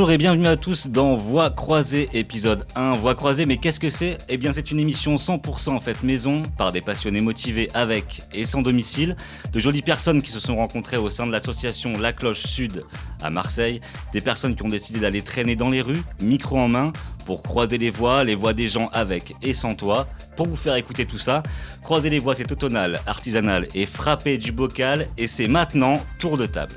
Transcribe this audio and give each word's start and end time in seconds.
Bonjour 0.00 0.12
et 0.12 0.16
bienvenue 0.16 0.46
à 0.46 0.56
tous 0.56 0.86
dans 0.86 1.18
Voix 1.18 1.50
croisée 1.50 2.08
épisode 2.14 2.66
1. 2.74 2.94
Voix 2.94 3.14
croisée, 3.14 3.44
mais 3.44 3.58
qu'est-ce 3.58 3.78
que 3.78 3.90
c'est? 3.90 4.16
Eh 4.30 4.38
bien 4.38 4.50
c'est 4.50 4.70
une 4.70 4.80
émission 4.80 5.16
100% 5.16 5.72
en 5.72 5.80
fait 5.80 6.02
maison 6.02 6.44
par 6.56 6.72
des 6.72 6.80
passionnés 6.80 7.20
motivés 7.20 7.68
avec 7.74 8.22
et 8.32 8.46
sans 8.46 8.62
domicile, 8.62 9.14
de 9.52 9.60
jolies 9.60 9.82
personnes 9.82 10.22
qui 10.22 10.30
se 10.30 10.40
sont 10.40 10.56
rencontrées 10.56 10.96
au 10.96 11.10
sein 11.10 11.26
de 11.26 11.32
l'association 11.32 11.92
La 12.00 12.14
Cloche 12.14 12.44
Sud 12.44 12.82
à 13.20 13.28
Marseille, 13.28 13.82
des 14.14 14.22
personnes 14.22 14.56
qui 14.56 14.62
ont 14.62 14.68
décidé 14.68 15.00
d'aller 15.00 15.20
traîner 15.20 15.54
dans 15.54 15.68
les 15.68 15.82
rues, 15.82 16.02
micro 16.22 16.58
en 16.58 16.68
main, 16.68 16.94
pour 17.26 17.42
croiser 17.42 17.76
les 17.76 17.90
voix, 17.90 18.24
les 18.24 18.34
voix 18.34 18.54
des 18.54 18.68
gens 18.68 18.88
avec 18.94 19.36
et 19.42 19.52
sans 19.52 19.74
toi. 19.74 20.06
Pour 20.34 20.46
vous 20.46 20.56
faire 20.56 20.76
écouter 20.76 21.04
tout 21.04 21.18
ça, 21.18 21.42
croiser 21.82 22.08
les 22.08 22.20
voix 22.20 22.34
c'est 22.34 22.50
automnal, 22.50 23.00
artisanal 23.06 23.68
et 23.74 23.84
frapper 23.84 24.38
du 24.38 24.50
bocal 24.50 25.08
et 25.18 25.26
c'est 25.26 25.46
maintenant 25.46 26.02
tour 26.18 26.38
de 26.38 26.46
table. 26.46 26.76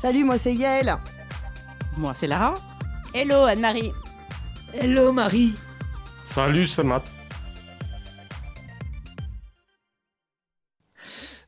Salut, 0.00 0.24
moi 0.24 0.38
c'est 0.38 0.54
Yael. 0.54 0.96
Moi, 1.96 2.12
c'est 2.14 2.26
Lara. 2.26 2.54
Hello 3.14 3.44
Anne-Marie. 3.44 3.92
Hello 4.74 5.12
Marie. 5.12 5.52
Salut, 6.22 6.66
c'est 6.66 6.82
Matt. 6.82 7.02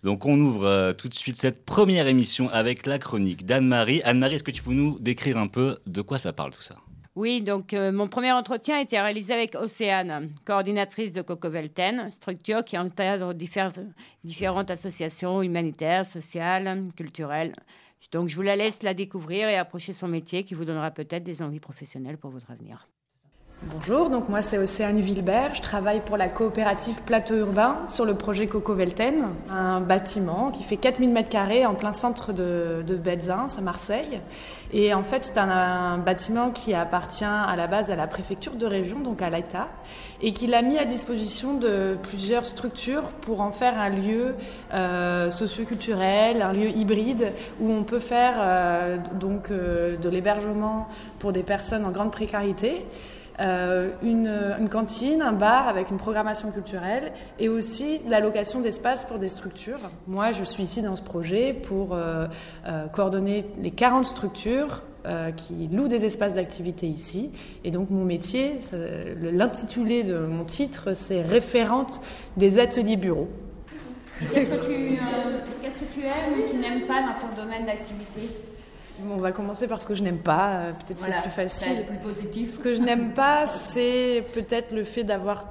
Donc 0.04 0.24
on 0.24 0.38
ouvre 0.40 0.64
euh, 0.64 0.92
tout 0.92 1.08
de 1.08 1.14
suite 1.14 1.36
cette 1.36 1.64
première 1.64 2.06
émission 2.06 2.48
avec 2.50 2.86
la 2.86 2.98
chronique 2.98 3.44
d'Anne-Marie. 3.44 4.00
Anne-Marie, 4.04 4.36
est-ce 4.36 4.44
que 4.44 4.52
tu 4.52 4.62
peux 4.62 4.72
nous 4.72 4.98
décrire 5.00 5.36
un 5.36 5.48
peu 5.48 5.78
de 5.86 6.00
quoi 6.02 6.18
ça 6.18 6.32
parle 6.32 6.52
tout 6.54 6.62
ça? 6.62 6.76
Oui, 7.16 7.40
donc 7.40 7.74
euh, 7.74 7.90
mon 7.90 8.06
premier 8.06 8.30
entretien 8.30 8.76
a 8.76 8.80
été 8.80 8.98
réalisé 8.98 9.34
avec 9.34 9.56
Océane, 9.56 10.30
coordinatrice 10.44 11.12
de 11.12 11.20
Coco 11.20 11.50
Velten, 11.50 12.12
structure 12.12 12.64
qui 12.64 12.78
encadre 12.78 13.34
diffère- 13.34 13.72
différentes 14.22 14.70
associations 14.70 15.42
humanitaires, 15.42 16.06
sociales, 16.06 16.84
culturelles. 16.96 17.56
Donc 18.12 18.28
je 18.28 18.36
vous 18.36 18.42
la 18.42 18.56
laisse 18.56 18.82
la 18.82 18.94
découvrir 18.94 19.48
et 19.48 19.56
approcher 19.56 19.92
son 19.92 20.08
métier 20.08 20.44
qui 20.44 20.54
vous 20.54 20.64
donnera 20.64 20.90
peut-être 20.90 21.24
des 21.24 21.42
envies 21.42 21.60
professionnelles 21.60 22.18
pour 22.18 22.30
votre 22.30 22.50
avenir. 22.50 22.88
Bonjour, 23.64 24.08
donc 24.08 24.28
moi 24.28 24.40
c'est 24.40 24.56
Océane 24.56 25.00
Vilbert, 25.00 25.56
je 25.56 25.62
travaille 25.62 26.00
pour 26.00 26.16
la 26.16 26.28
coopérative 26.28 27.02
Plateau 27.02 27.34
Urbain 27.34 27.78
sur 27.88 28.04
le 28.04 28.14
projet 28.14 28.46
Coco 28.46 28.72
Velten, 28.72 29.30
un 29.50 29.80
bâtiment 29.80 30.52
qui 30.52 30.62
fait 30.62 30.76
4000 30.76 31.12
m2 31.12 31.66
en 31.66 31.74
plein 31.74 31.92
centre 31.92 32.32
de, 32.32 32.84
de 32.86 33.20
à 33.20 33.60
Marseille. 33.60 34.20
Et 34.72 34.94
en 34.94 35.02
fait 35.02 35.24
c'est 35.24 35.38
un, 35.38 35.98
bâtiment 35.98 36.50
qui 36.50 36.72
appartient 36.72 37.24
à 37.24 37.56
la 37.56 37.66
base 37.66 37.90
à 37.90 37.96
la 37.96 38.06
préfecture 38.06 38.52
de 38.52 38.64
région, 38.64 39.00
donc 39.00 39.22
à 39.22 39.28
l'État, 39.28 39.66
et 40.22 40.32
qu'il 40.32 40.54
a 40.54 40.62
mis 40.62 40.78
à 40.78 40.84
disposition 40.84 41.54
de 41.54 41.96
plusieurs 42.00 42.46
structures 42.46 43.10
pour 43.22 43.40
en 43.40 43.50
faire 43.50 43.76
un 43.76 43.90
lieu 43.90 44.36
euh, 44.72 45.32
socioculturel, 45.32 46.42
un 46.42 46.52
lieu 46.52 46.68
hybride 46.68 47.32
où 47.60 47.72
on 47.72 47.82
peut 47.82 47.98
faire 47.98 48.34
euh, 48.38 48.98
donc 49.18 49.50
euh, 49.50 49.96
de 49.96 50.08
l'hébergement 50.08 50.86
pour 51.18 51.32
des 51.32 51.42
personnes 51.42 51.84
en 51.84 51.90
grande 51.90 52.12
précarité 52.12 52.84
euh, 53.40 53.90
une, 54.02 54.68
cantine, 54.68 55.22
un 55.22 55.32
bar 55.32 55.68
avec 55.68 55.90
une 55.90 55.96
programmation 55.96 56.50
culturelle 56.50 57.12
et 57.38 57.48
aussi 57.48 58.00
l'allocation 58.08 58.60
d'espace 58.60 59.04
pour 59.04 59.18
des 59.18 59.28
structures. 59.28 59.78
Moi, 60.08 60.32
je 60.32 60.42
suis 60.42 60.64
ici 60.64 60.82
dans 60.82 60.96
ce 60.96 61.02
projet 61.02 61.52
pour 61.52 61.94
euh, 61.94 62.26
euh, 62.66 62.86
coordonner 62.88 63.46
les 63.60 63.70
40 63.70 64.04
structures 64.04 64.82
qui 65.36 65.70
louent 65.72 65.88
des 65.88 66.04
espaces 66.04 66.34
d'activité 66.34 66.86
ici. 66.86 67.30
Et 67.64 67.70
donc 67.70 67.88
mon 67.88 68.04
métier, 68.04 68.58
l'intitulé 69.22 70.02
de 70.02 70.18
mon 70.18 70.44
titre, 70.44 70.92
c'est 70.92 71.22
référente 71.22 72.02
des 72.36 72.58
ateliers 72.58 72.98
bureaux. 72.98 73.30
Qu'est-ce 74.34 74.50
que 74.50 74.66
tu 74.66 76.00
aimes 76.00 76.34
ou 76.36 76.50
tu 76.50 76.58
n'aimes 76.58 76.86
pas 76.86 77.00
dans 77.00 77.26
ton 77.26 77.42
domaine 77.42 77.64
d'activité? 77.64 78.20
On 79.10 79.16
va 79.18 79.32
commencer 79.32 79.68
par 79.68 79.80
ce 79.80 79.86
que 79.86 79.94
je 79.94 80.02
n'aime 80.02 80.18
pas, 80.18 80.48
euh, 80.50 80.72
peut-être 80.72 80.98
Voilà, 80.98 81.16
c'est 81.16 81.22
plus 81.22 81.30
facile. 81.30 81.84
plus 81.86 81.98
positif. 81.98 82.50
Ce 82.54 82.58
que 82.58 82.74
je 82.74 82.80
n'aime 82.80 83.12
pas, 83.14 83.46
c'est 83.46 84.24
peut-être 84.34 84.72
le 84.72 84.84
fait 84.84 85.04
d'avoir 85.04 85.46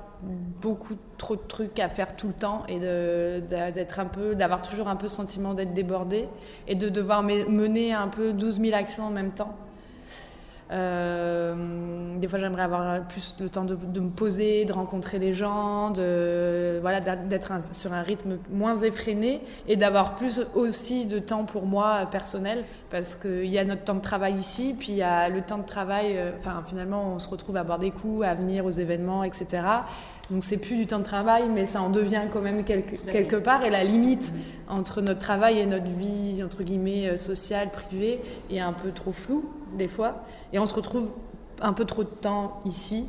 beaucoup 0.62 0.96
trop 1.18 1.36
de 1.36 1.42
trucs 1.48 1.80
à 1.80 1.88
faire 1.90 2.16
tout 2.16 2.28
le 2.28 2.34
temps 2.34 2.64
et 2.68 2.80
d'être 2.80 4.00
un 4.00 4.06
peu, 4.06 4.34
d'avoir 4.36 4.62
toujours 4.64 4.88
un 4.88 4.96
peu 4.96 5.04
le 5.06 5.10
sentiment 5.10 5.54
d'être 5.54 5.74
débordé 5.74 6.28
et 6.68 6.74
de 6.76 6.90
devoir 6.90 7.22
me- 7.24 7.46
mener 7.48 7.94
un 7.94 8.08
peu 8.08 8.34
12 8.34 8.60
000 8.60 8.76
actions 8.76 9.04
en 9.06 9.12
même 9.12 9.32
temps. 9.32 9.56
Euh, 10.70 12.18
des 12.18 12.28
fois, 12.28 12.40
j'aimerais 12.40 12.64
avoir 12.64 13.08
plus 13.08 13.38
le 13.40 13.50
temps 13.50 13.64
de, 13.64 13.76
de 13.76 14.00
me 14.00 14.10
poser, 14.10 14.66
de 14.66 14.74
rencontrer 14.74 15.18
des 15.20 15.34
gens, 15.34 15.92
de 15.92 16.78
voilà, 16.82 17.00
d'être 17.00 17.52
sur 17.72 17.94
un 17.94 18.02
rythme 18.02 18.38
moins 18.50 18.76
effréné 18.76 19.42
et 19.68 19.78
d'avoir 19.78 20.16
plus 20.16 20.42
aussi 20.56 21.06
de 21.06 21.20
temps 21.20 21.46
pour 21.46 21.66
moi 21.66 22.00
euh, 22.02 22.06
personnel 22.06 22.66
parce 22.90 23.16
qu'il 23.16 23.46
y 23.48 23.58
a 23.60 23.66
notre 23.66 23.84
temps 23.84 23.96
de 23.96 24.02
travail 24.02 24.36
ici, 24.36 24.76
puis 24.78 24.90
il 24.90 24.96
y 24.98 25.04
a 25.04 25.30
le 25.30 25.42
temps 25.42 25.58
de 25.58 25.66
travail. 25.66 26.18
euh, 26.18 26.32
Enfin, 26.40 26.62
finalement, 26.66 27.14
on 27.16 27.20
se 27.20 27.30
retrouve 27.30 27.58
à 27.58 27.64
boire 27.64 27.80
des 27.80 27.92
coups, 27.92 28.26
à 28.26 28.34
venir 28.34 28.66
aux 28.66 28.72
événements, 28.72 29.24
etc. 29.24 29.64
Donc, 30.30 30.44
c'est 30.44 30.58
plus 30.58 30.76
du 30.76 30.88
temps 30.88 31.00
de 31.00 31.04
travail, 31.04 31.44
mais 31.50 31.66
ça 31.66 31.82
en 31.82 31.90
devient 31.90 32.24
quand 32.32 32.42
même 32.42 32.64
quelque, 32.64 32.96
quelque 33.12 33.38
part. 33.38 33.64
Et 33.64 33.70
la 33.70 33.84
limite 33.84 34.34
entre 34.68 35.02
notre 35.02 35.20
travail 35.20 35.60
et 35.60 35.66
notre 35.66 35.88
vie 35.88 36.44
entre 36.44 36.64
guillemets 36.64 37.08
euh, 37.08 37.18
sociale, 37.18 37.72
privée, 37.72 38.20
est 38.52 38.60
un 38.60 38.74
peu 38.74 38.92
trop 38.92 39.14
floue 39.14 39.50
des 39.78 39.88
fois. 39.88 40.26
Et 40.54 40.60
on 40.60 40.66
se 40.66 40.74
retrouve 40.74 41.12
un 41.62 41.74
peu 41.74 41.86
trop 41.86 42.04
de 42.04 42.10
temps 42.10 42.62
ici. 42.66 43.06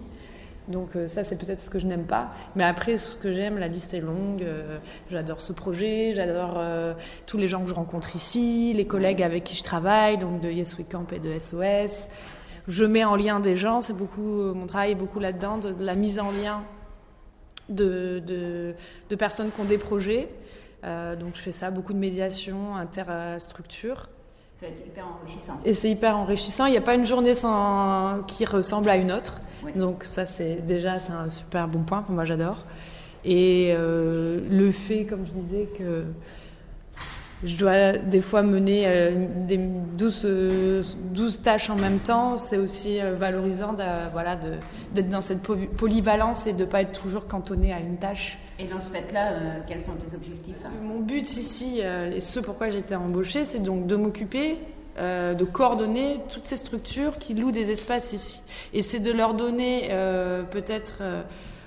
Donc 0.69 0.97
euh, 0.97 1.09
ça, 1.09 1.25
c'est 1.25 1.37
peut-être 1.37 1.63
ce 1.63 1.71
que 1.71 1.79
je 1.79 1.87
n'aime 1.87 2.05
pas. 2.05 2.29
Mais 2.55 2.65
après, 2.65 2.99
ce 2.99 3.17
que 3.17 3.33
j'aime, 3.33 3.59
la 3.59 3.69
liste 3.69 3.95
est 3.95 4.01
longue. 4.01 4.43
Euh, 4.43 4.79
j'adore 5.11 5.41
ce 5.41 5.53
projet, 5.53 6.13
j'adore 6.15 6.55
euh, 6.59 6.95
tous 7.27 7.39
les 7.39 7.49
gens 7.49 7.63
que 7.63 7.69
je 7.69 7.75
rencontre 7.75 8.15
ici, 8.17 8.73
les 8.75 8.87
collègues 8.87 9.23
avec 9.23 9.45
qui 9.45 9.57
je 9.57 9.63
travaille, 9.63 10.19
donc 10.19 10.41
de 10.41 10.51
Yes 10.51 10.77
We 10.79 10.87
Camp 10.89 11.11
et 11.13 11.19
de 11.19 11.39
SOS. 11.39 12.09
Je 12.69 12.85
mets 12.85 13.05
en 13.05 13.17
lien 13.17 13.41
des 13.41 13.57
gens, 13.57 13.81
c'est 13.81 13.95
beaucoup 13.95 14.53
mon 14.55 14.67
travail 14.67 14.93
est 14.93 14.95
beaucoup 14.95 15.21
là-dedans, 15.21 15.57
de, 15.57 15.73
de 15.73 15.85
la 15.85 15.95
mise 15.95 16.21
en 16.21 16.31
lien 16.31 16.63
de, 17.69 18.23
de, 18.27 18.75
de 19.09 19.17
personnes 19.17 19.51
qui 19.51 19.61
ont 19.61 19.65
des 19.65 19.79
projets. 19.79 20.29
Euh, 20.85 21.17
donc 21.17 21.35
je 21.35 21.41
fais 21.41 21.53
ça, 21.53 21.71
beaucoup 21.71 21.93
de 21.93 21.99
médiation 21.99 22.77
interstructure. 22.77 24.09
Ça 24.55 24.67
va 24.67 24.73
être 24.73 24.87
hyper 24.87 25.05
enrichissant. 25.07 25.61
Et 25.65 25.73
c'est 25.73 25.91
hyper 25.91 26.17
enrichissant. 26.17 26.67
Il 26.67 26.73
n'y 26.73 26.79
a 26.79 26.83
pas 26.83 26.95
une 26.95 27.07
journée 27.07 27.35
sans... 27.35 28.23
qui 28.27 28.45
ressemble 28.45 28.89
à 28.89 28.97
une 28.97 29.13
autre. 29.13 29.41
Oui. 29.65 29.73
Donc 29.75 30.05
ça, 30.05 30.27
c'est 30.27 30.65
déjà 30.67 30.99
c'est 30.99 31.13
un 31.13 31.29
super 31.29 31.69
bon 31.69 31.83
point. 31.83 32.03
Pour 32.03 32.15
moi, 32.15 32.25
j'adore. 32.25 32.65
Et 33.25 33.73
euh, 33.73 34.41
le 34.51 34.71
fait, 34.71 35.05
comme 35.05 35.27
je 35.27 35.33
disais, 35.33 35.69
que 35.79 36.05
je 37.45 37.57
dois 37.59 37.93
des 37.93 38.21
fois 38.21 38.43
mener 38.43 38.85
euh, 38.87 39.27
des 39.47 39.57
12, 39.59 40.23
euh, 40.25 40.83
12 41.13 41.43
tâches 41.43 41.71
en 41.71 41.77
même 41.77 42.01
temps, 42.01 42.37
c'est 42.37 42.57
aussi 42.59 43.01
euh, 43.01 43.15
valorisant 43.15 43.77
voilà, 44.13 44.37
d'être 44.95 45.09
dans 45.09 45.21
cette 45.23 45.43
poly- 45.43 45.67
polyvalence 45.69 46.47
et 46.47 46.53
de 46.53 46.65
ne 46.65 46.69
pas 46.69 46.83
être 46.83 46.99
toujours 46.99 47.27
cantonné 47.27 47.73
à 47.73 47.79
une 47.79 47.97
tâche. 47.97 48.39
Et 48.59 48.65
dans 48.65 48.81
ce 48.81 48.91
fait-là, 48.91 49.31
euh, 49.33 49.59
quels 49.69 49.81
sont 49.83 49.93
tes 49.93 50.15
objectifs 50.17 50.57
hein? 50.65 50.71
Mon 50.83 50.99
but 51.01 51.37
ici, 51.37 51.79
euh, 51.81 52.11
et 52.13 52.21
ce 52.21 52.41
pourquoi 52.41 52.71
j'ai 52.71 52.79
été 52.79 52.97
embauchée, 52.97 53.45
c'est 53.45 53.61
donc 53.61 53.87
de 53.87 53.95
m'occuper, 53.95 54.59
euh, 54.99 55.35
de 55.35 55.45
coordonner 55.45 56.19
toutes 56.29 56.45
ces 56.45 56.57
structures 56.57 57.19
qui 57.19 57.35
louent 57.35 57.53
des 57.53 57.71
espaces 57.71 58.13
ici. 58.13 58.41
Et 58.75 58.83
c'est 58.83 58.99
de 58.99 59.13
leur 59.13 59.35
donner 59.35 59.91
euh, 59.93 60.43
peut-être 60.43 60.99
euh, 61.03 61.23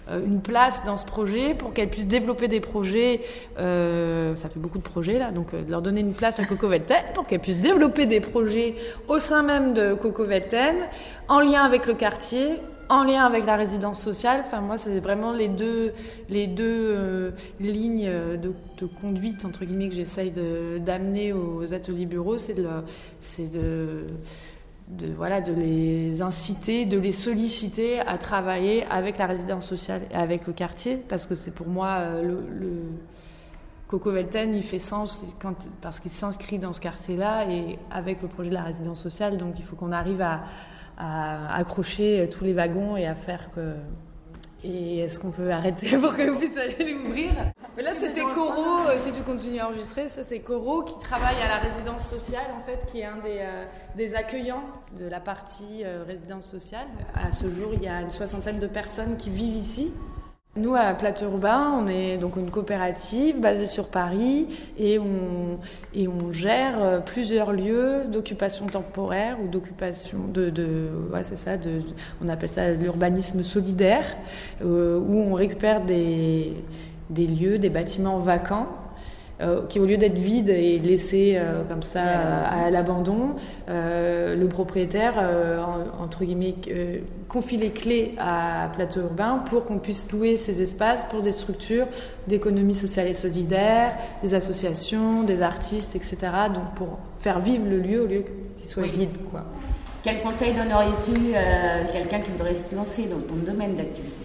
une 0.10 0.42
place 0.42 0.84
dans 0.84 0.98
ce 0.98 1.06
projet 1.06 1.54
pour 1.54 1.74
qu'elles 1.74 1.90
puissent 1.90 2.08
développer 2.08 2.48
des 2.48 2.60
projets. 2.60 3.22
euh, 3.58 4.36
ça 4.36 4.50
fait 4.50 4.60
beaucoup 4.60 4.78
de 4.78 4.84
projets 4.84 5.20
là, 5.20 5.32
donc 5.32 5.54
euh, 5.54 5.64
de 5.64 5.72
leur 5.72 5.82
donner 5.82 6.02
une 6.02 6.14
place 6.14 6.40
à 6.40 6.46
Coco 6.46 6.68
Velten 6.68 7.04
pour 7.14 7.26
qu'elles 7.26 7.40
puissent 7.40 7.62
développer 7.62 8.06
des 8.06 8.20
projets 8.20 8.76
au 9.08 9.20
sein 9.20 9.44
même 9.44 9.74
de 9.74 9.94
Coco 9.94 10.26
Velten, 10.26 10.76
en 11.28 11.40
lien 11.40 11.64
avec 11.64 11.86
le 11.86 11.94
quartier, 11.94 12.58
en 12.90 13.04
lien 13.04 13.26
avec 13.26 13.46
la 13.46 13.56
résidence 13.56 14.02
sociale. 14.02 14.42
Enfin, 14.46 14.60
moi, 14.60 14.78
c'est 14.78 15.00
vraiment 15.00 15.32
les 15.32 15.48
deux, 15.48 15.94
les 16.30 16.48
deux 16.48 16.66
euh, 16.68 17.32
lignes 17.60 18.12
de, 18.42 18.54
conduite, 19.00 19.46
entre 19.46 19.64
guillemets, 19.64 19.90
que 19.90 19.96
j'essaye 19.96 20.32
d'amener 20.32 21.34
aux 21.34 21.74
ateliers 21.74 22.08
bureaux. 22.08 22.38
C'est 22.38 22.56
de, 22.56 24.08
de, 24.92 25.08
voilà, 25.08 25.42
de 25.42 25.54
les 25.54 26.22
inciter, 26.22 26.86
de 26.86 27.00
les 27.00 27.12
solliciter 27.12 28.00
à 28.02 28.18
travailler 28.18 28.86
avec 28.86 29.18
la 29.18 29.26
résidence 29.26 29.66
sociale 29.66 30.02
et 30.12 30.16
avec 30.16 30.48
le 30.48 30.54
quartier, 30.54 30.98
parce 30.98 31.26
que 31.26 31.36
c'est 31.36 31.54
pour 31.54 31.68
moi 31.68 31.98
euh, 32.00 32.24
le, 32.24 32.72
Coco 33.88 34.12
Velten, 34.12 34.56
il 34.56 34.64
fait 34.64 34.80
sens 34.80 35.26
parce 35.82 36.00
qu'il 36.00 36.12
s'inscrit 36.12 36.60
dans 36.60 36.72
ce 36.72 36.80
quartier-là 36.80 37.50
et 37.50 37.78
avec 37.92 38.22
le 38.22 38.30
projet 38.30 38.50
de 38.50 38.54
la 38.54 38.64
résidence 38.64 39.02
sociale. 39.02 39.38
Donc 39.38 39.60
il 39.60 39.66
faut 39.66 39.76
qu'on 39.76 39.92
arrive 39.92 40.22
à 40.22 40.44
accrocher 41.54 42.30
tous 42.32 42.46
les 42.46 42.54
wagons 42.54 42.96
et 42.96 43.06
à 43.06 43.16
faire 43.16 43.52
que. 43.52 43.74
Et 44.64 45.00
est-ce 45.00 45.20
qu'on 45.20 45.32
peut 45.32 45.52
arrêter 45.52 45.98
pour 46.02 46.16
qu'on 46.16 46.38
puisse 46.38 46.58
aller 46.58 46.94
l'ouvrir? 46.94 47.32
Mais 47.76 47.84
là, 47.84 47.96
c'était 47.96 48.22
Coro, 48.22 48.88
euh, 48.90 49.00
si 49.00 49.12
tu 49.12 49.22
continues 49.22 49.60
à 49.60 49.68
enregistrer, 49.68 50.08
ça 50.08 50.24
c'est 50.24 50.40
Coro 50.40 50.84
qui 50.84 50.98
travaille 51.00 51.42
à 51.42 51.48
la 51.48 51.58
résidence 51.58 52.08
sociale, 52.08 52.46
en 52.60 52.64
fait, 52.64 52.80
qui 52.92 53.00
est 53.00 53.06
un 53.06 53.18
des, 53.18 53.40
euh, 53.40 53.66
des 53.96 54.14
accueillants 54.14 54.64
de 55.00 55.06
la 55.06 55.20
partie 55.20 55.84
euh, 55.84 56.04
résidence 56.06 56.46
sociale. 56.46 56.88
À 57.16 57.32
ce 57.32 57.50
jour, 57.50 57.72
il 57.74 57.84
y 57.84 57.88
a 57.88 58.02
une 58.02 58.12
soixantaine 58.12 58.60
de 58.60 58.68
personnes 58.68 59.18
qui 59.18 59.30
vivent 59.30 59.58
ici. 59.58 59.92
Nous, 60.58 60.76
à 60.76 60.94
Plateau 60.94 61.28
Urbain, 61.28 61.72
on 61.80 61.88
est 61.88 62.18
donc 62.18 62.36
une 62.36 62.52
coopérative 62.52 63.40
basée 63.40 63.68
sur 63.68 63.88
Paris 63.88 64.48
et 64.78 65.00
on, 65.00 65.60
et 65.96 66.10
gère 66.34 66.84
euh, 66.84 67.00
plusieurs 67.00 67.54
lieux 67.54 68.02
d'occupation 68.06 68.66
temporaire 68.66 69.38
ou 69.42 69.48
d'occupation 69.48 70.18
de, 70.28 70.50
de 70.50 70.90
ouais, 71.14 71.24
c'est 71.24 71.38
ça, 71.38 71.52
on 72.22 72.28
appelle 72.28 72.50
ça 72.50 72.70
l'urbanisme 72.72 73.46
solidaire, 73.46 74.18
euh, 74.62 75.00
où 75.00 75.20
on 75.20 75.34
récupère 75.36 75.86
des 75.86 76.54
lieux, 77.10 77.58
des 77.58 77.70
bâtiments 77.70 78.20
vacants 78.20 78.68
euh, 79.42 79.66
qui 79.68 79.80
au 79.80 79.86
lieu 79.86 79.98
d'être 79.98 80.18
vides 80.18 80.50
et 80.50 80.78
laissés 80.78 81.34
euh, 81.36 81.64
comme 81.68 81.82
ça 81.82 82.04
à, 82.04 82.70
l'abandon, 82.70 83.36
euh, 83.70 84.36
le 84.36 84.48
propriétaire, 84.48 85.14
entre 86.00 86.24
guillemets, 86.24 86.56
confie 87.28 87.58
les 87.58 87.72
clés 87.72 88.14
à 88.20 88.70
Plateau 88.74 89.02
Urbain 89.02 89.44
pour 89.50 89.66
qu'on 89.66 89.80
puisse 89.80 90.12
louer 90.12 90.38
ces 90.38 90.62
espaces 90.62 91.06
pour 91.06 91.22
des 91.22 91.32
structures 91.32 91.88
d'économie 92.28 92.76
sociale 92.76 93.08
et 93.08 93.14
solidaire, 93.14 93.94
des 94.22 94.34
associations, 94.34 95.24
des 95.24 95.42
artistes, 95.42 95.96
etc. 95.96 96.18
Donc 96.54 96.76
pour 96.76 97.00
faire 97.20 97.40
vivre 97.40 97.66
le 97.68 97.80
lieu 97.80 98.04
au 98.04 98.08
lieu 98.08 98.24
qu'il 98.60 98.70
soit 98.70 98.84
vide. 98.84 99.18
Quoi. 99.32 99.44
Quel 100.04 100.22
conseil 100.22 100.54
donnerais-tu 100.54 101.36
à 101.36 101.92
quelqu'un 101.92 102.20
qui 102.20 102.32
voudrait 102.32 102.56
se 102.56 102.76
lancer 102.76 103.06
dans 103.06 103.20
ton 103.20 103.36
domaine 103.36 103.76
d'activité? 103.76 104.21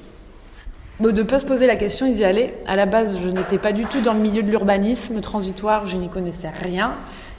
De 1.00 1.10
ne 1.10 1.22
pas 1.22 1.38
se 1.38 1.44
poser 1.44 1.66
la 1.66 1.76
question 1.76 2.06
et 2.06 2.12
d'y 2.12 2.24
aller. 2.24 2.54
À 2.66 2.76
la 2.76 2.86
base, 2.86 3.16
je 3.22 3.28
n'étais 3.28 3.58
pas 3.58 3.72
du 3.72 3.84
tout 3.84 4.00
dans 4.00 4.14
le 4.14 4.20
milieu 4.20 4.42
de 4.42 4.50
l'urbanisme 4.50 5.20
transitoire, 5.20 5.86
je 5.86 5.96
n'y 5.96 6.08
connaissais 6.08 6.48
rien. 6.48 6.94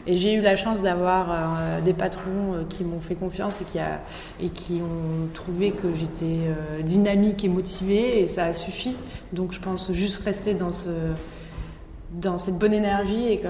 Et 0.10 0.16
j'ai 0.16 0.36
eu 0.36 0.42
la 0.42 0.56
chance 0.56 0.82
d'avoir 0.82 1.32
euh, 1.32 1.82
des 1.82 1.92
patrons 1.92 2.54
euh, 2.54 2.64
qui 2.70 2.86
m'ont 2.86 3.02
fait 3.02 3.16
confiance 3.16 3.60
et 3.62 4.50
qui, 4.50 4.82
ont 4.82 5.28
trouvé 5.34 5.72
que 5.72 5.94
j'étais 5.94 6.48
euh, 6.48 6.82
dynamique 6.82 7.44
et 7.44 7.50
motivée 7.50 8.22
et 8.22 8.30
ça 8.30 8.46
a 8.46 8.54
suffi. 8.54 8.96
Donc 9.34 9.52
je 9.52 9.60
pense 9.60 9.92
juste 9.92 10.24
rester 10.24 10.54
dans 10.54 12.38
cette 12.38 12.58
bonne 12.58 12.74
énergie 12.74 13.28
et 13.28 13.40
que 13.40 13.50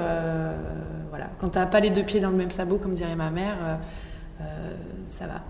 voilà, 1.10 1.28
quand 1.38 1.50
tu 1.50 1.60
n'as 1.60 1.68
pas 1.68 1.80
les 1.80 1.92
deux 1.92 2.04
pieds 2.04 2.20
dans 2.20 2.32
le 2.32 2.38
même 2.38 2.50
sabot, 2.50 2.78
comme 2.78 2.96
dirait 2.96 3.16
ma 3.16 3.30
mère, 3.30 3.78
ça 5.10 5.28
va. 5.28 5.44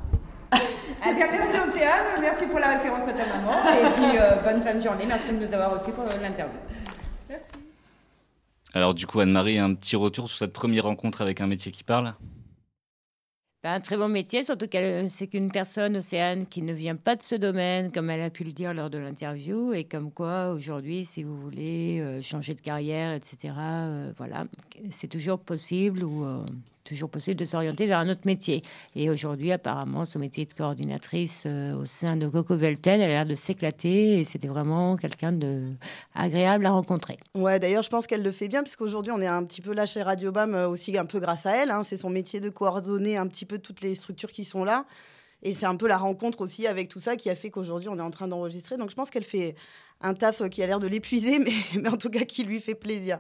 Eh 1.09 1.13
bien, 1.13 1.27
merci 1.31 1.57
Océane, 1.57 2.19
merci 2.19 2.45
pour 2.47 2.59
la 2.59 2.77
référence 2.77 3.07
à 3.07 3.13
ta 3.13 3.25
maman. 3.25 3.51
Et 3.51 3.93
puis, 3.93 4.19
euh, 4.19 4.41
bonne 4.43 4.61
fin 4.61 4.73
de 4.73 4.81
journée. 4.81 5.05
Merci 5.07 5.31
de 5.31 5.45
nous 5.45 5.53
avoir 5.53 5.71
reçus 5.71 5.91
pour 5.91 6.05
l'interview. 6.05 6.57
Merci. 7.29 7.51
Alors, 8.73 8.93
du 8.93 9.05
coup, 9.05 9.19
Anne-Marie, 9.19 9.59
un 9.59 9.73
petit 9.73 9.95
retour 9.95 10.27
sur 10.27 10.37
cette 10.37 10.53
première 10.53 10.83
rencontre 10.85 11.21
avec 11.21 11.39
un 11.39 11.47
métier 11.47 11.71
qui 11.71 11.83
parle? 11.83 12.13
Bah, 13.63 13.71
un 13.73 13.79
très 13.79 13.97
bon 13.97 14.07
métier, 14.07 14.43
surtout 14.43 14.67
que 14.67 15.07
c'est 15.07 15.27
qu'une 15.27 15.51
personne, 15.51 15.97
Océane, 15.97 16.45
qui 16.45 16.61
ne 16.61 16.73
vient 16.73 16.95
pas 16.95 17.15
de 17.15 17.23
ce 17.23 17.35
domaine, 17.35 17.91
comme 17.91 18.09
elle 18.09 18.21
a 18.21 18.29
pu 18.29 18.43
le 18.43 18.51
dire 18.51 18.73
lors 18.73 18.89
de 18.89 18.97
l'interview, 18.97 19.73
et 19.73 19.83
comme 19.83 20.11
quoi 20.11 20.49
aujourd'hui, 20.49 21.05
si 21.05 21.23
vous 21.23 21.35
voulez 21.35 21.99
euh, 21.99 22.21
changer 22.21 22.53
de 22.53 22.61
carrière, 22.61 23.13
etc., 23.13 23.53
euh, 23.57 24.13
voilà, 24.17 24.45
c'est 24.91 25.07
toujours 25.07 25.39
possible 25.39 26.03
ou 26.03 26.25
toujours 26.87 27.09
possible 27.09 27.35
de 27.37 27.45
s'orienter 27.45 27.85
vers 27.85 27.99
un 27.99 28.09
autre 28.09 28.21
métier. 28.25 28.63
Et 28.95 29.09
aujourd'hui, 29.09 29.51
apparemment, 29.51 30.05
son 30.05 30.19
métier 30.19 30.45
de 30.45 30.53
coordinatrice 30.53 31.43
euh, 31.45 31.75
au 31.75 31.85
sein 31.85 32.15
de 32.15 32.27
Coco 32.27 32.55
Velten, 32.55 33.01
elle 33.01 33.11
a 33.11 33.13
l'air 33.13 33.25
de 33.25 33.35
s'éclater 33.35 34.19
et 34.19 34.25
c'était 34.25 34.47
vraiment 34.47 34.95
quelqu'un 34.95 35.31
de 35.31 35.73
agréable 36.15 36.65
à 36.65 36.71
rencontrer. 36.71 37.17
Ouais, 37.35 37.59
d'ailleurs, 37.59 37.83
je 37.83 37.89
pense 37.89 38.07
qu'elle 38.07 38.23
le 38.23 38.31
fait 38.31 38.47
bien 38.47 38.63
puisqu'aujourd'hui, 38.63 39.11
on 39.11 39.21
est 39.21 39.27
un 39.27 39.43
petit 39.43 39.61
peu 39.61 39.73
là 39.73 39.85
chez 39.85 40.01
Radio 40.01 40.31
Bam 40.31 40.55
euh, 40.55 40.67
aussi 40.67 40.97
un 40.97 41.05
peu 41.05 41.19
grâce 41.19 41.45
à 41.45 41.55
elle. 41.55 41.71
Hein. 41.71 41.83
C'est 41.83 41.97
son 41.97 42.09
métier 42.09 42.39
de 42.39 42.49
coordonner 42.49 43.17
un 43.17 43.27
petit 43.27 43.45
peu 43.45 43.59
toutes 43.59 43.81
les 43.81 43.93
structures 43.93 44.31
qui 44.31 44.45
sont 44.45 44.63
là. 44.63 44.85
Et 45.43 45.53
c'est 45.53 45.67
un 45.67 45.75
peu 45.75 45.87
la 45.87 45.97
rencontre 45.97 46.41
aussi 46.41 46.65
avec 46.65 46.89
tout 46.89 46.99
ça 46.99 47.15
qui 47.15 47.29
a 47.29 47.35
fait 47.35 47.51
qu'aujourd'hui, 47.51 47.89
on 47.89 47.97
est 47.97 48.01
en 48.01 48.09
train 48.09 48.27
d'enregistrer. 48.27 48.77
Donc, 48.77 48.89
je 48.89 48.95
pense 48.95 49.11
qu'elle 49.11 49.23
fait 49.23 49.55
un 50.01 50.13
taf 50.13 50.47
qui 50.49 50.63
a 50.63 50.67
l'air 50.67 50.79
de 50.79 50.87
l'épuiser, 50.87 51.39
mais, 51.45 51.53
mais 51.79 51.89
en 51.89 51.97
tout 51.97 52.09
cas 52.09 52.23
qui 52.23 52.43
lui 52.43 52.59
fait 52.59 52.75
plaisir. 52.75 53.19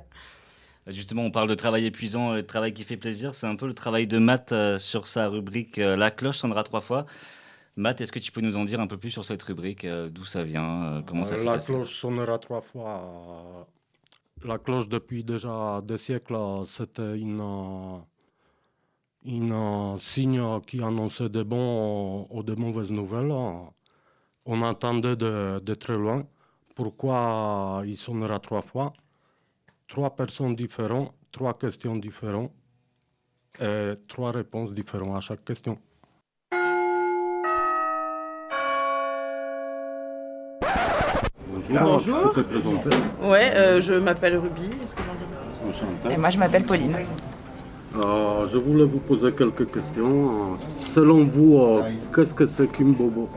Justement, 0.87 1.23
on 1.23 1.31
parle 1.31 1.49
de 1.49 1.53
travail 1.53 1.85
épuisant 1.85 2.35
et 2.35 2.43
de 2.43 2.47
travail 2.47 2.73
qui 2.73 2.83
fait 2.83 2.95
plaisir. 2.95 3.35
C'est 3.35 3.47
un 3.47 3.57
peu 3.57 3.67
le 3.67 3.73
travail 3.73 4.07
de 4.07 4.17
Matt 4.19 4.53
euh, 4.53 4.77
sur 4.79 5.07
sa 5.07 5.27
rubrique 5.27 5.79
euh, 5.79 5.97
La 5.97 6.11
cloche 6.11 6.37
sonnera 6.37 6.63
trois 6.63 6.79
fois. 6.79 7.05
Matt, 7.75 7.99
est-ce 7.99 8.11
que 8.11 8.19
tu 8.19 8.31
peux 8.31 8.39
nous 8.39 8.55
en 8.55 8.63
dire 8.63 8.79
un 8.79 8.87
peu 8.87 8.97
plus 8.97 9.09
sur 9.11 9.25
cette 9.25 9.43
rubrique 9.43 9.83
euh, 9.83 10.09
D'où 10.09 10.23
ça 10.23 10.43
vient 10.43 11.03
Comment 11.05 11.25
ça 11.25 11.35
La 11.43 11.57
cloche 11.57 11.93
sonnera 11.93 12.37
trois 12.39 12.61
fois. 12.61 13.67
La 14.45 14.57
cloche, 14.59 14.87
depuis 14.87 15.25
déjà 15.25 15.81
des 15.83 15.97
siècles, 15.97 16.37
c'était 16.63 17.17
une, 17.19 18.01
une 19.25 19.97
signe 19.97 20.61
qui 20.65 20.81
annonçait 20.81 21.27
des 21.29 21.43
bons 21.43 22.27
ou 22.29 22.43
des 22.43 22.55
mauvaises 22.55 22.91
nouvelles. 22.91 23.33
On 24.45 24.61
entendait 24.61 25.17
de, 25.17 25.59
de 25.59 25.73
très 25.73 25.97
loin. 25.97 26.23
Pourquoi 26.75 27.81
il 27.85 27.97
sonnera 27.97 28.39
trois 28.39 28.61
fois? 28.61 28.93
Trois 29.87 30.15
personnes 30.15 30.55
différentes, 30.55 31.13
trois 31.31 31.53
questions 31.53 31.95
différentes 31.95 32.51
et 33.59 33.93
trois 34.07 34.31
réponses 34.31 34.73
différentes 34.73 35.15
à 35.15 35.21
chaque 35.21 35.43
question. 35.43 35.77
Bonjour. 41.69 42.33
Ouais, 43.23 43.51
euh, 43.55 43.81
je 43.81 43.93
m'appelle 43.95 44.37
Ruby. 44.37 44.69
Est-ce 44.83 44.95
que 44.95 46.09
Et 46.09 46.17
moi, 46.17 46.29
je 46.29 46.37
m'appelle 46.37 46.63
Pauline. 46.63 46.95
Euh, 47.95 48.47
je 48.47 48.57
voulais 48.57 48.85
vous 48.85 48.99
poser 48.99 49.31
quelques 49.33 49.71
questions. 49.71 50.57
Selon 50.77 51.23
vous, 51.25 51.57
euh, 51.59 51.81
qu'est-ce 52.13 52.33
que 52.33 52.45
c'est 52.45 52.67
qu'un 52.67 52.85
bobo? 52.85 53.29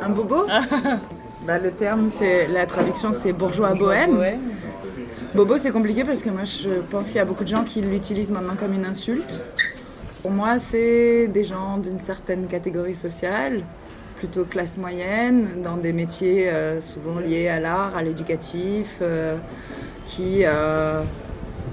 Un 0.00 0.10
bobo 0.10 0.46
bah, 1.46 1.58
Le 1.58 1.70
terme, 1.70 2.08
c'est 2.10 2.46
la 2.46 2.66
traduction, 2.66 3.12
c'est 3.12 3.32
bourgeois 3.32 3.74
bohème. 3.74 4.18
Bobo, 5.34 5.58
c'est 5.58 5.70
compliqué 5.70 6.04
parce 6.04 6.22
que 6.22 6.30
moi, 6.30 6.44
je 6.44 6.80
pense 6.90 7.08
qu'il 7.08 7.16
y 7.16 7.20
a 7.20 7.24
beaucoup 7.24 7.44
de 7.44 7.48
gens 7.48 7.64
qui 7.64 7.80
l'utilisent 7.80 8.30
maintenant 8.30 8.56
comme 8.58 8.72
une 8.72 8.84
insulte. 8.84 9.44
Pour 10.22 10.30
moi, 10.30 10.58
c'est 10.58 11.28
des 11.28 11.44
gens 11.44 11.78
d'une 11.78 12.00
certaine 12.00 12.46
catégorie 12.46 12.94
sociale, 12.94 13.62
plutôt 14.18 14.44
classe 14.44 14.76
moyenne, 14.76 15.62
dans 15.62 15.76
des 15.76 15.92
métiers 15.92 16.48
euh, 16.50 16.80
souvent 16.80 17.20
liés 17.20 17.48
à 17.48 17.60
l'art, 17.60 17.96
à 17.96 18.02
l'éducatif, 18.02 18.96
euh, 19.00 19.36
qui, 20.08 20.40
euh, 20.42 21.02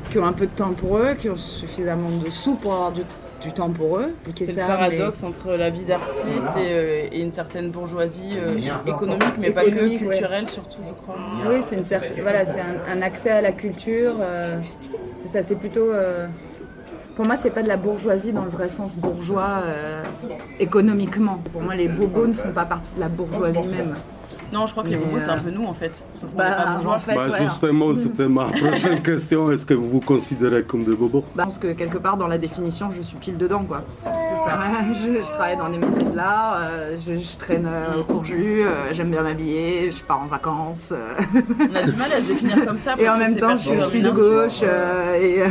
qui 0.09 0.19
ont 0.19 0.25
un 0.25 0.33
peu 0.33 0.45
de 0.45 0.51
temps 0.51 0.73
pour 0.73 0.97
eux, 0.97 1.15
qui 1.19 1.29
ont 1.29 1.37
suffisamment 1.37 2.09
de 2.09 2.29
sous 2.29 2.55
pour 2.55 2.73
avoir 2.73 2.91
du 2.91 3.01
du 3.41 3.51
temps 3.51 3.69
pour 3.69 3.97
eux. 3.97 4.13
C'est 4.37 4.47
le 4.47 4.55
paradoxe 4.55 5.23
entre 5.23 5.51
la 5.53 5.69
vie 5.69 5.83
d'artiste 5.83 6.57
euh, 6.57 7.07
et, 7.11 7.21
une 7.21 7.31
certaine 7.31 7.69
bourgeoisie 7.69 8.35
euh, 8.37 8.57
économique, 8.85 9.37
mais 9.39 9.51
pas 9.51 9.63
que 9.63 9.97
culturelle 9.97 10.47
surtout, 10.49 10.81
je 10.83 10.93
crois. 10.93 11.15
Oui, 11.49 11.57
c'est 11.61 11.75
une 11.75 12.21
voilà, 12.21 12.45
c'est 12.45 12.61
un, 12.61 13.01
accès 13.01 13.29
à 13.29 13.41
la 13.41 13.51
culture. 13.51 14.15
Euh, 14.19 14.59
c'est 15.15 15.27
ça, 15.27 15.43
c'est 15.43 15.55
plutôt. 15.55 15.91
pour 17.15 17.25
moi, 17.25 17.35
c'est 17.35 17.51
pas 17.51 17.63
de 17.63 17.67
la 17.67 17.77
bourgeoisie 17.77 18.31
dans 18.31 18.43
le 18.43 18.49
vrai 18.49 18.69
sens 18.69 18.95
bourgeois 18.95 19.63
économiquement. 20.59 21.39
Pour 21.51 21.61
moi, 21.61 21.75
les 21.75 21.87
bobos 21.87 22.27
ne 22.27 22.33
font 22.33 22.51
pas 22.51 22.65
partie 22.65 22.93
de 22.95 22.99
la 22.99 23.09
bourgeoisie 23.09 23.67
même. 23.67 23.95
Non, 24.53 24.67
je 24.67 24.71
crois 24.71 24.83
que 24.83 24.89
les 24.89 24.97
bobos, 24.97 25.19
c'est 25.19 25.29
un 25.29 25.37
peu 25.37 25.51
nous 25.51 25.65
en 25.65 25.73
fait. 25.73 26.05
Bah, 26.35 26.79
en 26.85 26.99
fait, 26.99 27.15
bah, 27.15 27.39
Justement, 27.39 27.93
c'était 28.03 28.27
ma 28.27 28.45
prochaine 28.45 29.01
question. 29.01 29.51
Est-ce 29.51 29.65
que 29.65 29.73
vous 29.73 29.89
vous 29.89 29.99
considérez 29.99 30.63
comme 30.63 30.83
des 30.83 30.95
bobos? 30.95 31.23
Bah, 31.35 31.43
Je 31.43 31.49
pense 31.49 31.57
que 31.57 31.73
quelque 31.73 31.97
part 31.97 32.17
dans 32.17 32.27
la 32.27 32.37
définition, 32.37 32.89
je 32.95 33.01
suis 33.01 33.17
pile 33.17 33.37
dedans. 33.37 33.63
quoi. 33.63 33.83
C'est 34.03 34.49
ça. 34.49 34.59
Je, 34.93 35.31
travaille 35.31 35.57
dans 35.57 35.69
des 35.69 35.77
métiers 35.77 36.07
de 36.07 36.15
l'art, 36.15 36.59
euh, 36.61 36.95
je, 36.97 37.37
traîne 37.37 37.67
euh, 37.67 37.99
au 37.99 38.03
courju, 38.03 38.63
euh, 38.63 38.93
j'aime 38.93 39.09
bien 39.09 39.21
m'habiller, 39.21 39.91
je 39.91 40.03
pars 40.03 40.21
en 40.21 40.27
vacances. 40.27 40.93
On 41.33 41.75
a 41.75 41.83
du 41.83 41.93
mal 41.93 42.11
à 42.11 42.21
se 42.21 42.27
définir 42.27 42.65
comme 42.65 42.79
ça. 42.79 42.93
Et 42.99 43.09
en 43.09 43.17
même 43.17 43.35
temps, 43.35 43.57
je, 43.57 43.81
suis 43.87 44.01
de 44.01 44.11
gauche 44.11 44.61
et 45.19 45.43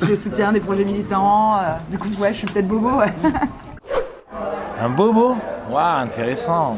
je 0.00 0.14
soutiens 0.14 0.52
des 0.52 0.60
projets 0.60 0.84
militants. 0.84 1.58
du 1.90 1.98
coup, 1.98 2.08
ouais, 2.20 2.32
je 2.32 2.38
suis 2.38 2.46
peut-être 2.46 2.68
bobo. 2.68 3.00
Un 4.80 4.88
bobo? 4.90 5.36
Waouh, 5.70 6.02
intéressant. 6.02 6.76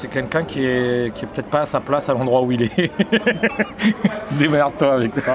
C'est 0.00 0.08
quelqu'un 0.08 0.44
qui 0.44 0.64
est, 0.64 1.12
qui 1.14 1.26
est 1.26 1.28
peut-être 1.28 1.50
pas 1.50 1.60
à 1.60 1.66
sa 1.66 1.78
place 1.80 2.08
à 2.08 2.14
l'endroit 2.14 2.40
où 2.40 2.50
il 2.52 2.62
est. 2.62 2.90
Démerde-toi 4.38 4.94
avec 4.94 5.12
ça. 5.14 5.34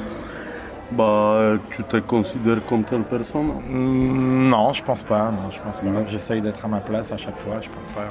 bah, 0.90 1.52
tu 1.70 1.84
te 1.84 1.98
considères 1.98 2.66
comme 2.68 2.82
telle 2.82 3.04
personne? 3.04 3.52
Mm, 3.68 4.48
Non, 4.48 4.72
je 4.72 4.82
pense 4.82 5.04
pas. 5.04 5.30
Non, 5.30 5.50
je 5.50 5.60
pense 5.60 5.78
pas. 5.78 5.86
J'essaye 6.08 6.40
d'être 6.40 6.64
à 6.64 6.68
ma 6.68 6.80
place 6.80 7.12
à 7.12 7.16
chaque 7.16 7.38
fois. 7.38 7.60
Je 7.60 7.68
pense 7.68 7.88
pas. 7.94 8.08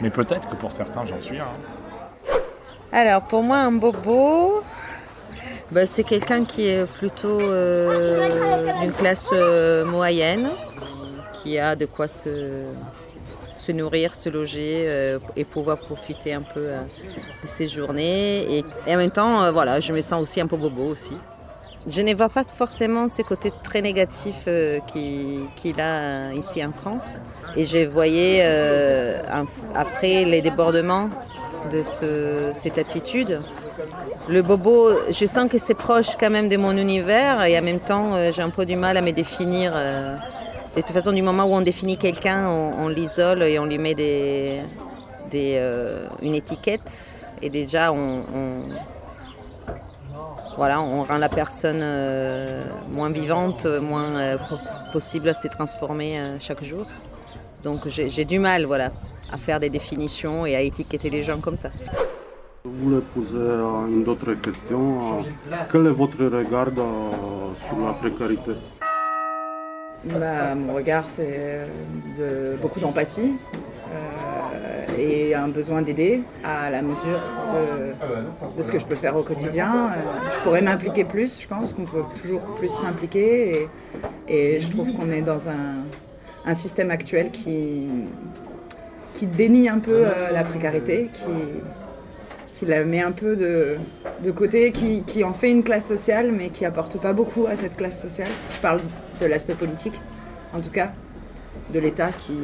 Mais 0.00 0.08
peut-être 0.08 0.48
que 0.48 0.56
pour 0.56 0.72
certains, 0.72 1.04
j'en 1.04 1.20
suis. 1.20 1.38
Hein. 1.38 2.38
Alors, 2.90 3.20
pour 3.20 3.42
moi, 3.42 3.58
un 3.58 3.72
bobo, 3.72 4.62
bah, 5.70 5.84
c'est 5.84 6.04
quelqu'un 6.04 6.46
qui 6.46 6.68
est 6.68 6.90
plutôt 6.90 7.38
euh, 7.38 8.66
d'une 8.80 8.92
classe 8.92 9.28
euh, 9.34 9.84
moyenne, 9.84 10.48
qui 11.34 11.58
a 11.58 11.76
de 11.76 11.84
quoi 11.84 12.08
se 12.08 12.62
se 13.58 13.72
nourrir, 13.72 14.14
se 14.14 14.28
loger 14.28 14.84
euh, 14.86 15.18
et 15.36 15.44
pouvoir 15.44 15.78
profiter 15.78 16.32
un 16.32 16.42
peu 16.42 16.60
euh, 16.60 16.80
de 17.42 17.48
ces 17.48 17.68
journées. 17.68 18.58
Et, 18.58 18.64
en 18.94 18.96
même 18.96 19.10
temps, 19.10 19.42
euh, 19.42 19.50
voilà, 19.50 19.80
je 19.80 19.92
me 19.92 20.00
sens 20.00 20.22
aussi 20.22 20.40
un 20.40 20.46
peu 20.46 20.56
bobo 20.56 20.84
aussi. 20.84 21.16
Je 21.86 22.00
ne 22.00 22.14
vois 22.14 22.28
pas 22.28 22.44
forcément 22.44 23.08
ce 23.08 23.22
côté 23.22 23.50
très 23.62 23.80
négatif 23.80 24.46
qu'il 24.86 25.80
a 25.80 26.32
ici 26.34 26.62
en 26.64 26.72
France. 26.72 27.20
Et 27.56 27.64
je 27.64 27.86
voyais 27.86 28.44
après 29.74 30.24
les 30.24 30.42
débordements 30.42 31.08
de 31.72 31.82
ce- 31.82 32.50
cette 32.54 32.76
attitude. 32.76 33.40
Le 34.28 34.42
bobo, 34.42 34.90
je 35.10 35.24
sens 35.24 35.48
que 35.48 35.56
c'est 35.56 35.72
proche 35.74 36.14
quand 36.20 36.28
même 36.30 36.50
de 36.50 36.58
mon 36.58 36.72
univers 36.76 37.42
et 37.44 37.58
en 37.58 37.62
même 37.62 37.80
temps, 37.80 38.10
j'ai 38.34 38.42
un 38.42 38.50
peu 38.50 38.66
du 38.66 38.76
mal 38.76 38.98
à 38.98 39.00
me 39.00 39.12
définir. 39.12 39.72
De 40.78 40.82
toute 40.84 40.92
façon, 40.92 41.12
du 41.12 41.22
moment 41.22 41.42
où 41.44 41.54
on 41.56 41.60
définit 41.60 41.96
quelqu'un, 41.96 42.48
on, 42.48 42.86
l'isole 42.86 43.42
et 43.42 43.58
on 43.58 43.64
lui 43.64 43.78
met 43.78 43.96
euh, 45.34 46.06
une 46.22 46.36
étiquette. 46.36 47.24
Et 47.42 47.50
déjà, 47.50 47.92
on, 47.92 48.62
rend 50.56 51.18
la 51.18 51.28
personne 51.28 51.80
euh, 51.82 52.62
moins 52.92 53.10
vivante, 53.10 53.66
moins 53.66 54.10
euh, 54.20 54.36
po- 54.48 54.60
possible 54.92 55.28
à 55.30 55.34
se 55.34 55.48
transformer 55.48 56.16
chaque 56.38 56.62
jour. 56.62 56.86
Donc 57.64 57.88
j'ai 57.88 58.24
du 58.24 58.38
mal 58.38 58.64
à 59.32 59.36
faire 59.36 59.58
des 59.58 59.70
définitions 59.70 60.46
et 60.46 60.54
à 60.54 60.60
étiqueter 60.60 61.10
les 61.10 61.24
gens 61.24 61.40
comme 61.40 61.56
ça. 61.56 61.70
Je 62.64 62.70
voulais 62.70 63.02
poser 63.16 63.50
une 63.96 64.08
autre 64.08 64.32
question. 64.34 65.24
Quel 65.72 65.86
est 65.86 65.90
votre 65.90 66.24
regard 66.24 66.68
sur 67.68 67.84
la 67.84 67.94
précarité? 67.94 68.52
Bah, 70.04 70.54
mon 70.54 70.74
regard, 70.74 71.04
c'est 71.08 71.66
beaucoup 72.62 72.80
d'empathie 72.80 73.32
euh, 73.92 74.98
et 74.98 75.34
un 75.34 75.48
besoin 75.48 75.82
d'aider 75.82 76.22
à 76.44 76.70
la 76.70 76.82
mesure 76.82 77.20
de, 78.56 78.62
ce 78.62 78.70
que 78.70 78.78
je 78.78 78.84
peux 78.84 78.94
faire 78.94 79.16
au 79.16 79.22
quotidien. 79.22 79.88
Euh, 79.90 80.28
je 80.34 80.40
pourrais 80.44 80.62
m'impliquer 80.62 81.04
plus, 81.04 81.40
je 81.40 81.48
pense 81.48 81.72
qu'on 81.72 81.84
peut 81.84 82.02
toujours 82.20 82.42
plus 82.56 82.68
s'impliquer 82.68 83.68
et, 84.28 84.60
je 84.60 84.70
trouve 84.70 84.92
qu'on 84.92 85.10
est 85.10 85.22
dans 85.22 85.48
un, 85.48 85.84
un 86.46 86.54
système 86.54 86.90
actuel 86.90 87.30
qui, 87.30 87.88
qui 89.14 89.26
dénie 89.26 89.68
un 89.68 89.78
peu 89.78 90.04
euh, 90.04 90.30
la 90.32 90.42
précarité, 90.42 91.10
qui, 91.12 91.30
qui 92.58 92.66
la 92.66 92.84
met 92.84 93.00
un 93.00 93.12
peu 93.12 93.36
de, 93.36 93.76
de 94.24 94.30
côté, 94.32 94.72
qui, 94.72 95.02
qui 95.04 95.22
en 95.22 95.32
fait 95.32 95.50
une 95.50 95.62
classe 95.62 95.86
sociale, 95.86 96.32
mais 96.32 96.48
qui 96.48 96.64
apporte 96.64 97.00
pas 97.00 97.12
beaucoup 97.12 97.46
à 97.46 97.54
cette 97.54 97.76
classe 97.76 98.00
sociale. 98.00 98.30
Je 98.50 98.58
parle 98.58 98.80
de 99.20 99.26
l'aspect 99.26 99.54
politique, 99.54 99.94
en 100.52 100.60
tout 100.60 100.70
cas, 100.70 100.90
de 101.72 101.78
l'État 101.78 102.10
qui 102.10 102.36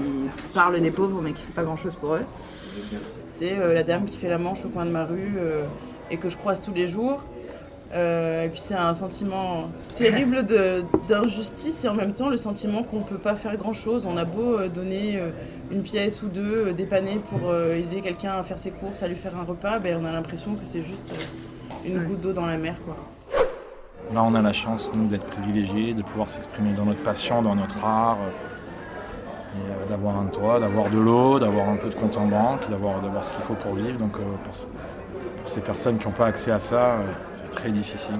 parle 0.55 0.81
des 0.81 0.91
pauvres, 0.93 1.21
mais 1.21 1.33
qui 1.33 1.43
fait 1.43 1.53
pas 1.53 1.65
grand-chose 1.65 1.97
pour 1.97 2.15
eux. 2.15 2.23
C'est 3.29 3.59
euh, 3.59 3.75
la 3.75 3.83
dame 3.83 4.05
qui 4.05 4.17
fait 4.17 4.29
la 4.29 4.39
manche 4.39 4.65
au 4.65 4.69
coin 4.69 4.87
de 4.87 4.91
ma 4.91 5.05
rue 5.05 5.33
euh, 5.39 5.65
et 6.11 6.17
que 6.17 6.29
je 6.29 6.37
croise 6.37 6.61
tous 6.61 6.73
les 6.73 6.87
jours. 6.87 7.23
Euh, 7.93 8.45
et 8.45 8.49
puis 8.49 8.61
c'est 8.61 8.75
un 8.75 8.95
sentiment 8.95 9.71
terrible 9.97 10.45
d'injustice 11.09 11.85
et 11.85 11.89
en 11.89 11.95
même 11.95 12.13
temps 12.13 12.29
le 12.29 12.37
sentiment 12.37 12.83
qu'on 12.83 13.01
peut 13.01 13.19
pas 13.19 13.35
faire 13.35 13.57
grand-chose. 13.57 14.05
On 14.07 14.17
a 14.17 14.25
beau 14.25 14.59
donner 14.69 15.21
une 15.71 15.83
pièce 15.83 16.23
ou 16.23 16.29
deux, 16.29 16.69
euh, 16.69 16.73
dépanner 16.73 17.21
pour 17.31 17.49
euh, 17.49 17.75
aider 17.75 18.01
quelqu'un 18.01 18.33
à 18.39 18.43
faire 18.43 18.59
ses 18.59 18.71
courses, 18.71 19.03
à 19.03 19.09
lui 19.09 19.17
faire 19.17 19.33
un 19.41 19.45
repas, 19.45 19.79
ben, 19.79 19.99
on 20.01 20.05
a 20.05 20.13
l'impression 20.13 20.55
que 20.55 20.65
c'est 20.65 20.83
juste 20.83 21.13
euh, 21.13 21.89
une 21.89 22.05
goutte 22.05 22.21
d'eau 22.21 22.33
dans 22.33 22.47
la 22.47 22.57
mer. 22.59 22.77
Quoi. 22.85 22.97
Là, 24.13 24.23
on 24.23 24.35
a 24.35 24.43
la 24.43 24.53
chance, 24.53 24.93
nous, 24.95 25.07
d'être 25.07 25.25
privilégiés, 25.25 25.95
de 25.95 26.03
pouvoir 26.03 26.29
s'exprimer 26.29 26.73
dans 26.75 26.85
notre 26.85 27.03
passion, 27.03 27.43
dans 27.43 27.55
notre 27.55 27.83
art, 27.85 28.19
euh, 28.23 29.57
et 29.57 29.71
euh, 29.71 29.89
d'avoir 29.89 30.19
un 30.19 30.27
toit, 30.27 30.61
d'avoir 30.61 30.91
de 30.91 30.99
l'eau, 30.99 31.39
d'avoir 31.39 31.69
un 31.69 31.77
peu 31.77 31.89
de 31.89 31.95
compte 31.95 32.17
en 32.19 32.27
banque, 32.27 32.69
d'avoir 32.71 33.01
d'avoir 33.01 33.25
ce 33.25 33.31
qu'il 33.31 33.43
faut 33.43 33.55
pour 33.55 33.75
vivre. 33.75 33.97
Donc, 33.99 34.17
euh, 34.19 34.23
pour, 34.45 34.55
ce- 34.55 34.67
pour 34.67 35.49
ces 35.49 35.61
personnes 35.61 35.97
qui 35.99 36.07
n'ont 36.07 36.13
pas 36.13 36.27
accès 36.27 36.51
à 36.51 36.59
ça, 36.59 36.77
euh, 36.77 36.99
c'est 37.35 37.51
très 37.51 37.71
difficile. 37.71 38.17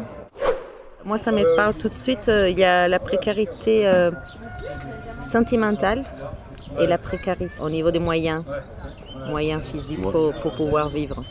Moi, 1.05 1.19
ça 1.19 1.33
me 1.33 1.55
parle 1.57 1.75
tout 1.75 1.89
de 1.91 1.95
suite. 1.95 2.29
euh, 2.31 2.49
Il 2.49 2.59
y 2.59 2.65
a 2.65 2.89
la 2.89 2.99
précarité 2.99 3.87
euh, 3.87 4.11
sentimentale 5.23 6.03
et 6.81 6.87
la 6.87 6.99
précarité 6.99 7.53
au 7.63 7.71
niveau 7.71 7.91
des 7.91 7.99
moyens, 7.99 8.45
moyens 9.29 9.63
physiques 9.63 10.03
pour, 10.03 10.33
pour 10.35 10.55
pouvoir 10.55 10.89
vivre. 10.89 11.23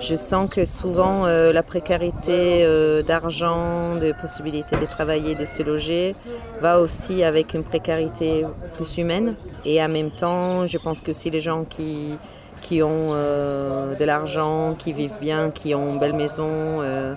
Je 0.00 0.14
sens 0.14 0.48
que 0.48 0.64
souvent 0.64 1.26
euh, 1.26 1.52
la 1.52 1.64
précarité 1.64 2.60
euh, 2.62 3.02
d'argent, 3.02 3.96
de 3.96 4.12
possibilité 4.12 4.76
de 4.76 4.86
travailler, 4.86 5.34
de 5.34 5.44
se 5.44 5.62
loger, 5.62 6.14
va 6.60 6.80
aussi 6.80 7.24
avec 7.24 7.52
une 7.52 7.64
précarité 7.64 8.46
plus 8.76 8.96
humaine. 8.98 9.34
Et 9.64 9.82
en 9.82 9.88
même 9.88 10.12
temps, 10.12 10.68
je 10.68 10.78
pense 10.78 11.00
que 11.00 11.12
si 11.12 11.30
les 11.30 11.40
gens 11.40 11.64
qui, 11.64 12.16
qui 12.60 12.82
ont 12.82 13.10
euh, 13.12 13.94
de 13.94 14.04
l'argent, 14.04 14.74
qui 14.78 14.92
vivent 14.92 15.18
bien, 15.20 15.50
qui 15.50 15.74
ont 15.74 15.92
une 15.92 15.98
belle 15.98 16.14
maison, 16.14 16.48
euh, 16.48 17.14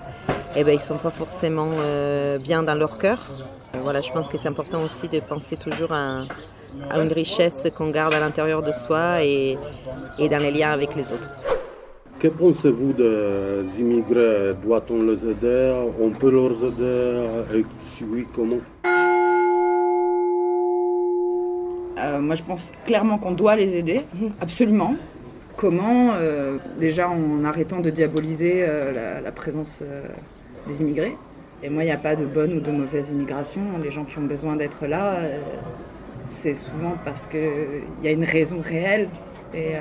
eh 0.56 0.64
ben, 0.64 0.72
ils 0.72 0.76
ne 0.76 0.80
sont 0.80 0.98
pas 0.98 1.10
forcément 1.10 1.70
euh, 1.72 2.38
bien 2.38 2.62
dans 2.62 2.74
leur 2.74 2.96
cœur. 2.98 3.18
Voilà, 3.82 4.00
je 4.00 4.10
pense 4.12 4.28
que 4.28 4.38
c'est 4.38 4.48
important 4.48 4.82
aussi 4.82 5.08
de 5.08 5.20
penser 5.20 5.56
toujours 5.56 5.92
à, 5.92 6.22
à 6.90 6.98
une 7.00 7.12
richesse 7.12 7.68
qu'on 7.76 7.90
garde 7.90 8.14
à 8.14 8.20
l'intérieur 8.20 8.62
de 8.62 8.72
soi 8.72 9.22
et, 9.24 9.58
et 10.18 10.28
dans 10.28 10.38
les 10.38 10.50
liens 10.50 10.72
avec 10.72 10.94
les 10.94 11.12
autres. 11.12 11.30
Que 12.18 12.28
pensez-vous 12.28 12.92
des 12.92 13.64
immigrés? 13.80 14.54
Doit-on 14.62 15.02
les 15.02 15.26
aider? 15.26 15.74
On 16.00 16.10
peut 16.10 16.30
leur 16.30 16.52
aider? 16.52 17.26
Et 17.54 17.64
si 17.96 18.04
oui, 18.04 18.26
comment? 18.34 18.58
Euh, 21.98 22.20
moi, 22.20 22.34
je 22.34 22.42
pense 22.42 22.72
clairement 22.86 23.18
qu'on 23.18 23.32
doit 23.32 23.56
les 23.56 23.76
aider, 23.76 24.02
absolument. 24.40 24.94
Comment 25.56 26.12
Euh, 26.14 26.58
Déjà 26.78 27.08
en 27.08 27.44
arrêtant 27.44 27.80
de 27.80 27.90
diaboliser 27.90 28.64
euh, 28.66 28.92
la, 28.92 29.20
la 29.20 29.32
présence 29.32 29.80
euh, 29.82 30.02
des 30.66 30.80
immigrés. 30.80 31.16
Et 31.62 31.68
moi, 31.68 31.82
il 31.84 31.86
n'y 31.86 31.92
a 31.92 31.96
pas 31.98 32.16
de 32.16 32.24
bonne 32.24 32.54
ou 32.54 32.60
de 32.60 32.70
mauvaise 32.72 33.10
immigration. 33.10 33.60
Les 33.82 33.90
gens 33.92 34.04
qui 34.04 34.18
ont 34.18 34.22
besoin 34.26 34.56
d'être 34.56 34.86
là, 34.86 35.18
c'est 36.26 36.54
souvent 36.54 36.94
parce 37.04 37.26
qu'il 37.26 37.84
y 38.02 38.08
a 38.08 38.10
une 38.10 38.24
raison 38.24 38.58
réelle. 38.60 39.08
Et, 39.54 39.74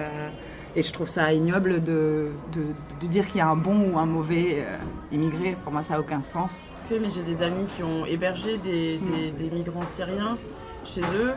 et 0.76 0.84
je 0.84 0.94
trouve 0.94 1.08
ça 1.10 1.34
ignoble 1.34 1.82
de, 1.84 2.28
de- 2.54 2.74
de 3.02 3.08
dire 3.08 3.26
qu'il 3.26 3.38
y 3.38 3.42
a 3.42 3.48
un 3.48 3.56
bon 3.56 3.90
ou 3.92 3.98
un 3.98 4.06
mauvais 4.06 4.58
immigré. 5.12 5.56
Pour 5.64 5.74
moi, 5.74 5.82
ça 5.82 5.96
n'a 5.96 6.02
aucun 6.02 6.22
sens. 6.22 6.68
mais 6.92 7.10
j'ai 7.10 7.24
des 7.24 7.42
amis 7.42 7.66
qui 7.76 7.82
ont 7.84 8.06
hébergé 8.06 8.58
des, 8.60 9.00
des- 9.00 9.32
des 9.32 9.56
migrants 9.56 9.82
syriens 9.92 10.38
chez 10.86 11.02
eux. 11.02 11.32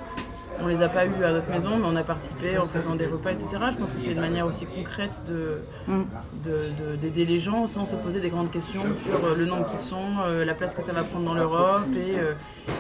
On 0.62 0.66
les 0.68 0.80
a 0.82 0.88
pas 0.88 1.04
eus 1.06 1.24
à 1.24 1.32
notre 1.32 1.50
maison, 1.50 1.76
mais 1.78 1.86
on 1.86 1.96
a 1.96 2.02
participé 2.04 2.56
en 2.58 2.66
faisant 2.66 2.94
des 2.94 3.06
repas, 3.06 3.30
etc. 3.32 3.48
Je 3.72 3.76
pense 3.76 3.90
que 3.90 3.98
c'est 4.02 4.12
une 4.12 4.20
manière 4.20 4.46
aussi 4.46 4.66
concrète 4.66 5.20
de 5.26 5.62
de- 5.88 6.90
de- 6.92 6.96
d'aider 6.96 7.24
les 7.24 7.38
gens 7.38 7.66
sans 7.66 7.86
se 7.86 7.96
poser 7.96 8.20
des 8.20 8.28
grandes 8.30 8.50
questions 8.50 8.82
sur 9.04 9.14
euh, 9.24 9.34
le 9.36 9.46
nombre 9.46 9.66
qu'ils 9.66 9.80
sont, 9.80 9.96
euh, 10.26 10.44
la 10.44 10.54
place 10.54 10.74
que 10.74 10.82
ça 10.82 10.92
va 10.92 11.02
prendre 11.02 11.24
dans 11.24 11.34
l'Europe 11.34 11.86
et, 11.96 12.18
euh, 12.18 12.32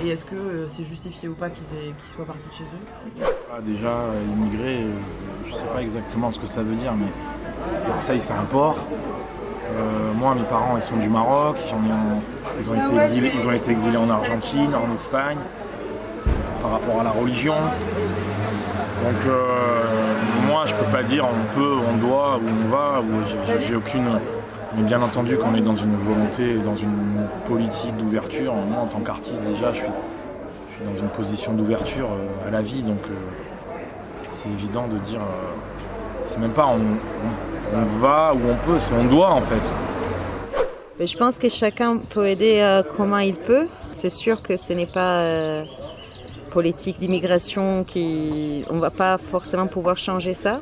et 0.04 0.08
est-ce 0.10 0.24
que 0.24 0.66
c'est 0.68 0.84
justifié 0.84 1.28
ou 1.28 1.34
pas 1.34 1.50
qu'ils 1.50 1.64
soient 2.14 2.24
partis 2.24 2.48
de 2.48 2.54
chez 2.54 2.64
eux. 2.64 3.26
Ah, 3.52 3.60
déjà, 3.60 3.92
immigré, 4.36 4.82
euh, 4.82 4.90
je 5.46 5.52
ne 5.52 5.56
sais 5.56 5.66
pas 5.74 5.82
exactement 5.82 6.30
ce 6.32 6.38
que 6.38 6.46
ça 6.46 6.62
veut 6.62 6.76
dire, 6.76 6.92
mais 6.94 7.06
Marseille, 7.88 8.20
c'est 8.20 8.32
un 8.32 8.44
port. 8.44 8.76
Euh, 8.78 10.12
moi, 10.14 10.34
mes 10.34 10.42
parents, 10.44 10.76
ils 10.76 10.82
sont 10.82 10.96
du 10.96 11.08
Maroc, 11.08 11.56
ils, 12.60 12.70
ont 12.70 12.74
été 12.74 12.96
exilés, 13.04 13.32
ils 13.40 13.46
ont 13.48 13.52
été 13.52 13.70
exilés 13.72 13.96
en 13.96 14.10
Argentine, 14.10 14.70
en 14.74 14.92
Espagne, 14.94 15.38
par 16.62 16.72
rapport 16.72 17.00
à 17.00 17.04
la 17.04 17.10
religion. 17.10 17.54
Donc, 19.04 19.26
euh, 19.26 19.82
moi, 20.48 20.64
je 20.64 20.74
peux 20.74 20.90
pas 20.90 21.02
dire 21.02 21.26
on 21.26 21.58
peut, 21.58 21.76
on 21.92 21.96
doit, 21.98 22.38
ou 22.38 22.46
on 22.64 22.68
va, 22.70 23.02
j'ai- 23.68 23.76
aucune. 23.76 24.06
Mais 24.76 24.82
bien 24.82 25.02
entendu 25.02 25.36
qu'on 25.36 25.54
est 25.54 25.60
dans 25.60 25.74
une 25.76 25.94
volonté, 25.96 26.54
dans 26.54 26.74
une 26.74 27.26
politique 27.44 27.96
d'ouverture. 27.96 28.54
Moi, 28.54 28.78
en 28.82 28.86
tant 28.86 29.00
qu'artiste, 29.00 29.42
déjà, 29.42 29.72
je 29.72 29.78
suis, 29.80 29.86
dans 30.84 30.94
une 31.00 31.08
position 31.08 31.52
d'ouverture 31.52 32.08
euh, 32.10 32.48
à 32.48 32.50
la 32.50 32.62
vie, 32.62 32.82
donc 32.82 32.98
euh, 33.08 33.14
c'est 34.32 34.48
évident 34.48 34.88
de 34.88 34.98
dire. 34.98 35.20
c'est 36.28 36.38
même 36.38 36.50
pas 36.50 36.66
on, 36.66 38.00
va 38.00 38.32
ou 38.34 38.38
on 38.50 38.70
peut, 38.70 38.78
c'est 38.78 38.94
on 38.94 39.04
doit 39.04 39.30
en 39.30 39.40
fait. 39.40 41.04
Je 41.04 41.16
pense 41.16 41.38
que 41.38 41.48
chacun 41.48 41.98
peut 41.98 42.26
aider 42.26 42.80
comment 42.96 43.18
il 43.18 43.34
peut. 43.34 43.66
C'est 43.90 44.10
sûr 44.10 44.42
que 44.42 44.56
ce 44.56 44.72
n'est 44.72 44.86
pas 44.86 45.64
politique 46.58 46.98
d'immigration 47.00 47.82
qui... 47.82 48.64
On 48.70 48.78
va 48.78 48.92
pas 49.02 49.18
forcément 49.18 49.66
pouvoir 49.76 49.96
changer 49.96 50.34
ça. 50.34 50.54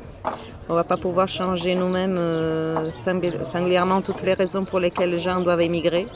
On 0.67 0.73
va 0.73 0.83
pas 0.83 0.97
pouvoir 0.97 1.27
changer 1.27 1.75
nous-mêmes 1.75 2.17
euh, 2.17 2.89
singul- 3.05 3.45
singulièrement 3.45 4.01
toutes 4.01 4.23
les 4.23 4.33
raisons 4.33 4.65
pour 4.65 4.79
lesquelles 4.79 5.11
les 5.11 5.19
gens 5.27 5.39
doivent 5.47 5.61
émigrer. 5.61 6.07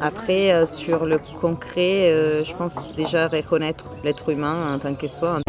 Après, 0.00 0.44
euh, 0.52 0.64
sur 0.64 0.98
le 1.12 1.18
concret, 1.40 1.96
euh, 2.12 2.44
je 2.44 2.54
pense 2.54 2.76
déjà 2.94 3.26
reconnaître 3.26 3.86
l'être 4.04 4.28
humain 4.34 4.74
en 4.74 4.78
tant 4.78 4.94
que 4.94 5.08
soi. 5.08 5.40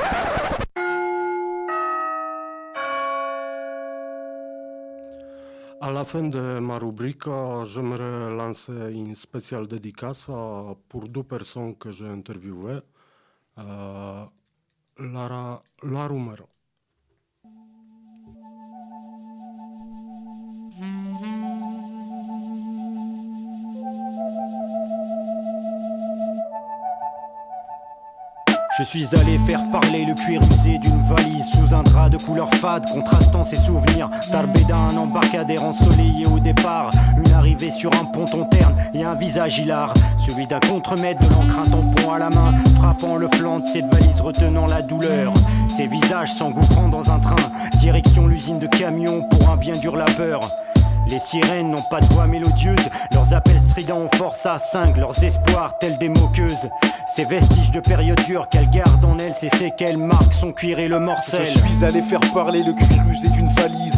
À 5.88 5.90
la 5.92 6.04
fin 6.04 6.24
de 6.24 6.60
ma 6.60 6.78
rubrique, 6.80 7.28
j'aimerais 7.72 8.32
lancer 8.42 8.74
une 9.02 9.14
spéciale 9.14 9.68
dédicace 9.68 10.30
pour 10.90 11.04
deux 11.16 11.24
personnes 11.36 11.76
que 11.76 11.92
j'ai 11.92 12.08
interviewées. 12.08 12.82
Euh, 13.58 14.26
Lara, 15.00 15.62
La 15.84 16.08
Rumero. 16.08 16.48
Je 28.78 28.84
suis 28.84 29.16
allé 29.16 29.38
faire 29.46 29.62
parler 29.70 30.06
le 30.06 30.16
cuir 30.16 30.42
usé 30.42 30.80
d'une 30.80 31.04
valise 31.08 31.46
sous 31.52 31.76
un 31.76 31.84
drap 31.84 32.10
de 32.10 32.18
couleur 32.18 32.50
fade, 32.56 32.86
contrastant 32.88 33.44
ses 33.44 33.58
souvenirs. 33.58 34.10
Tarbéda, 34.32 34.76
un 34.76 34.98
embarcadère 34.98 35.64
ensoleillé 35.64 36.26
au 36.26 36.40
départ. 36.40 36.90
Une 37.18 37.32
arrivée 37.34 37.70
sur 37.70 37.94
un 37.94 38.06
ponton 38.06 38.46
terne 38.46 38.76
et 38.94 39.04
un 39.04 39.14
visage 39.14 39.60
hilar. 39.60 39.94
Celui 40.18 40.48
d'un 40.48 40.62
contremaître 40.62 41.20
de 41.22 41.32
l'encre, 41.32 41.60
à 42.10 42.18
la 42.18 42.30
main, 42.30 42.54
frappant 42.76 43.18
le 43.18 43.28
flanc 43.36 43.60
de 43.60 43.68
cette 43.68 43.94
valise, 43.94 44.22
retenant 44.22 44.66
la 44.66 44.82
douleur. 44.82 45.34
Ses 45.76 45.88
visages 45.88 46.34
s'engouffrant 46.34 46.88
dans 46.88 47.12
un 47.12 47.20
train, 47.20 47.36
direction 47.80 48.28
l'usine 48.28 48.60
de 48.60 48.68
camions 48.68 49.24
pour 49.24 49.50
un 49.50 49.58
bien 49.58 49.76
dur 49.78 49.96
labeur. 49.96 50.42
Les 51.08 51.20
sirènes 51.20 51.72
n'ont 51.72 51.84
pas 51.90 52.00
de 52.00 52.06
voix 52.14 52.28
mélodieuse, 52.28 52.90
leurs 53.12 53.34
appels 53.34 53.60
stridents 53.68 54.00
ont 54.00 54.18
force 54.18 54.46
à 54.46 54.60
cinq, 54.60 54.98
leurs 54.98 55.22
espoirs 55.24 55.78
tels 55.80 55.98
des 55.98 56.10
moqueuses. 56.10 56.70
Ces 57.14 57.26
vestiges 57.26 57.72
de 57.72 57.80
période 57.82 58.22
dure 58.24 58.48
qu'elle 58.48 58.70
garde 58.70 59.04
en 59.04 59.18
elle, 59.20 59.34
c'est 59.34 59.54
séquelles 59.56 59.98
marquent 59.98 60.34
son 60.34 60.54
cuir 60.54 60.80
et 60.80 60.88
le 60.88 61.00
morcel. 61.00 61.44
Je 61.44 61.60
suis 61.60 61.84
allé 61.84 62.02
faire 62.02 62.22
parler 62.34 62.64
le 62.64 62.74
cuir 62.74 63.04
usé 63.12 63.28
d'une 63.30 63.50
valise, 63.50 63.91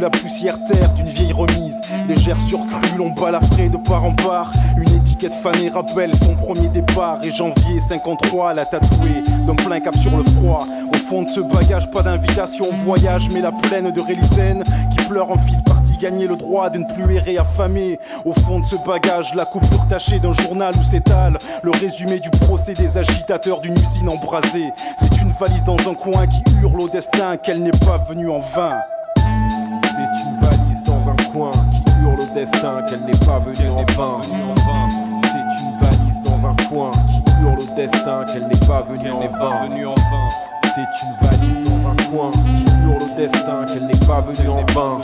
la 0.00 0.10
poussière 0.10 0.56
terre 0.64 0.92
d'une 0.94 1.06
vieille 1.06 1.32
remise. 1.32 1.80
Légère 2.08 2.40
surcrue, 2.40 2.96
l'on 2.96 3.10
balafré 3.10 3.68
de 3.68 3.76
part 3.76 4.04
en 4.04 4.12
part. 4.12 4.52
Une 4.76 4.94
étiquette 4.94 5.34
fanée 5.34 5.68
rappelle 5.68 6.14
son 6.16 6.34
premier 6.34 6.68
départ. 6.68 7.22
Et 7.22 7.30
janvier 7.30 7.80
53, 7.80 8.54
la 8.54 8.66
tatouée 8.66 9.22
d'un 9.46 9.54
plein 9.54 9.80
cap 9.80 9.96
sur 9.96 10.16
le 10.16 10.22
froid. 10.22 10.66
Au 10.92 10.96
fond 10.96 11.22
de 11.22 11.30
ce 11.30 11.40
bagage, 11.40 11.90
pas 11.90 12.02
d'invitation 12.02 12.68
au 12.68 12.72
voyage, 12.84 13.28
mais 13.30 13.40
la 13.40 13.52
plaine 13.52 13.90
de 13.90 14.00
Rélisène 14.00 14.64
qui 14.90 15.04
pleure 15.04 15.30
en 15.30 15.38
fils 15.38 15.60
parti 15.62 15.96
gagner 15.96 16.26
le 16.26 16.36
droit 16.36 16.68
de 16.70 16.78
ne 16.78 16.84
plus 16.84 17.14
errer 17.14 17.38
affamé. 17.38 17.98
Au 18.24 18.32
fond 18.32 18.60
de 18.60 18.64
ce 18.64 18.76
bagage, 18.86 19.34
la 19.34 19.44
coupure 19.44 19.86
tachée 19.88 20.18
d'un 20.18 20.32
journal 20.32 20.74
où 20.78 20.82
s'étale 20.82 21.38
le 21.62 21.70
résumé 21.70 22.18
du 22.18 22.30
procès 22.30 22.74
des 22.74 22.98
agitateurs 22.98 23.60
d'une 23.60 23.76
usine 23.78 24.08
embrasée. 24.08 24.72
C'est 24.98 25.20
une 25.20 25.30
valise 25.30 25.64
dans 25.64 25.78
un 25.88 25.94
coin 25.94 26.26
qui 26.26 26.42
hurle 26.60 26.80
au 26.80 26.88
destin 26.88 27.36
qu'elle 27.36 27.62
n'est 27.62 27.70
pas 27.70 27.98
venue 27.98 28.28
en 28.28 28.40
vain. 28.40 28.80
Destin 32.44 32.82
qu'elle 32.88 33.02
n'est 33.02 33.24
pas 33.24 33.38
venue 33.38 33.70
en 33.70 33.84
vain. 33.94 34.20
C'est 35.22 35.62
une 35.62 35.78
valise 35.80 36.22
dans 36.24 36.48
un 36.48 36.56
coin 36.68 36.92
qui 37.06 37.22
hurle 37.40 37.60
au 37.60 37.76
destin 37.76 38.24
qu'elle 38.24 38.48
n'est 38.48 38.66
pas 38.66 38.82
venue 38.82 39.12
en 39.12 39.28
vain. 39.28 39.62
C'est 40.74 41.04
une 41.04 41.28
valise 41.28 41.64
dans 41.64 41.90
un 41.90 42.10
coin 42.10 42.32
qui 42.32 42.64
hurle 42.84 43.02
au 43.02 43.16
destin 43.16 43.66
qu'elle 43.66 43.86
n'est 43.86 44.06
pas 44.06 44.20
venue 44.22 44.48
en 44.48 44.64
vain. 44.72 45.00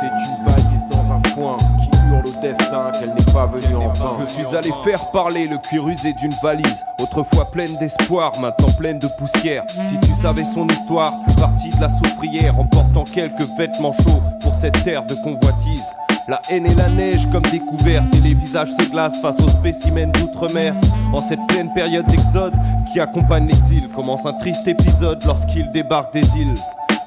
C'est 0.00 0.06
une 0.06 0.44
valise 0.44 0.86
dans 0.90 1.14
un 1.14 1.34
coin 1.34 1.56
qui 1.80 1.88
hurle 2.10 2.26
au 2.26 2.42
destin 2.42 2.92
qu'elle 3.00 3.14
n'est 3.14 3.32
pas 3.32 3.46
venue 3.46 3.76
en 3.76 3.88
vain. 3.88 4.16
Je 4.20 4.26
suis 4.26 4.54
allé 4.54 4.70
faire 4.84 5.10
parler 5.10 5.46
le 5.46 5.56
cuir 5.56 5.88
usé 5.88 6.12
d'une 6.12 6.34
valise, 6.42 6.84
autrefois 7.00 7.50
pleine 7.50 7.74
d'espoir, 7.78 8.38
maintenant 8.38 8.72
pleine 8.72 8.98
de 8.98 9.08
poussière. 9.18 9.64
Si 9.88 9.98
tu 10.00 10.14
savais 10.14 10.44
son 10.44 10.66
histoire, 10.68 11.14
partie 11.40 11.70
de 11.70 11.80
la 11.80 11.88
soufrière, 11.88 12.60
emportant 12.60 13.04
quelques 13.04 13.48
vêtements 13.56 13.94
chauds 14.04 14.22
pour 14.42 14.54
cette 14.54 14.84
terre 14.84 15.06
de 15.06 15.14
convoitise. 15.14 15.86
La 16.28 16.42
haine 16.50 16.66
et 16.66 16.74
la 16.74 16.90
neige 16.90 17.26
comme 17.32 17.44
découverte 17.44 18.14
et 18.14 18.20
les 18.20 18.34
visages 18.34 18.68
se 18.68 18.90
glacent 18.90 19.18
face 19.22 19.40
aux 19.40 19.48
spécimens 19.48 20.12
d'outre-mer. 20.12 20.74
En 21.10 21.22
cette 21.22 21.40
pleine 21.48 21.72
période 21.72 22.04
d'exode 22.04 22.52
qui 22.92 23.00
accompagne 23.00 23.46
l'exil, 23.46 23.88
commence 23.88 24.26
un 24.26 24.34
triste 24.34 24.68
épisode 24.68 25.24
lorsqu'il 25.24 25.70
débarque 25.72 26.12
des 26.12 26.36
îles. 26.36 26.58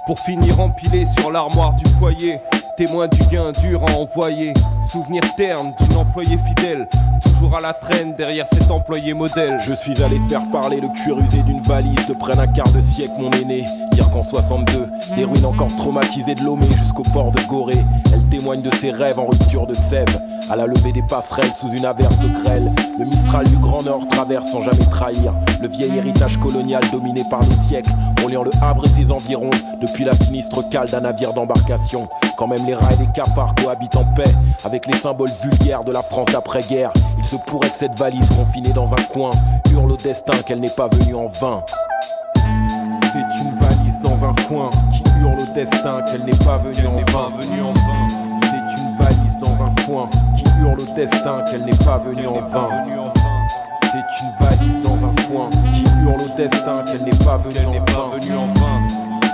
Pour 0.07 0.19
finir 0.21 0.59
empilé 0.59 1.05
sur 1.05 1.29
l'armoire 1.29 1.75
du 1.75 1.87
foyer, 1.99 2.39
témoin 2.87 3.07
du 3.07 3.21
gain 3.25 3.51
dur 3.51 3.85
à 3.87 3.91
envoyer. 3.91 4.53
Souvenir 4.81 5.21
terne 5.37 5.71
d'une 5.79 5.97
employée 5.97 6.39
fidèle, 6.47 6.89
toujours 7.21 7.55
à 7.55 7.61
la 7.61 7.73
traîne 7.73 8.15
derrière 8.15 8.47
cet 8.51 8.71
employé 8.71 9.13
modèle. 9.13 9.59
Je 9.63 9.73
suis 9.73 10.01
allé 10.01 10.19
faire 10.27 10.49
parler 10.51 10.81
le 10.81 10.87
cuir 10.87 11.19
usé 11.19 11.43
d'une 11.43 11.61
valise 11.61 12.07
de 12.07 12.13
près 12.13 12.35
d'un 12.35 12.47
quart 12.47 12.71
de 12.71 12.81
siècle, 12.81 13.13
mon 13.19 13.29
aîné. 13.33 13.65
Dire 13.91 14.09
qu'en 14.09 14.23
62, 14.23 14.87
des 15.15 15.25
ruines 15.25 15.45
encore 15.45 15.69
traumatisées 15.77 16.33
de 16.33 16.43
Lomé 16.43 16.65
jusqu'au 16.81 17.03
port 17.03 17.31
de 17.31 17.39
Gorée. 17.41 17.85
Elle 18.11 18.23
témoigne 18.31 18.63
de 18.63 18.73
ses 18.73 18.89
rêves 18.89 19.19
en 19.19 19.27
rupture 19.27 19.67
de 19.67 19.75
sève. 19.75 20.19
À 20.49 20.55
la 20.55 20.65
levée 20.65 20.91
des 20.91 21.03
passerelles 21.03 21.53
sous 21.59 21.69
une 21.69 21.85
averse 21.85 22.17
de 22.17 22.43
grêle. 22.43 22.71
Le 22.97 23.05
Mistral 23.05 23.47
du 23.47 23.57
Grand 23.57 23.83
Nord 23.83 24.07
traverse 24.07 24.51
sans 24.51 24.61
jamais 24.61 24.85
trahir. 24.89 25.35
Le 25.61 25.67
vieil 25.67 25.95
héritage 25.95 26.37
colonial 26.37 26.81
dominé 26.91 27.23
par 27.29 27.41
les 27.41 27.67
siècles, 27.67 27.91
reliant 28.23 28.43
le 28.43 28.51
Havre 28.59 28.85
et 28.87 29.01
ses 29.01 29.11
environs. 29.11 29.51
Depuis 29.79 30.03
la 30.03 30.15
sinistre 30.15 30.67
cale 30.67 30.89
d'un 30.89 31.01
navire 31.01 31.33
d'embarcation. 31.33 32.09
Quand 32.41 32.47
même 32.47 32.65
les 32.65 32.73
rats 32.73 32.93
et 32.93 32.95
les 32.95 33.11
cafards 33.13 33.53
cohabitent 33.53 33.95
en 33.95 34.03
paix 34.03 34.33
avec 34.65 34.87
les 34.87 34.97
symboles 34.97 35.29
vulgaires 35.43 35.83
de 35.83 35.91
la 35.91 36.01
France 36.01 36.25
d'après-guerre. 36.31 36.89
Il 37.19 37.23
se 37.23 37.35
pourrait 37.35 37.69
que 37.69 37.75
cette 37.77 37.93
valise 37.93 38.27
confinée 38.29 38.73
dans 38.73 38.91
un 38.91 39.03
coin 39.13 39.33
hurle 39.71 39.91
au 39.91 39.95
destin 39.95 40.33
qu'elle 40.43 40.59
n'est 40.59 40.71
pas 40.71 40.87
venue 40.87 41.13
en 41.13 41.27
vain. 41.27 41.63
C'est 42.33 43.39
une 43.39 43.53
valise 43.59 44.01
dans 44.01 44.27
un 44.27 44.33
coin 44.47 44.71
qui 44.91 45.03
hurle 45.19 45.39
au 45.39 45.53
destin 45.53 46.01
qu'elle 46.01 46.23
n'est 46.23 46.43
pas 46.43 46.57
venue 46.57 46.87
en 46.87 47.11
vain. 47.11 47.31
C'est 48.41 48.75
une 48.75 48.97
valise 48.97 49.37
dans 49.39 49.63
un 49.63 49.85
coin 49.85 50.09
qui 50.35 50.43
hurle 50.59 50.79
au 50.79 50.95
destin 50.95 51.43
qu'elle 51.43 51.63
n'est 51.63 51.85
pas 51.85 51.99
venue 51.99 52.25
en 52.25 52.41
vain. 52.41 52.69
C'est 53.83 54.23
une 54.23 54.47
valise 54.47 54.81
dans 54.83 54.95
un 54.95 55.13
coin 55.29 55.49
qui 55.75 55.83
hurle 55.83 56.21
au 56.23 56.35
destin 56.35 56.85
qu'elle 56.87 57.03
n'est 57.03 57.11
pas 57.21 57.37
venue 57.37 58.35
en 58.35 58.47
vain. 58.59 58.81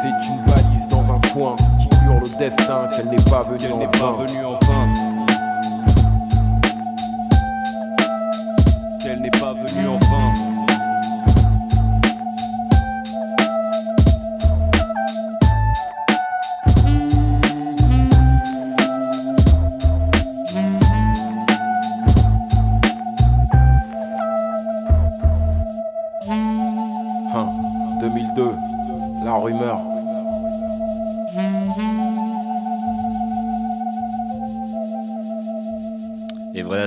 C'est 0.01 0.27
une 0.27 0.41
valise 0.41 0.87
dans 0.89 1.05
un 1.09 1.21
coin 1.33 1.55
destin 2.38 2.88
qu'elle 2.95 3.08
n'est 3.10 3.30
pas 3.30 3.43
venue 3.43 3.71
en 3.71 3.80
vain. 3.80 4.66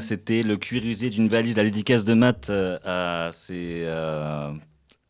C'était 0.01 0.43
le 0.43 0.57
cuir 0.57 0.85
usé 0.85 1.11
d'une 1.11 1.29
valise, 1.29 1.57
la 1.57 1.65
dédicace 1.65 2.05
de 2.05 2.15
Matt 2.15 2.51
euh, 2.51 2.79
à 2.85 3.31
ses, 3.33 3.83
euh, 3.85 4.53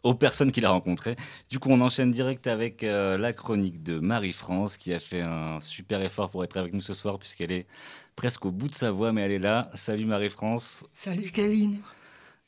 aux 0.03 0.15
personnes 0.15 0.53
qu'il 0.53 0.65
a 0.65 0.71
rencontrées. 0.71 1.17
Du 1.49 1.59
coup, 1.59 1.71
on 1.71 1.81
enchaîne 1.81 2.11
direct 2.13 2.47
avec 2.47 2.85
euh, 2.85 3.19
la 3.19 3.33
chronique 3.33 3.83
de 3.83 3.99
Marie-France, 3.99 4.77
qui 4.77 4.93
a 4.93 4.99
fait 4.99 5.23
un 5.23 5.61
super 5.61 6.03
effort 6.03 6.31
pour 6.31 6.45
être 6.45 6.57
avec 6.57 6.73
nous 6.73 6.81
ce 6.81 6.95
soir, 6.95 7.19
puisqu'elle 7.19 7.53
est 7.53 7.67
presque 8.17 8.45
au 8.45 8.51
bout 8.51 8.69
de 8.69 8.75
sa 8.75 8.91
voix, 8.91 9.13
mais 9.13 9.23
elle 9.23 9.33
est 9.33 9.39
là. 9.39 9.71
Salut 9.75 10.07
Marie-France. 10.07 10.85
Salut 10.91 11.31
Kevin. 11.31 11.79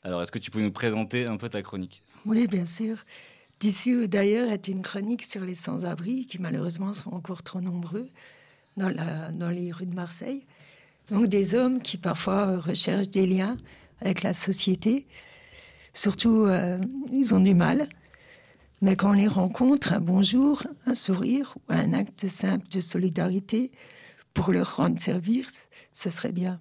Alors, 0.03 0.21
est-ce 0.21 0.31
que 0.31 0.39
tu 0.39 0.51
peux 0.51 0.61
nous 0.61 0.71
présenter 0.71 1.25
un 1.25 1.37
peu 1.37 1.49
ta 1.49 1.61
chronique? 1.61 2.03
Oui, 2.25 2.47
bien 2.47 2.65
sûr. 2.65 2.97
D'ici 3.59 3.95
ou 3.95 4.07
d'ailleurs 4.07 4.51
est 4.51 4.67
une 4.67 4.81
chronique 4.81 5.23
sur 5.23 5.45
les 5.45 5.55
sans-abri 5.55 6.25
qui 6.25 6.39
malheureusement 6.39 6.91
sont 6.91 7.11
encore 7.13 7.43
trop 7.43 7.61
nombreux 7.61 8.09
dans, 8.75 8.89
la, 8.89 9.31
dans 9.31 9.49
les 9.49 9.71
rues 9.71 9.85
de 9.85 9.95
Marseille. 9.95 10.45
Donc 11.09 11.27
des 11.27 11.55
hommes 11.55 11.81
qui 11.81 11.97
parfois 11.97 12.57
recherchent 12.57 13.09
des 13.09 13.27
liens 13.27 13.57
avec 13.99 14.23
la 14.23 14.33
société. 14.33 15.07
Surtout, 15.93 16.45
euh, 16.45 16.77
ils 17.11 17.33
ont 17.35 17.39
du 17.39 17.53
mal. 17.53 17.87
Mais 18.81 18.95
quand 18.95 19.11
on 19.11 19.13
les 19.13 19.27
rencontre, 19.27 19.93
un 19.93 20.01
bonjour, 20.01 20.63
un 20.85 20.95
sourire 20.95 21.55
ou 21.57 21.61
un 21.73 21.93
acte 21.93 22.27
simple 22.27 22.67
de 22.69 22.81
solidarité 22.81 23.71
pour 24.33 24.51
leur 24.51 24.75
rendre 24.75 24.99
service, 24.99 25.69
ce 25.93 26.09
serait 26.09 26.33
bien. 26.33 26.59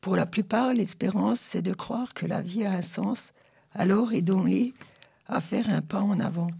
Pour 0.00 0.16
la 0.16 0.26
plupart, 0.26 0.72
l'espérance, 0.72 1.40
c'est 1.40 1.62
de 1.62 1.74
croire 1.74 2.14
que 2.14 2.26
la 2.26 2.42
vie 2.42 2.64
a 2.64 2.72
un 2.72 2.82
sens. 2.82 3.32
Alors 3.72 4.12
aidons-les 4.12 4.74
à 5.26 5.40
faire 5.40 5.68
un 5.68 5.80
pas 5.80 6.00
en 6.00 6.20
avant. 6.20 6.50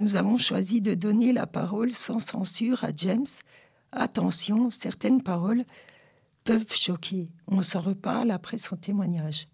Nous 0.00 0.16
avons 0.16 0.36
choisi 0.36 0.80
de 0.80 0.94
donner 0.94 1.32
la 1.32 1.46
parole 1.46 1.90
sans 1.90 2.18
censure 2.18 2.84
à 2.84 2.90
James. 2.94 3.26
Attention, 3.92 4.70
certaines 4.70 5.22
paroles 5.22 5.64
peuvent 6.46 6.74
choquer. 6.74 7.28
On 7.48 7.60
s'en 7.60 7.80
reparle 7.80 8.30
après 8.30 8.56
son 8.56 8.76
témoignage. 8.76 9.46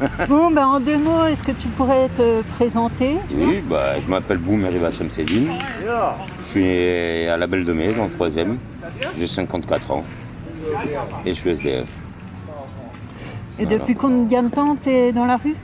Bon, 0.28 0.50
ben 0.50 0.66
en 0.66 0.80
deux 0.80 0.96
mots, 0.96 1.26
est-ce 1.26 1.44
que 1.44 1.52
tu 1.52 1.68
pourrais 1.68 2.08
te 2.08 2.40
présenter 2.56 3.18
Oui, 3.34 3.60
bah, 3.68 4.00
je 4.00 4.06
m'appelle 4.08 4.38
Boum 4.38 4.64
Riva 4.64 4.90
Shamsedine. 4.90 5.52
Je 6.38 6.42
suis 6.42 7.28
à 7.28 7.36
la 7.36 7.46
Belle 7.46 7.66
de 7.66 7.72
Mai, 7.74 7.92
dans 7.92 8.06
le 8.06 8.10
troisième. 8.10 8.58
J'ai 9.18 9.26
54 9.26 9.90
ans. 9.90 10.04
Et 11.26 11.34
je 11.34 11.34
suis 11.34 11.50
SDF. 11.50 11.86
Et 13.58 13.66
depuis 13.66 13.94
combien 13.94 14.44
de 14.44 14.48
temps 14.48 14.74
tu 14.74 14.88
es 14.88 15.12
dans 15.12 15.26
la 15.26 15.36
rue? 15.36 15.54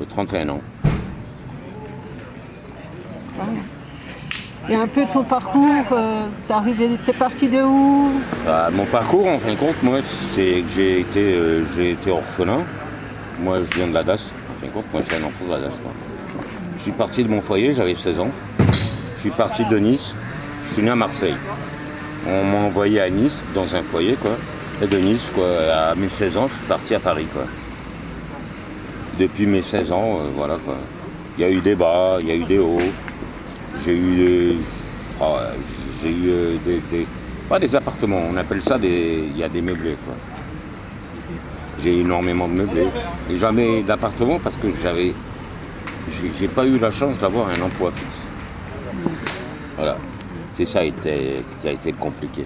J'ai 0.00 0.06
31 0.06 0.48
ans. 0.48 0.60
C'est 3.14 3.30
pas 3.32 3.44
mal. 3.44 3.75
Et 4.68 4.74
un 4.74 4.88
peu 4.88 5.04
ton 5.12 5.22
parcours, 5.22 5.84
euh, 5.92 6.26
t'es 7.06 7.12
parti 7.12 7.48
de 7.48 7.62
où 7.62 8.10
Bah, 8.44 8.68
mon 8.72 8.84
parcours, 8.84 9.28
en 9.28 9.38
fin 9.38 9.52
de 9.52 9.56
compte, 9.56 9.80
moi, 9.84 9.98
c'est 10.02 10.62
que 10.62 10.68
j'ai 10.74 11.00
été, 11.00 11.34
euh, 11.34 11.64
j'ai 11.76 11.92
été 11.92 12.10
orphelin. 12.10 12.62
Moi, 13.40 13.58
je 13.60 13.76
viens 13.76 13.86
de 13.86 13.94
la 13.94 14.02
DAS, 14.02 14.34
en 14.50 14.60
fin 14.60 14.66
de 14.66 14.72
compte, 14.72 14.86
moi 14.92 15.02
je 15.02 15.06
suis 15.12 15.22
un 15.22 15.26
enfant 15.26 15.44
de 15.44 15.50
la 15.50 15.60
diaspora. 15.60 15.92
Je 16.78 16.82
suis 16.82 16.92
parti 16.92 17.22
de 17.22 17.28
mon 17.28 17.40
foyer, 17.40 17.74
j'avais 17.74 17.94
16 17.94 18.18
ans. 18.18 18.30
Je 19.14 19.20
suis 19.20 19.30
parti 19.30 19.64
de 19.66 19.78
Nice, 19.78 20.16
je 20.66 20.74
suis 20.74 20.82
né 20.82 20.90
à 20.90 20.96
Marseille. 20.96 21.36
On 22.26 22.42
m'a 22.42 22.58
envoyé 22.58 23.00
à 23.00 23.08
Nice, 23.08 23.42
dans 23.54 23.76
un 23.76 23.82
foyer, 23.82 24.14
quoi. 24.14 24.32
Et 24.82 24.86
de 24.88 24.98
Nice, 24.98 25.30
quoi, 25.32 25.46
à 25.72 25.94
mes 25.94 26.08
16 26.08 26.38
ans, 26.38 26.48
je 26.48 26.54
suis 26.54 26.66
parti 26.66 26.94
à 26.94 26.98
Paris, 26.98 27.26
quoi. 27.32 27.44
Depuis 29.20 29.46
mes 29.46 29.62
16 29.62 29.92
ans, 29.92 30.18
euh, 30.18 30.30
voilà, 30.34 30.56
quoi. 30.64 30.74
Il 31.38 31.42
y 31.42 31.44
a 31.44 31.50
eu 31.50 31.60
des 31.60 31.76
bas, 31.76 32.16
il 32.20 32.26
y 32.28 32.32
a 32.32 32.34
eu 32.34 32.44
des 32.44 32.58
hauts. 32.58 32.80
J'ai 33.84 33.96
eu 33.96 34.16
des... 34.16 34.56
ah, 35.20 35.50
j'ai 36.02 36.10
eu 36.10 36.28
euh, 36.28 36.56
des, 36.64 36.80
des- 36.90 37.06
Pas 37.48 37.58
des 37.58 37.74
appartements, 37.76 38.20
on 38.30 38.36
appelle 38.36 38.62
ça 38.62 38.78
des... 38.78 39.28
Il 39.30 39.36
y 39.36 39.42
a 39.44 39.48
des 39.48 39.62
meublés, 39.62 39.96
quoi. 40.04 40.14
J'ai 41.82 42.00
énormément 42.00 42.48
de 42.48 42.54
meublés. 42.54 42.88
Et 43.30 43.36
jamais 43.38 43.82
d'appartement 43.82 44.38
parce 44.38 44.56
que 44.56 44.68
j'avais... 44.82 45.14
J'ai 46.38 46.48
pas 46.48 46.66
eu 46.66 46.78
la 46.78 46.90
chance 46.90 47.18
d'avoir 47.18 47.48
un 47.48 47.60
emploi 47.62 47.90
fixe. 47.92 48.28
Voilà. 49.76 49.96
C'est 50.54 50.64
ça 50.66 50.80
qui 50.80 50.86
a 50.86 50.88
été- 50.88 51.42
qui 51.60 51.68
a 51.68 51.72
été 51.72 51.92
compliqué 51.92 52.44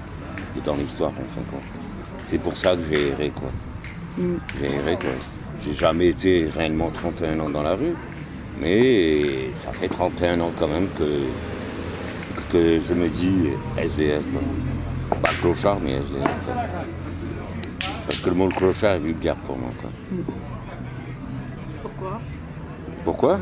dans 0.66 0.74
l'histoire, 0.74 1.10
en 1.10 1.34
fin 1.34 1.40
de 1.42 1.50
compte. 1.50 1.62
C'est 2.28 2.38
pour 2.38 2.56
ça 2.56 2.74
que 2.74 2.82
j'ai 2.90 3.08
erré, 3.08 3.30
quoi. 3.34 3.50
J'ai 4.58 4.66
erré, 4.74 4.96
quoi. 4.96 5.10
J'ai 5.64 5.74
jamais 5.74 6.08
été 6.08 6.48
réellement 6.54 6.90
31 6.90 7.38
ans 7.40 7.50
dans 7.50 7.62
la 7.62 7.74
rue, 7.74 7.94
mais 8.58 9.50
ça 9.54 9.72
fait 9.72 9.88
31 9.88 10.40
ans 10.40 10.52
quand 10.58 10.68
même 10.68 10.88
que, 10.98 11.26
que 12.52 12.80
je 12.80 12.94
me 12.94 13.08
dis 13.08 13.50
SDF. 13.78 14.22
Quoi. 14.32 15.18
Pas 15.22 15.30
clochard, 15.40 15.78
mais 15.80 15.92
SDF. 15.94 16.44
quoi. 16.44 16.54
Parce 18.06 18.20
que 18.20 18.28
le 18.30 18.34
mot 18.36 18.48
clochard 18.48 18.94
est 18.94 18.98
vulgaire 19.00 19.36
pour 19.36 19.56
moi. 19.56 19.70
Quoi. 19.80 19.90
Pourquoi? 21.82 22.20
Pourquoi? 23.04 23.40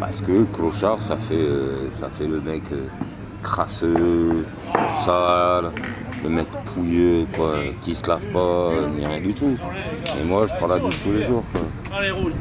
Parce 0.00 0.20
que 0.20 0.44
clochard, 0.44 1.00
ça 1.00 1.16
fait, 1.16 1.34
euh, 1.34 1.90
ça 1.90 2.08
fait 2.08 2.26
le 2.26 2.40
mec 2.40 2.62
euh, 2.72 2.86
crasseux, 3.42 4.44
sale, 4.90 5.72
le 6.22 6.28
mec 6.28 6.46
pouilleux, 6.66 7.26
quoi, 7.34 7.54
qui 7.82 7.94
se 7.94 8.06
lave 8.06 8.24
pas, 8.32 8.38
euh, 8.38 8.88
ni 8.96 9.04
rien 9.06 9.20
du 9.20 9.34
tout. 9.34 9.56
Et 10.20 10.24
moi, 10.24 10.46
je 10.46 10.54
prends 10.54 10.68
la 10.68 10.78
douche 10.78 10.98
tous 11.02 11.12
les 11.12 11.24
jours. 11.24 11.42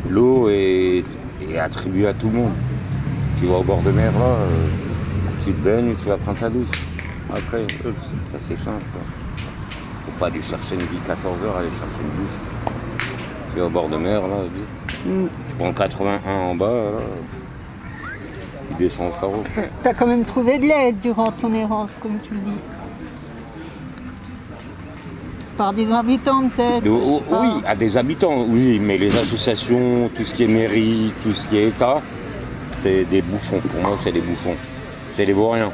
L'eau 0.09 0.49
est, 0.49 1.03
est 1.41 1.59
attribuée 1.59 2.07
à 2.07 2.13
tout 2.13 2.27
le 2.27 2.33
monde. 2.33 2.51
Tu 3.39 3.45
vas 3.45 3.57
au 3.57 3.63
bord 3.63 3.81
de 3.81 3.91
mer, 3.91 4.11
là, 4.13 4.25
euh, 4.25 4.67
tu 5.43 5.51
te 5.51 5.59
baignes, 5.59 5.95
tu 6.01 6.09
vas 6.09 6.17
prendre 6.17 6.39
ta 6.39 6.49
douche. 6.49 6.71
Après, 7.29 7.61
euh, 7.85 7.91
c'est 8.29 8.35
assez 8.37 8.55
simple. 8.55 8.83
Quoi. 8.91 9.01
Faut 10.05 10.19
pas 10.19 10.27
aller 10.27 10.41
chercher 10.41 10.75
midi 10.75 10.97
14h, 11.07 11.57
aller 11.59 11.69
chercher 11.69 12.01
une 12.01 12.23
douche. 12.23 12.73
Tu 13.53 13.59
vas 13.59 13.65
au 13.65 13.69
bord 13.69 13.89
de 13.89 13.97
mer, 13.97 14.21
là, 14.21 14.37
vite. 14.53 14.69
Je 15.05 15.55
prends 15.57 15.73
81 15.73 16.31
en 16.31 16.55
bas, 16.55 16.65
là. 16.67 16.99
Il 18.71 18.77
descend 18.77 19.09
au 19.09 19.11
pharo. 19.11 19.43
Tu 19.83 19.89
as 19.89 19.93
quand 19.93 20.07
même 20.07 20.25
trouvé 20.25 20.57
de 20.57 20.65
l'aide 20.65 20.99
durant 20.99 21.31
ton 21.31 21.53
errance, 21.53 21.97
comme 22.01 22.19
tu 22.19 22.33
le 22.33 22.39
dis. 22.39 22.59
Par 25.57 25.73
des 25.73 25.91
habitants 25.91 26.49
peut-être 26.55 26.83
De- 26.83 27.19
pas. 27.29 27.41
oui, 27.41 27.61
à 27.65 27.75
des 27.75 27.97
habitants, 27.97 28.45
oui, 28.47 28.79
mais 28.79 28.97
les 28.97 29.15
associations, 29.17 30.09
tout 30.15 30.23
ce 30.23 30.35
qui 30.35 30.43
est 30.43 30.47
mairie, 30.47 31.11
tout 31.23 31.33
ce 31.33 31.47
qui 31.47 31.57
est 31.57 31.67
État, 31.69 32.01
c'est 32.73 33.05
des 33.05 33.21
bouffons. 33.23 33.59
Pour 33.59 33.81
moi, 33.81 33.97
c'est 33.97 34.11
des 34.11 34.19
bouffons. 34.21 34.55
C'est 35.11 35.25
des 35.25 35.33
vauriens. 35.33 35.71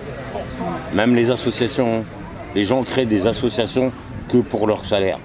Même 0.93 1.15
les 1.15 1.29
associations, 1.31 2.05
les 2.55 2.63
gens 2.63 2.81
créent 2.83 3.05
des 3.05 3.27
associations 3.27 3.91
que 4.29 4.37
pour 4.37 4.67
leur 4.67 4.85
salaire. 4.85 5.19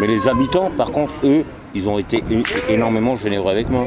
Mais 0.00 0.06
les 0.06 0.26
habitants, 0.28 0.70
par 0.76 0.90
contre, 0.90 1.12
eux, 1.24 1.44
ils 1.74 1.88
ont 1.90 1.98
été 1.98 2.24
énormément 2.70 3.16
généreux 3.16 3.50
avec 3.50 3.68
moi. 3.68 3.84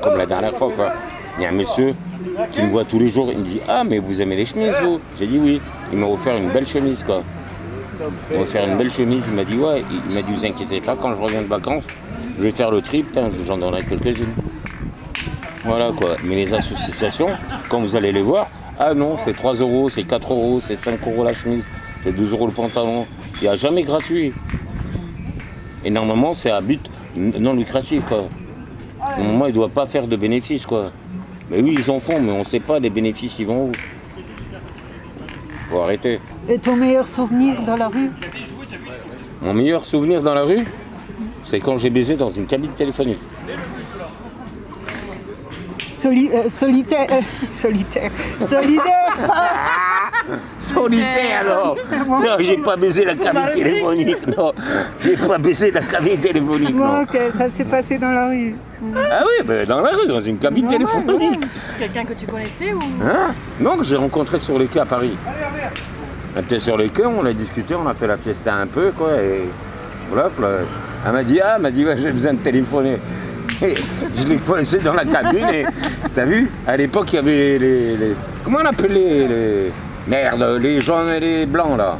Comme 0.00 0.16
la 0.16 0.24
dernière 0.24 0.56
fois, 0.56 0.72
quoi. 0.74 0.92
Il 1.36 1.42
y 1.42 1.46
a 1.46 1.50
un 1.50 1.52
monsieur 1.52 1.94
qui 2.52 2.62
me 2.62 2.68
voit 2.70 2.84
tous 2.86 2.98
les 2.98 3.08
jours, 3.10 3.28
il 3.30 3.38
me 3.40 3.44
dit 3.44 3.60
Ah, 3.68 3.84
mais 3.84 3.98
vous 3.98 4.22
aimez 4.22 4.36
les 4.36 4.46
chemises, 4.46 4.76
vous? 4.82 5.00
J'ai 5.18 5.26
dit 5.26 5.38
oui. 5.38 5.60
Il 5.92 5.98
m'a 5.98 6.06
offert 6.06 6.36
une 6.36 6.48
belle 6.48 6.66
chemise, 6.66 7.02
quoi. 7.02 7.22
Il 8.30 8.36
m'a 8.36 8.42
offert 8.42 8.66
une 8.66 8.76
belle 8.76 8.90
chemise, 8.90 9.24
il 9.28 9.34
m'a 9.34 9.44
dit 9.44 9.56
Ouais, 9.56 9.82
il 9.90 10.14
m'a 10.14 10.22
dit 10.22 10.32
Vous 10.32 10.46
inquiétez 10.46 10.80
pas, 10.80 10.96
quand 10.96 11.14
je 11.14 11.20
reviens 11.20 11.42
de 11.42 11.46
vacances, 11.46 11.86
je 12.38 12.42
vais 12.42 12.50
faire 12.50 12.70
le 12.70 12.80
trip, 12.80 13.06
putain, 13.08 13.28
je 13.30 13.36
vous 13.36 13.50
en 13.50 13.58
donnerai 13.58 13.84
quelques-unes. 13.84 14.34
Voilà, 15.64 15.92
quoi. 15.92 16.16
Mais 16.24 16.36
les 16.36 16.54
associations, 16.54 17.28
quand 17.68 17.80
vous 17.80 17.96
allez 17.96 18.12
les 18.12 18.22
voir, 18.22 18.48
ah 18.78 18.94
non, 18.94 19.16
c'est 19.18 19.36
3 19.36 19.54
euros, 19.56 19.90
c'est 19.90 20.04
4 20.04 20.32
euros, 20.32 20.60
c'est 20.64 20.76
5 20.76 21.06
euros 21.06 21.22
la 21.22 21.34
chemise, 21.34 21.68
c'est 22.00 22.12
12 22.16 22.32
euros 22.32 22.46
le 22.46 22.52
pantalon. 22.52 23.06
Il 23.36 23.42
n'y 23.42 23.48
a 23.48 23.56
jamais 23.56 23.82
gratuit. 23.82 24.32
Et 25.84 25.90
normalement, 25.90 26.32
c'est 26.32 26.50
à 26.50 26.60
but 26.60 26.80
non 27.16 27.54
lucratif, 27.54 28.02
quoi. 28.08 28.28
Normalement, 29.18 29.46
ils 29.46 29.50
ne 29.50 29.54
doivent 29.54 29.70
pas 29.70 29.86
faire 29.86 30.06
de 30.06 30.16
bénéfices, 30.16 30.64
quoi. 30.64 30.92
Mais 31.50 31.60
oui, 31.60 31.76
ils 31.78 31.90
en 31.90 32.00
font, 32.00 32.20
mais 32.20 32.32
on 32.32 32.40
ne 32.40 32.44
sait 32.44 32.60
pas 32.60 32.78
les 32.78 32.90
bénéfices, 32.90 33.38
ils 33.38 33.46
vont 33.46 33.66
où. 33.66 33.72
Faut 35.68 35.80
arrêter. 35.80 36.20
Et 36.50 36.58
ton 36.58 36.74
meilleur 36.76 37.06
souvenir 37.06 37.62
dans 37.62 37.76
la 37.76 37.86
rue 37.88 38.10
Mon 39.40 39.54
meilleur 39.54 39.84
souvenir 39.84 40.20
dans 40.20 40.34
la 40.34 40.42
rue, 40.42 40.66
c'est 41.44 41.60
quand 41.60 41.78
j'ai 41.78 41.90
baisé 41.90 42.16
dans 42.16 42.30
une 42.30 42.46
cabine 42.46 42.72
téléphonique. 42.72 43.20
Soli- 45.92 46.30
euh, 46.32 46.48
Solitaire. 46.48 47.06
euh, 47.12 47.20
solitaire. 47.52 48.10
Solidaire 48.40 49.30
Solitaire 50.58 51.40
alors 51.42 51.76
Non, 52.08 52.36
j'ai 52.38 52.56
pas 52.56 52.76
baisé 52.76 53.04
la 53.04 53.14
cabine 53.14 53.50
téléphonique, 53.52 54.26
non. 54.36 54.52
J'ai 54.98 55.16
pas 55.16 55.38
baisé 55.38 55.70
la 55.70 55.82
cabine 55.82 56.18
téléphonique, 56.18 56.74
Bon, 56.74 57.02
ok, 57.02 57.18
ça 57.36 57.48
s'est 57.50 57.64
passé 57.66 57.98
dans 57.98 58.10
la 58.12 58.28
rue. 58.28 58.54
Ah 58.96 59.24
oui, 59.26 59.44
ben 59.44 59.66
dans 59.66 59.82
la 59.82 59.90
rue, 59.90 60.08
dans 60.08 60.20
une 60.22 60.38
cabine 60.38 60.66
téléphonique. 60.66 61.40
Quelqu'un 61.78 62.04
que 62.04 62.14
tu 62.14 62.26
connaissais 62.26 62.72
ou? 62.72 62.80
Hein? 63.04 63.34
Non, 63.60 63.76
que 63.76 63.84
j'ai 63.84 63.96
rencontré 63.96 64.38
sur 64.38 64.58
les 64.58 64.66
quais 64.68 64.80
à 64.80 64.86
Paris. 64.86 65.12
On 66.36 66.40
était 66.40 66.58
sur 66.58 66.76
les 66.76 66.88
quais, 66.90 67.06
on 67.06 67.24
a 67.24 67.32
discuté, 67.32 67.74
on 67.74 67.86
a 67.88 67.94
fait 67.94 68.06
la 68.06 68.16
fiesta 68.16 68.54
un 68.54 68.66
peu, 68.66 68.92
quoi, 68.96 69.14
et 69.20 69.48
voilà. 70.10 70.28
Elle 71.06 71.12
m'a 71.12 71.24
dit, 71.24 71.40
ah, 71.40 71.54
elle 71.56 71.62
m'a 71.62 71.70
dit, 71.70 71.84
ouais, 71.84 71.96
j'ai 71.96 72.12
besoin 72.12 72.34
de 72.34 72.38
téléphoner. 72.38 72.98
Et 73.62 73.74
je 74.16 74.26
l'ai 74.28 74.40
laissé 74.56 74.78
dans 74.78 74.94
la 74.94 75.04
cabine 75.04 75.44
et 75.52 75.66
t'as 76.14 76.24
vu 76.24 76.50
À 76.66 76.76
l'époque, 76.78 77.12
il 77.12 77.16
y 77.16 77.18
avait 77.18 77.58
les, 77.58 77.96
les- 77.96 78.16
Comment 78.42 78.58
on 78.62 78.66
appelait 78.66 79.28
les. 79.28 79.72
Merde, 80.06 80.58
les 80.62 80.80
jaunes 80.80 81.10
et 81.10 81.20
les 81.20 81.46
blancs, 81.46 81.76
là? 81.76 81.98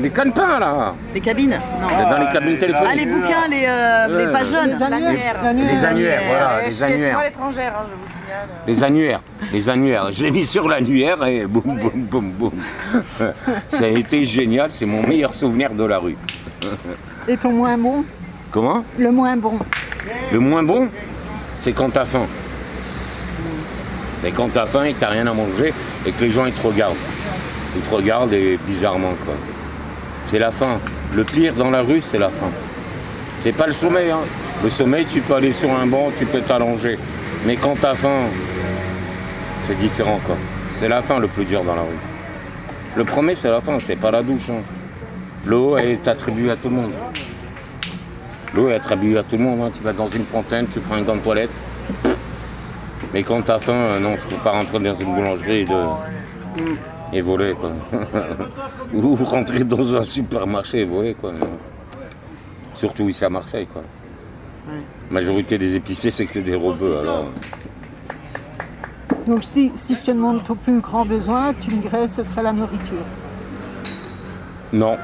Les 0.00 0.10
canepins, 0.10 0.58
là. 0.58 0.94
Les 1.14 1.20
cabines 1.20 1.58
Non. 1.80 2.10
Dans 2.10 2.18
les 2.18 2.32
cabines 2.32 2.58
téléphoniques. 2.58 2.88
Ah, 2.90 2.94
les 2.96 3.06
bouquins, 3.06 3.46
les, 3.48 3.64
euh, 3.66 4.18
les 4.18 4.26
Ouais. 4.26 4.32
pages 4.32 4.48
jaunes. 4.48 4.76
Les 4.76 4.82
annuaires. 4.82 5.36
Les 5.54 5.84
annuaires, 5.84 6.22
voilà, 6.26 6.60
je 6.60 6.64
les 6.66 6.72
suis 6.72 6.84
annuaires. 6.84 7.22
l'étrangère, 7.22 7.74
hein, 7.78 7.84
je 7.88 7.94
vous 7.94 8.08
signale. 8.08 8.48
Les 8.66 8.84
annuaires, 8.84 9.20
les 9.52 9.68
annuaires. 9.68 10.10
Je 10.12 10.24
l'ai 10.24 10.30
mis 10.32 10.44
sur 10.46 10.68
l'annuaire 10.68 11.24
et 11.26 11.46
boum, 11.46 11.62
boum, 11.62 11.92
boum, 11.94 12.30
boum. 12.32 12.52
Ça 13.70 13.84
a 13.84 13.86
été 13.86 14.24
génial, 14.24 14.70
c'est 14.72 14.86
mon 14.86 15.06
meilleur 15.06 15.32
souvenir 15.32 15.70
de 15.70 15.84
la 15.84 15.98
rue. 15.98 16.16
Et 17.28 17.36
ton 17.36 17.52
moins 17.52 17.78
bon 17.78 18.04
Comment? 18.50 18.84
Le 18.98 19.10
moins 19.12 19.36
bon. 19.36 19.58
Le 20.32 20.38
moins 20.40 20.62
bon, 20.62 20.88
c'est 21.60 21.72
quand 21.72 21.90
t'as 21.90 22.04
faim. 22.04 22.26
C'est 24.22 24.30
quand 24.32 24.48
t'as 24.52 24.66
faim 24.66 24.84
et 24.84 24.92
que 24.94 25.00
t'as 25.00 25.08
rien 25.10 25.26
à 25.26 25.32
manger 25.34 25.72
et 26.06 26.10
que 26.12 26.24
les 26.24 26.30
gens 26.30 26.46
ils 26.46 26.52
te 26.52 26.66
regardent. 26.66 26.96
Ils 27.76 27.82
te 27.82 27.94
regardent 27.94 28.32
et 28.32 28.58
bizarrement 28.66 29.12
quoi. 29.24 29.34
C'est 30.24 30.38
la 30.38 30.50
faim. 30.50 30.80
Le 31.14 31.22
pire 31.24 31.54
dans 31.54 31.70
la 31.70 31.82
rue, 31.82 32.00
c'est 32.02 32.18
la 32.18 32.28
faim. 32.28 32.50
C'est 33.40 33.52
pas 33.52 33.66
le 33.66 33.72
sommeil. 33.72 34.10
Hein. 34.10 34.20
Le 34.62 34.70
sommeil, 34.70 35.04
tu 35.06 35.20
peux 35.20 35.34
aller 35.34 35.52
sur 35.52 35.70
un 35.70 35.86
banc, 35.86 36.10
tu 36.18 36.26
peux 36.26 36.40
t'allonger. 36.40 36.98
Mais 37.46 37.56
quand 37.56 37.74
t'as 37.80 37.94
faim, 37.94 38.22
c'est 39.66 39.78
différent 39.78 40.18
quoi. 40.24 40.36
C'est 40.78 40.88
la 40.88 41.02
faim 41.02 41.18
le 41.18 41.28
plus 41.28 41.44
dur 41.44 41.62
dans 41.62 41.74
la 41.74 41.82
rue. 41.82 42.00
Le 42.96 43.04
promets, 43.04 43.34
c'est 43.34 43.50
la 43.50 43.60
faim, 43.60 43.78
c'est 43.84 43.96
pas 43.96 44.10
la 44.10 44.22
douche. 44.22 44.50
hein. 44.50 44.62
L'eau 45.44 45.76
est 45.76 46.06
attribuée 46.08 46.50
à 46.50 46.56
tout 46.56 46.68
le 46.70 46.76
monde. 46.76 46.92
L'eau 48.54 48.70
est 48.70 48.74
attribuée 48.74 49.18
à 49.18 49.22
tout 49.22 49.36
le 49.36 49.42
monde. 49.44 49.60
hein. 49.62 49.70
Tu 49.76 49.82
vas 49.82 49.92
dans 49.92 50.08
une 50.08 50.24
fontaine, 50.24 50.66
tu 50.72 50.80
prends 50.80 50.96
un 50.96 51.02
gant 51.02 51.16
de 51.16 51.20
toilette. 51.20 51.50
Mais 53.12 53.22
quand 53.22 53.42
t'as 53.42 53.58
faim, 53.58 54.00
non, 54.00 54.16
tu 54.16 54.26
peux 54.34 54.42
pas 54.42 54.52
rentrer 54.52 54.78
dans 54.78 54.94
une 54.94 55.14
boulangerie 55.14 55.66
de... 55.66 55.74
et 57.12 57.20
voler, 57.20 57.54
quoi. 57.54 57.72
Ou 58.94 59.14
rentrer 59.14 59.64
dans 59.64 59.96
un 59.96 60.02
supermarché 60.02 60.80
et 60.80 60.84
voler, 60.84 61.14
quoi. 61.14 61.32
Surtout 62.74 63.08
ici 63.08 63.24
à 63.24 63.30
Marseille, 63.30 63.66
quoi. 63.72 63.82
La 64.66 64.74
majorité 65.10 65.58
des 65.58 65.74
épiciers, 65.76 66.10
c'est 66.10 66.26
que 66.26 66.38
des 66.38 66.54
rebeux, 66.54 66.98
alors. 66.98 67.26
Donc 69.26 69.42
si, 69.42 69.72
si 69.74 69.94
je 69.94 70.02
te 70.02 70.10
demande 70.10 70.44
ton 70.44 70.54
plus 70.54 70.80
grand 70.80 71.06
besoin, 71.06 71.54
tu 71.54 71.74
me 71.74 71.82
dirais 71.82 72.08
ce 72.08 72.22
serait 72.22 72.42
la 72.42 72.52
nourriture. 72.52 73.04
Non. 74.72 74.96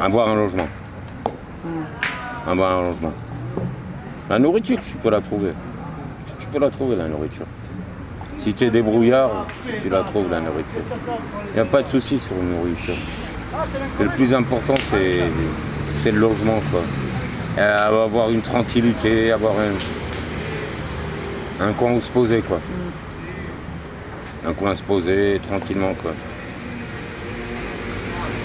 Avoir 0.00 0.28
un 0.28 0.34
logement. 0.36 0.66
Avoir 2.46 2.78
un 2.78 2.84
logement. 2.84 3.12
La 4.28 4.38
nourriture, 4.38 4.78
tu 4.86 4.96
peux 4.96 5.10
la 5.10 5.20
trouver. 5.20 5.52
Tu 6.38 6.46
peux 6.48 6.58
la 6.58 6.70
trouver, 6.70 6.96
la 6.96 7.08
nourriture. 7.08 7.46
Si 8.42 8.54
tu 8.54 8.64
es 8.64 8.70
débrouillard, 8.70 9.46
tu, 9.64 9.76
tu 9.82 9.88
la 9.88 10.02
trouves, 10.02 10.30
la 10.30 10.40
nourriture. 10.40 10.80
Il 11.50 11.54
n'y 11.54 11.60
a 11.60 11.64
pas 11.64 11.82
de 11.82 11.88
souci 11.88 12.18
sur 12.18 12.34
la 12.34 12.42
nourriture. 12.42 12.96
Le 14.00 14.08
plus 14.08 14.34
important, 14.34 14.74
c'est 14.90 16.10
le 16.10 16.18
logement, 16.18 16.60
quoi. 16.70 16.80
euh, 17.58 18.04
avoir 18.04 18.30
une 18.30 18.40
tranquillité, 18.42 19.30
avoir 19.30 19.52
un, 21.60 21.66
un 21.68 21.72
coin 21.72 21.92
où 21.92 22.00
se 22.00 22.10
poser 22.10 22.40
quoi. 22.40 22.60
Un 24.46 24.52
coin 24.54 24.72
où 24.72 24.74
se 24.74 24.82
poser 24.82 25.40
tranquillement 25.48 25.94
quoi. 26.02 26.12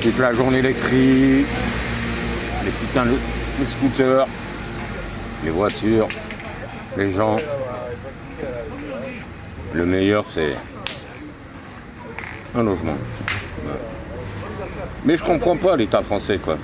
Toute 0.02 0.20
la 0.20 0.34
journée 0.34 0.62
les 0.62 0.74
cris, 0.74 1.46
les 2.66 2.72
putains 2.80 3.06
de 3.06 3.12
les 3.60 3.66
scooters, 3.66 4.28
les 5.44 5.50
voitures, 5.50 6.08
les 6.98 7.12
gens. 7.12 7.38
Le 9.74 9.86
meilleur 9.86 10.26
c'est 10.28 10.56
un 12.56 12.64
logement. 12.64 12.94
Ouais. 12.94 13.80
Mais 15.06 15.18
je 15.18 15.24
comprends 15.24 15.58
pas 15.58 15.76
l'État 15.76 16.02
français 16.02 16.40
quoi. 16.40 16.58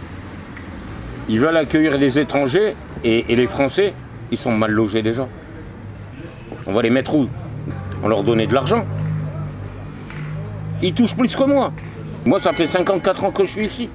Ils 1.30 1.40
veulent 1.40 1.58
accueillir 1.58 1.98
les 1.98 2.20
étrangers 2.20 2.76
et, 3.04 3.32
et 3.32 3.36
les 3.36 3.48
Français, 3.48 3.94
ils 4.32 4.38
sont 4.38 4.52
mal 4.52 4.72
logés 4.72 5.02
déjà. 5.02 5.28
On 6.66 6.74
va 6.74 6.82
les 6.82 6.90
mettre 6.90 7.16
où? 7.16 7.30
On 8.04 8.08
leur 8.10 8.24
donner 8.24 8.48
de 8.48 8.54
l'argent. 8.54 8.86
Ils 10.82 10.94
touchent 10.94 11.16
plus 11.16 11.34
que 11.34 11.44
moi. 11.44 11.72
Moi, 12.26 12.40
ça 12.40 12.52
fait 12.52 12.66
54 12.66 13.24
ans 13.24 13.32
que 13.32 13.44
je 13.44 13.50
suis 13.50 13.66
ici. 13.66 13.90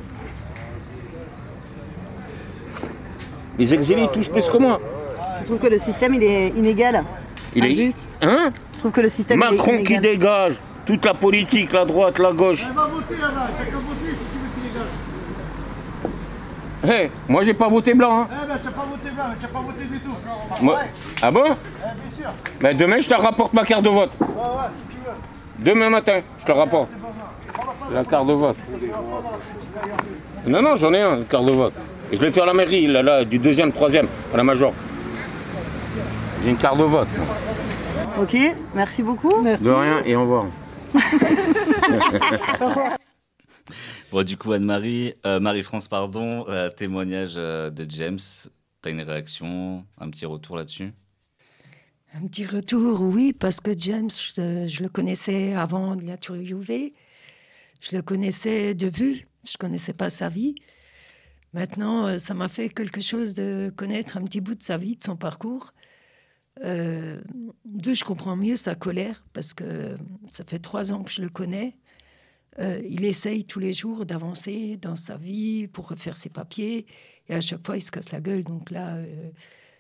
Les 3.59 3.75
exilés, 3.75 4.03
ils 4.03 4.09
touchent 4.09 4.31
plus 4.31 4.49
que 4.49 4.57
moi. 4.57 4.81
Tu 5.39 5.45
trouves 5.45 5.59
que 5.59 5.67
le 5.67 5.79
système 5.79 6.15
il 6.15 6.23
est 6.23 6.49
inégal? 6.49 7.05
Il 7.55 7.67
est. 7.67 7.95
Hein? 8.23 8.53
Je 8.79 8.83
trouve 8.83 8.93
que 8.93 9.01
le 9.01 9.09
système 9.09 9.41
Macron 9.41 9.83
qui 9.83 9.99
dégage. 9.99 10.55
Toute 10.87 11.05
la 11.05 11.13
politique, 11.13 11.73
la 11.73 11.85
droite, 11.85 12.21
la 12.21 12.31
gauche. 12.33 12.63
Va 12.73 12.87
voter 12.87 13.17
là-bas, 13.21 13.49
t'as 13.59 13.65
qu'à 13.65 13.71
voter 13.73 14.13
si 14.13 14.25
tu 14.31 14.39
veux 14.39 14.49
qu'il 14.55 14.63
dégage. 16.87 17.01
Hé, 17.07 17.11
moi 17.29 17.43
j'ai 17.43 17.55
pas 17.55 17.69
voté 17.69 17.93
blanc. 17.93 18.21
Hein. 18.23 18.29
Eh 18.31 18.47
ben 18.47 18.55
t'as 18.63 18.71
pas 18.71 18.85
voté 18.89 19.11
blanc, 19.11 19.25
t'as 19.41 19.49
pas 19.49 19.59
voté 19.61 19.85
du 19.85 19.99
tout. 19.99 20.15
Moi- 20.63 20.75
Ouais. 20.77 20.91
Ah 21.21 21.31
bon? 21.33 21.43
Eh, 21.45 21.51
bien 21.51 22.17
sûr. 22.17 22.31
Ben, 22.61 22.77
Demain, 22.77 23.01
je 23.01 23.09
te 23.09 23.15
rapporte 23.21 23.53
ma 23.53 23.65
carte 23.65 23.83
de 23.83 23.89
vote. 23.89 24.13
Ouais, 24.21 24.27
ouais, 24.29 24.71
si 24.91 24.97
tu 24.97 25.03
veux. 25.05 25.13
Demain 25.73 25.91
matin, 25.91 26.21
je 26.39 26.45
te 26.45 26.53
rapporte. 26.53 26.91
La 27.93 28.05
carte 28.05 28.29
de 28.29 28.33
vote. 28.33 28.57
Non, 30.47 30.63
non, 30.63 30.77
j'en 30.77 30.95
ai 30.95 31.03
un, 31.03 31.17
une 31.19 31.25
carte 31.25 31.47
de 31.47 31.51
vote. 31.53 31.75
Et 32.13 32.17
je 32.17 32.23
l'ai 32.23 32.31
fait 32.31 32.43
à 32.43 32.47
la 32.47 32.55
mairie, 32.55 32.87
là, 32.87 33.03
là, 33.03 33.25
du 33.25 33.39
deuxième, 33.41 33.73
troisième, 33.73 34.07
à 34.33 34.37
la 34.37 34.45
major. 34.45 34.73
J'ai 36.45 36.51
une 36.51 36.57
carte 36.57 36.79
de 36.79 36.85
vote. 36.85 37.09
moi. 37.17 37.27
Ok, 38.19 38.37
merci 38.75 39.05
beaucoup. 39.05 39.31
De 39.45 39.71
rien 39.71 40.03
et 40.05 40.17
au 40.17 40.23
revoir. 40.23 40.47
Bon, 44.11 44.25
du 44.25 44.37
coup, 44.37 44.53
Anne-Marie, 44.53 45.15
euh, 45.25 45.39
Marie-France, 45.39 45.87
pardon, 45.87 46.45
euh, 46.49 46.69
témoignage 46.69 47.35
euh, 47.37 47.71
de 47.71 47.87
James. 47.89 48.19
T'as 48.83 48.91
une 48.91 49.03
réaction, 49.03 49.85
un 49.99 50.11
petit 50.11 50.27
retour 50.27 50.57
là-dessus? 50.57 50.93
Un 52.15 52.27
petit 52.27 52.45
retour, 52.45 53.03
oui, 53.03 53.33
parce 53.33 53.61
que 53.61 53.71
James, 53.79 54.11
je, 54.11 54.67
je 54.67 54.83
le 54.83 54.89
connaissais 54.89 55.55
avant 55.55 55.95
de 55.95 56.03
l'interviewer. 56.05 56.95
Je 57.81 57.95
le 57.95 58.03
connaissais 58.03 58.75
de 58.75 58.89
vue, 58.89 59.29
je 59.45 59.53
ne 59.53 59.59
connaissais 59.61 59.93
pas 59.93 60.11
sa 60.11 60.29
vie. 60.29 60.57
Maintenant, 61.53 62.19
ça 62.19 62.35
m'a 62.35 62.49
fait 62.49 62.69
quelque 62.69 63.01
chose 63.01 63.35
de 63.35 63.73
connaître 63.77 64.17
un 64.17 64.23
petit 64.23 64.41
bout 64.41 64.57
de 64.57 64.63
sa 64.63 64.77
vie, 64.77 64.97
de 64.97 65.05
son 65.05 65.17
parcours. 65.17 65.73
Euh, 66.65 67.21
deux, 67.65 67.95
je 67.95 68.05
comprends 68.05 68.37
mieux 68.37 68.57
sa 68.57 68.75
colère, 68.75 69.25
parce 69.33 69.55
que 69.55 69.97
ça 70.33 70.45
fait 70.45 70.59
trois 70.59 70.93
ans 70.93 71.03
que 71.03 71.11
je 71.11 71.23
le 71.23 71.29
connais. 71.29 71.77
Euh, 72.59 72.81
il 72.89 73.05
essaye 73.05 73.45
tous 73.45 73.61
les 73.61 73.73
jours 73.73 74.05
d'avancer 74.05 74.77
dans 74.79 74.97
sa 74.97 75.17
vie 75.17 75.69
pour 75.69 75.89
refaire 75.89 76.17
ses 76.17 76.31
papiers, 76.31 76.87
et 77.29 77.35
à 77.35 77.41
chaque 77.41 77.65
fois, 77.65 77.77
il 77.77 77.83
se 77.83 77.91
casse 77.91 78.11
la 78.11 78.21
gueule. 78.21 78.43
Donc 78.43 78.71
là, 78.71 78.97
euh, 78.97 79.31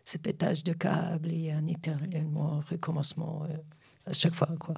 c'est 0.04 0.22
pétage 0.22 0.62
de 0.64 0.72
câble 0.72 1.30
et 1.32 1.50
un 1.50 1.66
éternellement 1.66 2.60
recommencement 2.70 3.44
euh, 3.44 3.56
à 4.06 4.12
chaque 4.12 4.34
fois. 4.34 4.48
Quoi. 4.58 4.74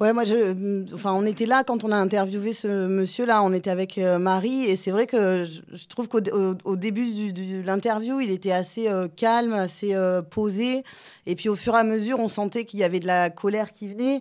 Ouais, 0.00 0.12
moi, 0.12 0.24
je, 0.24 0.92
enfin, 0.92 1.12
on 1.12 1.24
était 1.24 1.46
là 1.46 1.62
quand 1.62 1.84
on 1.84 1.92
a 1.92 1.96
interviewé 1.96 2.52
ce 2.52 2.88
monsieur-là. 2.88 3.44
On 3.44 3.52
était 3.52 3.70
avec 3.70 3.96
euh, 3.96 4.18
Marie, 4.18 4.64
et 4.64 4.74
c'est 4.74 4.90
vrai 4.90 5.06
que 5.06 5.44
je, 5.44 5.86
trouve 5.86 6.08
qu'au 6.08 6.18
au, 6.32 6.56
au 6.64 6.74
début 6.74 7.32
de 7.32 7.62
l'interview, 7.64 8.18
il 8.18 8.32
était 8.32 8.50
assez 8.50 8.88
euh, 8.88 9.06
calme, 9.06 9.52
assez 9.52 9.94
euh, 9.94 10.20
posé. 10.20 10.82
Et 11.26 11.36
puis, 11.36 11.48
au 11.48 11.54
fur 11.54 11.76
et 11.76 11.78
à 11.78 11.84
mesure, 11.84 12.18
on 12.18 12.28
sentait 12.28 12.64
qu'il 12.64 12.80
y 12.80 12.84
avait 12.84 12.98
de 12.98 13.06
la 13.06 13.30
colère 13.30 13.70
qui 13.72 13.86
venait. 13.86 14.20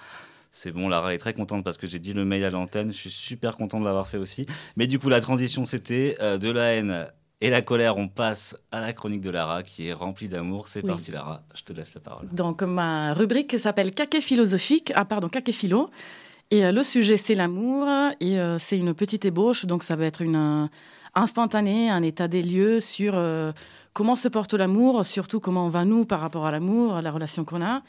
C'est 0.54 0.70
bon, 0.70 0.88
Lara 0.90 1.14
est 1.14 1.18
très 1.18 1.32
contente 1.32 1.64
parce 1.64 1.78
que 1.78 1.86
j'ai 1.86 1.98
dit 1.98 2.12
le 2.12 2.26
mail 2.26 2.44
à 2.44 2.50
l'antenne. 2.50 2.92
Je 2.92 2.98
suis 2.98 3.10
super 3.10 3.56
content 3.56 3.80
de 3.80 3.86
l'avoir 3.86 4.06
fait 4.06 4.18
aussi. 4.18 4.44
Mais 4.76 4.86
du 4.86 4.98
coup, 4.98 5.08
la 5.08 5.20
transition, 5.22 5.64
c'était 5.64 6.14
euh, 6.20 6.36
de 6.36 6.50
la 6.50 6.74
haine 6.74 7.06
et 7.40 7.48
la 7.48 7.62
colère. 7.62 7.96
On 7.96 8.06
passe 8.06 8.54
à 8.70 8.80
la 8.82 8.92
chronique 8.92 9.22
de 9.22 9.30
Lara 9.30 9.62
qui 9.62 9.88
est 9.88 9.94
remplie 9.94 10.28
d'amour. 10.28 10.68
C'est 10.68 10.82
Oui. 10.82 10.90
parti, 10.90 11.10
Lara. 11.10 11.42
Je 11.54 11.62
te 11.62 11.72
laisse 11.72 11.94
la 11.94 12.02
parole. 12.02 12.28
Donc, 12.32 12.62
ma 12.62 13.14
rubrique 13.14 13.58
s'appelle 13.58 13.92
Caquet 13.92 14.20
philosophique. 14.20 14.92
Ah, 14.94 15.06
pardon, 15.06 15.28
Caquet 15.30 15.52
philo. 15.52 15.88
Et 16.50 16.66
euh, 16.66 16.70
le 16.70 16.82
sujet, 16.82 17.16
c'est 17.16 17.34
l'amour. 17.34 17.88
Et 18.20 18.38
euh, 18.38 18.58
c'est 18.58 18.76
une 18.76 18.92
petite 18.92 19.24
ébauche. 19.24 19.64
Donc, 19.64 19.82
ça 19.82 19.96
va 19.96 20.04
être 20.04 20.20
une 20.20 20.36
euh, 20.36 20.66
instantanée, 21.14 21.88
un 21.88 22.02
état 22.02 22.28
des 22.28 22.42
lieux 22.42 22.80
sur 22.80 23.14
comment 23.94 24.16
se 24.16 24.28
porte 24.28 24.54
l'amour, 24.54 25.04
surtout 25.04 25.40
comment 25.40 25.66
on 25.66 25.68
va 25.70 25.84
nous 25.84 26.04
par 26.06 26.20
rapport 26.20 26.46
à 26.46 26.50
l'amour, 26.50 26.94
à 26.94 27.02
la 27.02 27.10
relation 27.10 27.44
qu'on 27.44 27.62
a. 27.62 27.82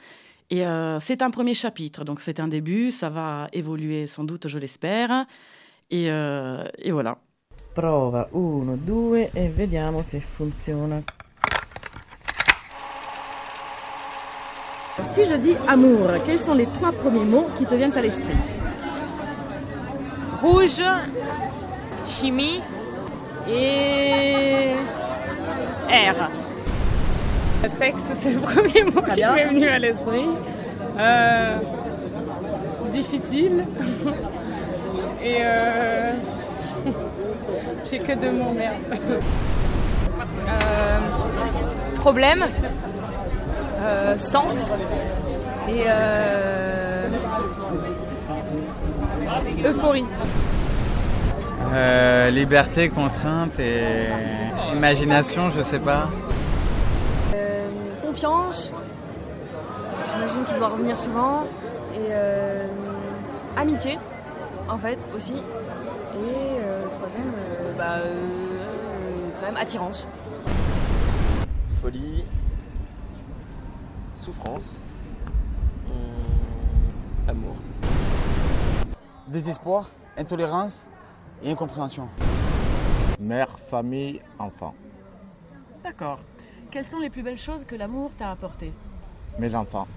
Et 0.50 0.66
euh, 0.66 1.00
c'est 1.00 1.22
un 1.22 1.32
premier 1.32 1.54
chapitre. 1.54 2.04
Donc, 2.04 2.22
c'est 2.22 2.40
un 2.40 2.48
début. 2.48 2.92
Ça 2.92 3.10
va 3.10 3.48
évoluer 3.54 4.08
sans 4.08 4.24
doute, 4.24 4.48
je 4.48 4.60
l'espère. 4.60 5.26
Et, 5.90 6.10
euh, 6.10 6.64
et 6.78 6.92
voilà. 6.92 7.18
Prova 7.74 8.30
1, 8.32 8.78
2 8.86 9.32
e 9.34 9.50
vediamo 9.50 10.04
se 10.04 10.20
funziona. 10.20 11.02
Si 15.04 15.24
je 15.24 15.36
dis 15.38 15.56
amour, 15.68 16.08
quels 16.24 16.40
sont 16.40 16.54
les 16.54 16.68
trois 16.68 16.92
premiers 16.92 17.26
mots 17.26 17.48
qui 17.58 17.66
te 17.66 17.74
viennent 17.74 17.98
à 17.98 18.02
l'esprit? 18.02 18.38
Rouge, 20.40 20.84
chimie 22.06 22.62
et 23.48 24.76
air. 25.90 26.30
Sexe, 27.68 28.12
c'est 28.16 28.32
le 28.32 28.40
premier 28.40 28.84
mot 28.84 29.02
qui 29.14 29.22
m'est 29.22 29.48
venu 29.48 29.68
à 29.68 29.80
l'esprit. 29.80 30.26
Euh, 30.98 31.58
difficile. 32.92 33.66
Et 35.24 35.38
euh, 35.42 36.12
j'ai 37.90 38.00
que 38.00 38.14
deux 38.14 38.32
mots, 38.32 38.52
merde. 38.52 38.76
Euh, 40.48 41.00
problème, 41.96 42.46
euh, 43.82 44.18
sens 44.18 44.72
et 45.70 45.84
euh, 45.88 47.08
euphorie. 49.64 50.06
Euh, 51.74 52.30
liberté, 52.30 52.90
contrainte 52.90 53.58
et 53.60 54.10
imagination, 54.76 55.50
je 55.50 55.62
sais 55.62 55.80
pas. 55.80 56.10
Confiance. 58.24 58.72
J'imagine 60.14 60.44
qu'il 60.46 60.58
doit 60.58 60.70
revenir 60.70 60.98
souvent. 60.98 61.44
Et 61.94 62.08
euh, 62.10 62.68
amitié, 63.58 64.00
en 64.70 64.78
fait, 64.78 65.06
aussi. 65.14 65.34
Et 65.34 65.42
euh, 66.16 66.88
troisième, 66.88 67.34
euh, 67.36 67.74
bah, 67.78 67.98
euh, 67.98 68.14
quand 69.40 69.48
même 69.48 69.58
attirance. 69.58 70.08
Folie, 71.82 72.24
souffrance, 74.22 74.64
hum, 75.88 77.30
amour. 77.30 77.56
Désespoir, 79.28 79.90
intolérance 80.18 80.88
et 81.44 81.52
incompréhension. 81.52 82.08
Mère, 83.20 83.50
famille, 83.70 84.22
enfant. 84.40 84.74
D'accord. 85.84 86.20
Quelles 86.74 86.88
sont 86.88 86.98
les 86.98 87.12
plus 87.12 87.22
belles 87.22 87.38
choses 87.38 87.66
que 87.66 87.76
l'amour 87.76 88.10
t'a 88.18 88.32
apportées 88.32 88.74
Mes 89.38 89.54
enfants. 89.54 89.88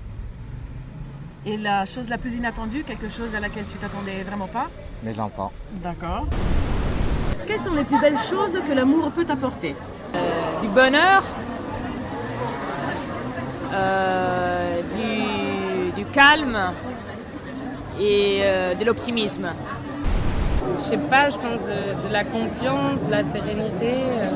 Et 1.46 1.56
la 1.56 1.86
chose 1.86 2.10
la 2.10 2.18
plus 2.18 2.34
inattendue, 2.36 2.84
quelque 2.84 3.08
chose 3.08 3.34
à 3.34 3.40
laquelle 3.40 3.64
tu 3.64 3.78
t'attendais 3.78 4.22
vraiment 4.24 4.46
pas 4.46 4.66
Mes 5.02 5.18
enfants. 5.18 5.50
D'accord. 5.82 6.26
Quelles 7.46 7.60
sont 7.60 7.72
les 7.72 7.84
plus 7.84 7.98
belles 7.98 8.18
choses 8.18 8.60
que 8.68 8.72
l'amour 8.74 9.10
peut 9.10 9.24
t'apporter 9.24 9.74
Du 10.60 10.68
bonheur, 10.68 11.22
euh, 13.72 14.82
du, 14.82 15.92
du 15.92 16.04
calme 16.10 16.58
et 17.98 18.40
euh, 18.42 18.74
de 18.74 18.84
l'optimisme. 18.84 19.48
Je 20.80 20.84
sais 20.84 20.98
pas, 20.98 21.30
je 21.30 21.38
pense 21.38 21.62
de, 21.62 22.06
de 22.06 22.12
la 22.12 22.24
confiance, 22.24 23.02
de 23.02 23.10
la 23.10 23.24
sérénité, 23.24 23.94
euh, 23.94 24.28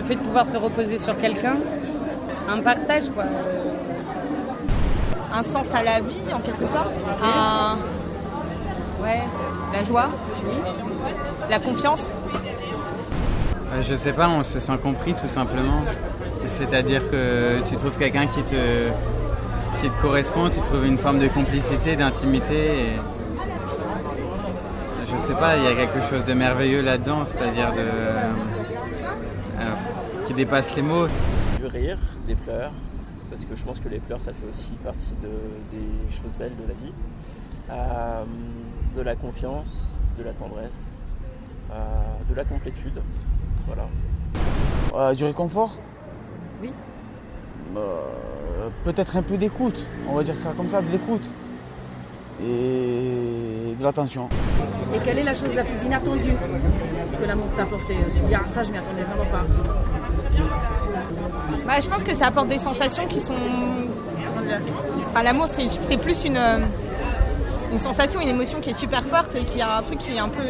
le 0.00 0.06
fait 0.06 0.14
de 0.14 0.20
pouvoir 0.20 0.46
se 0.46 0.56
reposer 0.56 0.98
sur 0.98 1.16
quelqu'un, 1.18 1.56
un 2.48 2.60
partage 2.62 3.10
quoi. 3.10 3.24
Un 5.32 5.42
sens 5.42 5.72
à 5.74 5.82
la 5.82 6.00
vie, 6.00 6.22
en 6.34 6.40
quelque 6.40 6.66
sorte. 6.66 6.90
Un... 7.22 7.76
Ouais, 9.02 9.22
la 9.72 9.84
joie, 9.84 10.08
la 11.48 11.58
confiance. 11.58 12.14
Euh, 13.72 13.82
Je 13.82 13.94
sais 13.94 14.12
pas, 14.12 14.28
on 14.28 14.42
se 14.42 14.58
sent 14.58 14.78
compris 14.82 15.14
tout 15.14 15.28
simplement. 15.28 15.84
C'est-à-dire 16.48 17.08
que 17.10 17.60
tu 17.66 17.76
trouves 17.76 17.96
quelqu'un 17.96 18.26
qui 18.26 18.42
te, 18.42 18.88
qui 19.80 19.88
te 19.88 20.02
correspond, 20.02 20.50
tu 20.50 20.60
trouves 20.60 20.84
une 20.84 20.98
forme 20.98 21.20
de 21.20 21.28
complicité, 21.28 21.94
d'intimité. 21.94 22.54
Et... 22.54 22.88
Je 25.12 25.16
sais 25.18 25.34
pas, 25.34 25.56
il 25.56 25.64
y 25.64 25.68
a 25.68 25.74
quelque 25.74 26.00
chose 26.10 26.24
de 26.24 26.32
merveilleux 26.32 26.82
là-dedans, 26.82 27.24
c'est-à-dire 27.24 27.70
de, 27.72 27.78
euh, 27.78 28.30
qui 30.30 30.34
dépasse 30.34 30.76
les 30.76 30.82
mots. 30.82 31.08
Du 31.58 31.66
rire, 31.66 31.98
des 32.24 32.36
pleurs, 32.36 32.70
parce 33.30 33.44
que 33.44 33.56
je 33.56 33.64
pense 33.64 33.80
que 33.80 33.88
les 33.88 33.98
pleurs, 33.98 34.20
ça 34.20 34.32
fait 34.32 34.46
aussi 34.48 34.74
partie 34.74 35.14
de- 35.20 35.76
des 35.76 36.12
choses 36.14 36.36
belles 36.38 36.54
de 36.56 36.68
la 36.68 36.74
vie. 36.74 36.92
Euh, 37.70 38.22
de 38.94 39.00
la 39.02 39.16
confiance, 39.16 39.88
de 40.16 40.22
la 40.22 40.30
tendresse, 40.32 40.98
euh, 41.72 41.74
de 42.28 42.34
la 42.36 42.44
complétude. 42.44 43.00
Voilà. 43.66 43.88
Euh, 44.94 45.14
du 45.14 45.24
réconfort? 45.24 45.76
Oui. 46.62 46.70
Euh, 47.76 48.68
Peut-être 48.84 49.16
un 49.16 49.22
peu 49.22 49.36
d'écoute, 49.36 49.84
on 50.08 50.14
va 50.14 50.22
dire 50.22 50.38
ça 50.38 50.52
comme 50.56 50.68
ça, 50.68 50.80
de 50.80 50.90
l'écoute. 50.92 51.28
Et 52.40 53.74
de 53.76 53.82
l'attention. 53.82 54.28
Et 54.94 54.98
quelle 55.04 55.18
est 55.18 55.24
la 55.24 55.34
chose 55.34 55.54
la 55.56 55.64
plus 55.64 55.82
inattendue 55.84 56.34
que 57.20 57.26
l'amour 57.26 57.48
t'a 57.56 57.62
apportée? 57.62 57.96
Tu 58.14 58.20
te 58.20 58.26
dis, 58.26 58.34
ah 58.34 58.46
ça, 58.46 58.62
je 58.62 58.70
m'y 58.70 58.78
attendais 58.78 59.02
vraiment 59.02 59.28
pas. 59.30 59.44
Bah, 61.66 61.74
je 61.80 61.88
pense 61.88 62.02
que 62.04 62.14
ça 62.14 62.26
apporte 62.26 62.48
des 62.48 62.58
sensations 62.58 63.06
qui 63.06 63.20
sont. 63.20 63.34
Enfin, 65.10 65.22
l'amour, 65.22 65.46
c'est 65.48 65.96
plus 65.96 66.24
une, 66.24 66.36
euh, 66.36 66.58
une 67.70 67.78
sensation, 67.78 68.20
une 68.20 68.28
émotion 68.28 68.58
qui 68.60 68.70
est 68.70 68.74
super 68.74 69.02
forte 69.04 69.34
et 69.36 69.44
qui 69.44 69.60
a 69.60 69.76
un 69.76 69.82
truc 69.82 69.98
qui 69.98 70.14
est 70.16 70.18
un 70.18 70.28
peu 70.28 70.42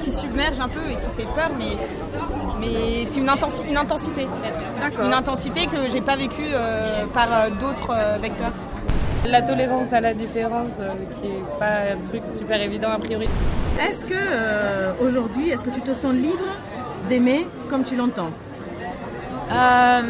qui 0.00 0.10
submerge 0.12 0.58
un 0.60 0.68
peu 0.68 0.80
et 0.90 0.94
qui 0.96 1.10
fait 1.22 1.28
peur, 1.34 1.50
mais, 1.58 1.76
mais 2.60 3.06
c'est 3.08 3.20
une, 3.20 3.28
intensi- 3.28 3.68
une 3.68 3.76
intensité. 3.76 4.26
Une 5.04 5.12
intensité 5.12 5.66
que 5.66 5.90
j'ai 5.92 6.00
pas 6.00 6.16
vécue 6.16 6.42
euh, 6.52 7.04
par 7.14 7.28
euh, 7.32 7.50
d'autres 7.60 7.92
euh, 7.92 8.18
vecteurs. 8.20 8.52
La 9.26 9.42
tolérance 9.42 9.92
à 9.92 10.00
la 10.00 10.14
différence, 10.14 10.74
euh, 10.80 10.90
qui 11.20 11.26
est 11.28 11.58
pas 11.58 11.92
un 11.94 12.00
truc 12.08 12.22
super 12.26 12.60
évident 12.60 12.90
a 12.90 12.98
priori. 12.98 13.28
Est-ce 13.80 14.06
que 14.06 14.14
euh, 14.14 14.92
aujourd'hui, 15.04 15.50
est-ce 15.50 15.62
que 15.62 15.70
tu 15.70 15.80
te 15.80 15.92
sens 15.94 16.12
libre 16.12 16.44
d'aimer 17.08 17.46
comme 17.68 17.84
tu 17.84 17.94
l'entends? 17.96 18.30
Euh, 19.50 20.02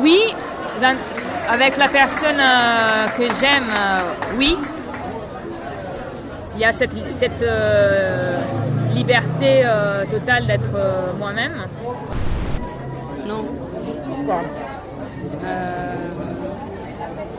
Oui, 0.00 0.20
dans- 0.80 0.96
avec 1.52 1.76
la 1.76 1.88
personne 1.88 2.38
euh, 2.38 3.08
que 3.16 3.22
j'aime, 3.40 3.68
euh, 3.76 4.36
oui. 4.36 4.56
Il 6.54 6.60
y 6.60 6.64
a 6.64 6.72
cette, 6.72 6.92
cette 7.16 7.42
euh, 7.42 8.38
liberté 8.94 9.62
euh, 9.64 10.04
totale 10.06 10.46
d'être 10.46 10.70
euh, 10.76 11.12
moi-même. 11.18 11.54
Non. 13.26 13.44
Pourquoi? 14.08 14.42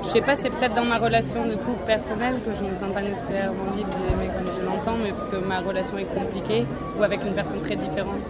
Je 0.09 0.13
sais 0.15 0.21
pas, 0.21 0.35
c'est 0.35 0.49
peut-être 0.49 0.73
dans 0.73 0.85
ma 0.85 0.97
relation 0.97 1.45
de 1.45 1.53
couple 1.53 1.85
personnelle 1.85 2.37
que 2.43 2.51
je 2.57 2.63
ne 2.63 2.71
me 2.71 2.73
sens 2.73 2.91
pas 2.91 3.01
nécessairement 3.01 3.75
libre 3.77 3.91
d'aimer 3.91 4.31
comme 4.35 4.51
je 4.51 4.65
l'entends, 4.65 4.97
mais 5.03 5.11
parce 5.11 5.27
que 5.27 5.35
ma 5.35 5.59
relation 5.59 5.99
est 5.99 6.05
compliquée 6.05 6.65
ou 6.97 7.03
avec 7.03 7.23
une 7.23 7.35
personne 7.35 7.59
très 7.59 7.75
différente. 7.75 8.27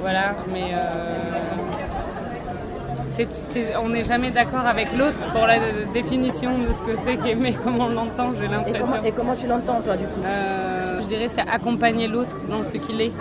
Voilà, 0.00 0.34
mais 0.52 0.74
euh, 0.74 1.30
on 3.82 3.88
n'est 3.88 4.04
jamais 4.04 4.30
d'accord 4.32 4.66
avec 4.66 4.88
l'autre 4.94 5.18
pour 5.32 5.46
la 5.46 5.60
définition 5.94 6.50
de 6.58 6.70
ce 6.70 6.82
que 6.82 6.94
c'est 6.94 7.16
qu'aimer, 7.16 7.54
comme 7.64 7.80
on 7.80 7.88
l'entend, 7.88 8.32
j'ai 8.38 8.48
l'impression. 8.48 8.84
comment, 8.86 9.02
et 9.02 9.12
comment 9.12 9.34
tu 9.34 9.46
l'entends, 9.46 9.80
toi, 9.80 9.96
du 9.96 10.04
coup? 10.04 10.20
Euh, 10.26 11.00
je 11.00 11.06
dirais 11.06 11.28
c'est 11.28 11.48
accompagner 11.48 12.06
l'autre 12.06 12.36
dans 12.50 12.62
ce 12.62 12.76
qu'il 12.76 13.00
est. 13.00 13.12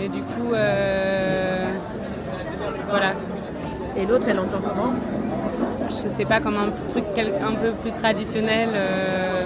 Et 0.00 0.08
du 0.08 0.22
coup, 0.22 0.54
euh, 0.54 1.68
voilà. 2.88 3.12
Et 3.94 4.06
l'autre, 4.06 4.26
elle 4.30 4.38
entend 4.38 4.60
comment? 4.66 4.94
Je 6.02 6.08
sais 6.08 6.24
pas, 6.24 6.40
comme 6.40 6.56
un 6.56 6.70
truc 6.88 7.04
un 7.16 7.54
peu 7.54 7.72
plus 7.72 7.92
traditionnel, 7.92 8.70
euh, 8.74 9.44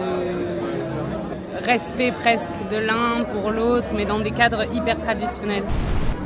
de 0.00 1.64
respect 1.64 2.12
presque 2.12 2.50
de 2.70 2.76
l'un 2.76 3.24
pour 3.24 3.50
l'autre, 3.50 3.88
mais 3.94 4.04
dans 4.04 4.18
des 4.18 4.32
cadres 4.32 4.64
hyper 4.72 4.98
traditionnels. 4.98 5.64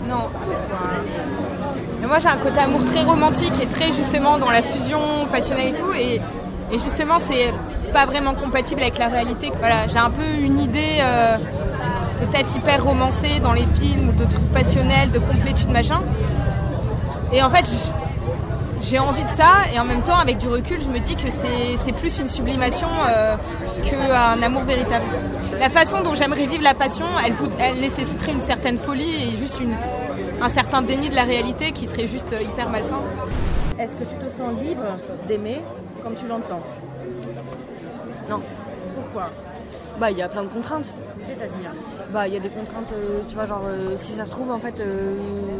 Non. 0.09 0.29
Moi 2.07 2.19
j'ai 2.21 2.29
un 2.29 2.37
côté 2.37 2.61
amour 2.61 2.85
très 2.85 3.03
romantique 3.03 3.53
et 3.61 3.67
très 3.67 3.93
justement 3.93 4.39
dans 4.39 4.51
la 4.51 4.63
fusion 4.63 5.01
passionnelle 5.33 5.75
et 5.75 5.75
tout 5.75 5.93
et, 5.93 6.21
justement 6.85 7.19
c'est 7.19 7.53
pas 7.93 8.07
vraiment 8.07 8.35
compatible 8.35 8.83
avec 8.83 8.99
la 8.99 9.09
réalité. 9.09 9.51
Voilà, 9.59 9.89
j'ai 9.89 9.99
un 9.99 10.11
peu 10.11 10.25
une 10.39 10.61
idée 10.61 10.99
euh, 11.01 11.37
peut-être 12.21 12.55
hyper 12.57 12.85
romancée 12.85 13.41
dans 13.43 13.53
les 13.53 13.67
films 13.81 14.15
de 14.15 14.25
trucs 14.25 14.53
passionnels, 14.53 15.11
de 15.11 15.19
complétude 15.19 15.71
machin. 15.71 16.01
Et 17.33 17.43
en 17.43 17.51
fait 17.51 17.65
j'ai 18.89 18.99
envie 19.01 19.25
de 19.25 19.31
ça 19.31 19.69
et 19.75 19.81
en 19.81 19.85
même 19.85 20.03
temps 20.03 20.19
avec 20.19 20.39
du 20.39 20.49
recul 20.49 20.81
je 20.81 20.89
me 20.91 21.01
dis 21.01 21.17
que 21.17 21.29
c'est 21.29 21.77
c'est 21.85 21.93
plus 21.93 22.19
une 22.19 22.29
sublimation 22.29 22.87
euh, 23.09 23.37
qu'un 23.85 24.43
amour 24.43 24.63
véritable. 24.63 25.05
La 25.59 25.71
façon 25.71 26.03
dont 26.03 26.15
j'aimerais 26.15 26.47
vivre 26.47 26.63
la 26.63 26.75
passion, 26.75 27.07
elle, 27.59 27.81
nécessiterait 27.81 28.33
une 28.33 28.41
certaine 28.41 28.79
folie 28.79 29.33
et 29.33 29.37
juste 29.37 29.59
une, 29.61 29.75
un 30.41 30.49
certain 30.49 30.83
déni 30.83 31.09
de 31.09 31.15
la 31.15 31.25
réalité 31.25 31.73
qui 31.73 31.87
serait 31.87 32.07
juste 32.07 32.33
euh, 32.33 32.43
hyper 32.43 32.69
malsain. 32.69 33.01
Est-ce 33.79 33.97
que 33.97 34.05
tu 34.05 34.17
te 34.17 34.31
sens 34.31 34.61
libre 34.61 34.85
d'aimer 35.27 35.63
comme 36.03 36.15
tu 36.15 36.27
l'entends? 36.27 36.63
Non. 38.31 38.41
Pourquoi? 38.95 39.31
Bah 39.99 40.11
il 40.11 40.19
y 40.19 40.23
a 40.23 40.29
plein 40.29 40.43
de 40.43 40.49
contraintes. 40.49 40.95
C'est-à-dire 41.21 41.71
Bah 42.13 42.29
il 42.29 42.35
y 42.35 42.37
a 42.37 42.41
des 42.41 42.49
contraintes, 42.51 42.93
euh, 42.93 43.21
tu 43.27 43.35
vois, 43.35 43.47
genre 43.47 43.63
euh, 43.67 43.97
si 43.97 44.13
ça 44.13 44.25
se 44.27 44.31
trouve 44.31 44.51
en 44.51 44.59
fait 44.59 44.81
euh, 44.81 45.17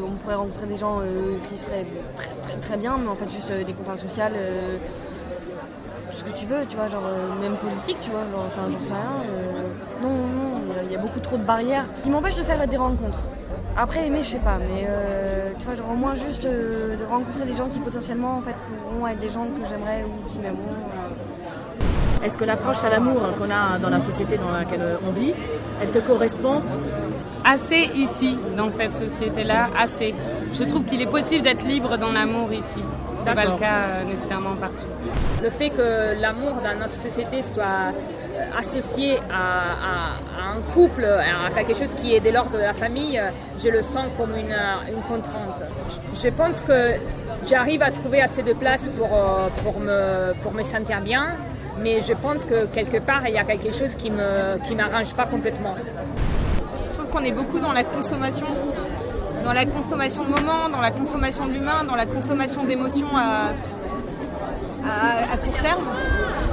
on 0.07 0.11
pourrait 0.13 0.35
rencontrer 0.35 0.67
des 0.67 0.77
gens 0.77 1.01
qui 1.49 1.59
seraient 1.59 1.87
très, 2.17 2.31
très, 2.43 2.57
très 2.59 2.77
bien, 2.77 2.97
mais 3.01 3.09
en 3.09 3.15
fait 3.17 3.31
juste 3.31 3.51
des 3.51 3.73
contraintes 3.73 3.99
sociales, 3.99 4.35
ce 6.13 6.25
que 6.25 6.31
tu 6.31 6.47
veux, 6.47 6.65
tu 6.69 6.77
vois, 6.77 6.89
genre 6.89 7.03
même 7.41 7.57
politique, 7.57 7.99
tu 8.01 8.11
vois, 8.11 8.21
genre, 8.33 8.45
enfin 8.47 8.71
j'en 8.71 8.83
sais 8.83 8.93
rien. 8.93 9.23
non, 10.03 10.09
non, 10.11 10.61
il 10.87 10.93
y 10.93 10.97
a- 10.97 10.99
beaucoup 10.99 11.21
trop 11.21 11.37
de 11.37 11.43
barrières 11.45 11.85
qui 12.03 12.11
m'empêchent 12.11 12.37
de 12.37 12.43
faire 12.43 12.67
des 12.67 12.77
rencontres. 12.77 13.19
Après 13.77 14.07
aimer, 14.07 14.23
je 14.23 14.31
sais 14.31 14.39
pas, 14.39 14.57
mais 14.59 14.87
euh, 14.89 15.53
tu 15.59 15.67
vois, 15.67 15.75
genre 15.75 15.91
au 15.93 15.97
moins 15.97 16.15
juste 16.15 16.45
de 16.45 16.97
rencontrer 17.11 17.45
des 17.45 17.53
gens 17.53 17.69
qui 17.69 17.79
potentiellement 17.79 18.39
en 18.39 18.41
fait 18.41 18.55
pourront 18.91 19.07
être 19.09 19.19
des 19.19 19.29
gens 19.29 19.45
que 19.45 19.67
j'aimerais 19.69 20.05
ou 20.05 20.31
qui 20.31 20.39
m'aimeront. 20.39 20.63
Euh. 22.27 22.29
Est-ce 22.29 22.39
que 22.39 22.45
l'approche 22.45 22.85
à 22.85 22.91
l'amour 22.91 23.21
qu'on 23.39 23.51
a 23.51 23.79
dans 23.79 23.91
la 23.91 24.01
société 24.01 24.37
dans 24.39 24.51
laquelle 24.51 24.99
on 25.07 25.13
vit, 25.13 25.33
elle 25.83 25.91
te 25.91 25.99
correspond? 25.99 26.63
Assez 27.45 27.91
ici, 27.95 28.39
dans 28.57 28.71
cette 28.71 28.93
société-là, 28.93 29.69
assez. 29.79 30.15
Je 30.53 30.65
trouve 30.65 30.85
qu'il 30.85 31.01
est 31.01 31.07
possible 31.11 31.45
d'être 31.45 31.65
libre 31.65 31.97
dans 31.97 32.13
l'amour 32.13 32.53
ici. 32.53 32.83
C'est 33.25 33.35
pas 33.35 33.45
le 33.45 33.59
cas 33.59 33.79
euh, 33.89 34.05
nécessairement 34.05 34.55
partout. 34.55 34.85
Le 35.43 35.51
fait 35.51 35.71
que 35.71 36.21
l'amour 36.21 36.55
dans 36.63 36.79
notre 36.79 36.95
société 36.95 37.43
soit 37.43 37.93
euh, 38.37 38.59
associé 38.59 39.19
à, 39.33 39.41
à- 39.41 40.51
à 40.51 40.57
un 40.57 40.61
couple, 40.75 41.05
à 41.05 41.51
quelque 41.63 41.77
chose 41.79 41.95
qui 41.95 42.15
est 42.15 42.21
de 42.21 42.31
l'ordre 42.31 42.53
de 42.53 42.59
la 42.59 42.75
famille, 42.75 43.19
euh, 43.19 43.31
je 43.63 43.69
le 43.69 43.83
sens 43.83 44.07
comme 44.19 44.31
une, 44.37 44.53
euh, 44.53 44.93
une 44.93 45.03
contrainte. 45.03 45.63
Je 46.23 46.29
pense 46.29 46.61
que 46.61 46.93
j'arrive 47.49 47.83
à 47.83 47.91
trouver 47.91 48.21
assez 48.23 48.43
de 48.45 48.53
place 48.53 48.89
pour, 48.91 49.11
euh, 49.13 49.49
pour, 49.65 49.81
me, 49.81 50.33
pour 50.43 50.53
me 50.53 50.63
sentir 50.63 51.01
bien, 51.01 51.27
mais 51.83 52.01
je 52.01 52.13
pense 52.15 52.45
que 52.45 52.67
quelque 52.67 52.99
part, 52.99 53.23
il 53.29 53.35
y 53.35 53.39
a 53.39 53.45
quelque 53.45 53.73
chose 53.73 53.95
qui 53.95 54.11
ne 54.11 54.59
qui 54.67 54.75
m'arrange 54.75 55.13
pas 55.15 55.27
complètement. 55.27 55.75
Je 56.91 56.99
trouve 56.99 57.09
qu'on 57.11 57.25
est 57.25 57.33
beaucoup 57.33 57.61
dans 57.61 57.73
la 57.73 57.85
consommation, 57.85 58.47
dans 59.45 59.53
la 59.53 59.67
consommation 59.67 60.25
de 60.25 60.31
moments, 60.31 60.69
dans 60.71 60.81
la 60.81 60.91
consommation 60.91 61.47
de 61.47 61.53
l'humain, 61.53 61.85
dans 61.87 61.95
la 61.97 62.07
consommation 62.07 62.65
d'émotions 62.65 63.07
à, 63.15 63.51
à- 65.33 65.37
court 65.37 65.59
terme. 65.63 65.85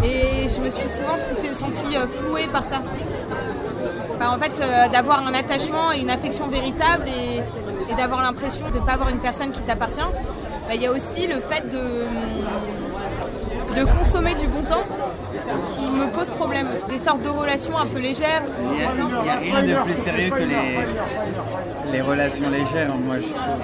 Et 0.04 0.48
je 0.50 0.60
me 0.62 0.70
suis 0.70 0.90
souvent 0.90 1.16
sentie, 1.54 1.96
euh, 1.96 2.06
flouée 2.08 2.48
par 2.52 2.66
ça. 2.66 2.82
Enfin, 4.16 4.36
en 4.36 4.40
fait, 4.40 4.52
euh, 4.62 4.90
d'avoir 4.90 5.26
un 5.26 5.34
attachement 5.34 5.92
et 5.94 6.00
une 6.00 6.10
affection 6.10 6.48
véritable 6.48 7.06
et, 7.08 7.38
et 7.38 7.96
d'avoir 7.96 8.22
l'impression 8.22 8.66
de 8.70 8.80
ne 8.80 8.86
pas 8.86 8.94
avoir 8.94 9.10
une 9.10 9.20
personne 9.20 9.52
qui 9.52 9.62
t'appartient. 9.62 10.02
Bah, 10.68 10.76
Il 10.76 10.82
y 10.82 10.88
a 10.88 10.92
aussi 10.92 11.26
le 11.28 11.40
fait 11.40 11.70
de, 11.70 11.80
de 13.76 13.84
consommer 13.98 14.36
du 14.36 14.48
bon 14.48 14.62
temps 14.64 14.84
qui 15.76 15.82
me 15.82 16.08
pose 16.12 16.30
problème. 16.32 16.68
aussi. 16.74 16.86
Des 16.88 16.98
sortes 16.98 17.22
de 17.24 17.30
relations 17.30 17.78
un 17.78 17.86
peu 17.86 18.00
légères. 18.00 18.44
Il 18.62 18.68
n'y 18.70 18.84
a, 18.84 18.92
il 18.94 19.26
y 19.26 19.52
a 19.54 19.60
rien 19.62 19.80
de 19.80 19.84
plus 19.92 20.02
sérieux 20.02 20.30
que 20.30 20.40
les, 20.44 21.92
les 21.92 22.02
relations 22.02 22.50
légères, 22.50 22.96
moi 22.96 23.20
je 23.20 23.28
trouve. 23.30 23.64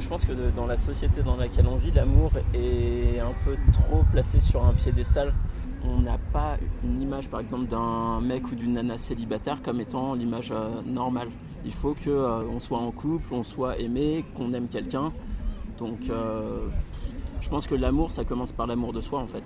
Je 0.00 0.08
pense 0.08 0.24
que 0.24 0.32
de- 0.32 0.50
dans 0.56 0.66
la 0.66 0.76
société 0.76 1.22
dans 1.22 1.36
laquelle 1.36 1.66
on 1.70 1.76
vit, 1.76 1.92
l'amour 1.92 2.32
est 2.54 3.20
un 3.20 3.32
peu 3.44 3.56
trop 3.72 4.02
placé 4.12 4.40
sur 4.40 4.64
un 4.64 4.72
piédestal. 4.72 5.32
On 5.84 6.00
n'a 6.00 6.18
pas 6.32 6.56
une 6.84 7.00
image, 7.00 7.28
par 7.28 7.40
exemple, 7.40 7.66
d'un 7.66 8.20
mec 8.20 8.50
ou 8.50 8.54
d'une 8.54 8.74
nana 8.74 8.98
célibataire 8.98 9.62
comme 9.62 9.80
étant 9.80 10.14
l'image 10.14 10.50
euh, 10.52 10.68
normale. 10.84 11.28
Il 11.64 11.72
faut 11.72 11.94
que 11.94 12.10
euh, 12.10 12.58
soit 12.58 12.78
en 12.78 12.90
couple, 12.90 13.32
on 13.32 13.42
soit 13.44 13.78
aimé, 13.78 14.24
qu'on 14.36 14.52
aime 14.52 14.66
quelqu'un. 14.68 15.10
Donc, 15.78 15.98
euh, 16.10 16.58
je 17.40 17.48
pense 17.48 17.66
que 17.66 17.74
l'amour, 17.74 18.10
ça 18.10 18.24
commence 18.24 18.52
par 18.52 18.66
l'amour 18.66 18.92
de 18.92 19.00
soi, 19.00 19.20
en 19.20 19.26
fait. 19.26 19.42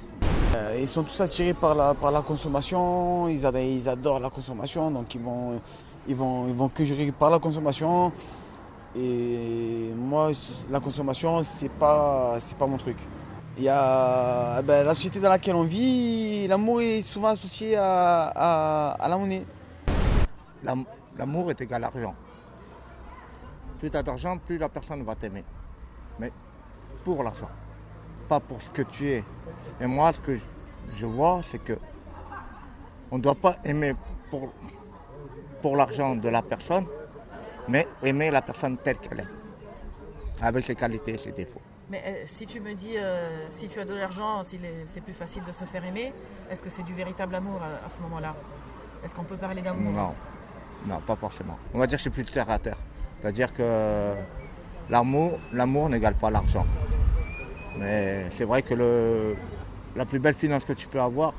Euh, 0.54 0.76
ils 0.80 0.88
sont 0.88 1.02
tous 1.02 1.20
attirés 1.20 1.54
par 1.54 1.74
la, 1.74 1.94
par 1.94 2.10
la 2.10 2.22
consommation, 2.22 3.28
ils, 3.28 3.44
ad- 3.46 3.56
ils 3.56 3.88
adorent 3.88 4.20
la 4.20 4.30
consommation, 4.30 4.90
donc 4.90 5.14
ils 5.14 5.20
vont, 5.20 5.60
ils 6.06 6.14
vont, 6.14 6.46
ils 6.48 6.54
vont 6.54 6.68
que 6.68 6.84
gérer 6.84 7.10
par 7.12 7.30
la 7.30 7.38
consommation. 7.38 8.12
Et 8.96 9.90
moi, 9.96 10.30
la 10.70 10.78
consommation, 10.80 11.42
c'est 11.42 11.68
pas, 11.70 12.34
c'est 12.40 12.56
pas 12.56 12.66
mon 12.66 12.76
truc. 12.76 12.96
Il 13.56 13.64
y 13.64 13.68
a 13.68 14.62
ben, 14.62 14.84
la 14.84 14.94
société 14.94 15.20
dans 15.20 15.28
laquelle 15.28 15.54
on 15.56 15.62
vit, 15.62 16.46
l'amour 16.48 16.80
est 16.80 17.02
souvent 17.02 17.28
associé 17.28 17.76
à, 17.76 18.32
à- 18.34 18.90
à 18.92 19.08
la 19.08 19.16
monnaie. 19.16 19.44
L'am- 20.62 20.84
L'amour 21.16 21.50
est 21.52 21.60
égal 21.60 21.84
à 21.84 21.90
l'argent. 21.92 22.14
Plus 23.78 23.88
tu 23.90 23.96
as 23.96 24.02
d'argent, 24.02 24.36
plus 24.38 24.58
la 24.58 24.68
personne 24.68 25.02
va 25.04 25.14
t'aimer. 25.14 25.44
Mais 26.18 26.32
pour 27.04 27.22
l'argent, 27.22 27.48
pas 28.24 28.40
pour 28.40 28.60
ce 28.60 28.70
que 28.70 28.82
tu 28.82 29.08
es. 29.08 29.24
Et 29.80 29.86
moi, 29.86 30.12
ce 30.12 30.20
que 30.20 30.36
je- 30.96 31.06
vois, 31.06 31.40
c'est 31.50 31.58
que 31.62 31.74
on 33.10 33.18
ne 33.18 33.22
doit 33.22 33.34
pas 33.34 33.56
aimer 33.64 33.94
pour, 34.30 34.52
pour 35.62 35.76
l'argent 35.76 36.16
de 36.16 36.28
la 36.28 36.42
personne, 36.42 36.86
mais 37.68 37.86
aimer 38.02 38.30
la 38.30 38.42
personne 38.42 38.76
telle 38.78 38.98
qu'elle 38.98 39.20
est, 39.20 40.44
avec 40.44 40.64
ses 40.66 40.74
qualités 40.74 41.14
et 41.14 41.18
ses 41.18 41.32
défauts. 41.32 41.60
Mais 41.90 42.02
euh, 42.06 42.24
si 42.26 42.46
tu 42.46 42.60
me 42.60 42.72
dis, 42.74 42.96
euh, 42.96 43.46
si 43.50 43.68
tu 43.68 43.78
as 43.78 43.84
de 43.84 43.94
l'argent, 43.94 44.42
c'est 44.42 45.00
plus 45.02 45.12
facile 45.12 45.44
de 45.44 45.52
se 45.52 45.64
faire 45.64 45.84
aimer, 45.84 46.12
est-ce 46.50 46.62
que 46.62 46.70
c'est 46.70 46.82
du 46.82 46.94
véritable 46.94 47.34
amour 47.34 47.60
à, 47.62 47.86
à 47.86 47.90
ce 47.90 48.00
moment-là? 48.02 48.34
Est-ce 49.04 49.14
qu'on 49.14 49.24
peut 49.24 49.36
parler 49.36 49.60
d'amour? 49.62 49.92
Non, 49.92 50.14
non, 50.86 51.00
pas 51.00 51.16
forcément. 51.16 51.58
On 51.74 51.78
va 51.78 51.86
dire 51.86 51.96
que 51.96 52.04
je 52.04 52.10
suis 52.10 52.10
plus 52.10 52.24
terre 52.24 52.48
à 52.50 52.58
terre. 52.58 52.78
C'est-à-dire 53.20 53.52
que 53.52 54.14
l'amour 54.88 55.88
n'égale 55.90 56.14
pas 56.14 56.30
l'argent. 56.30 56.66
Mais 57.78 58.26
c'est 58.36 58.44
vrai 58.44 58.62
que 58.62 58.74
le, 58.74 59.36
la 59.96 60.04
plus 60.04 60.18
belle 60.18 60.34
finance 60.34 60.64
que 60.64 60.72
tu 60.72 60.86
peux 60.86 61.00
avoir, 61.00 61.34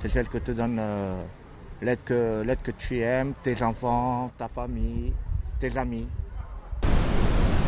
c'est 0.00 0.10
celle 0.10 0.28
que 0.28 0.38
te 0.38 0.50
donne 0.52 0.78
euh, 0.80 1.22
l'aide 1.82 1.98
que, 2.04 2.42
l'aide 2.44 2.62
que 2.62 2.70
tu 2.70 3.00
aimes, 3.00 3.32
tes 3.42 3.62
enfants, 3.62 4.30
ta 4.38 4.48
famille, 4.48 5.12
tes 5.60 5.76
amis. 5.76 6.06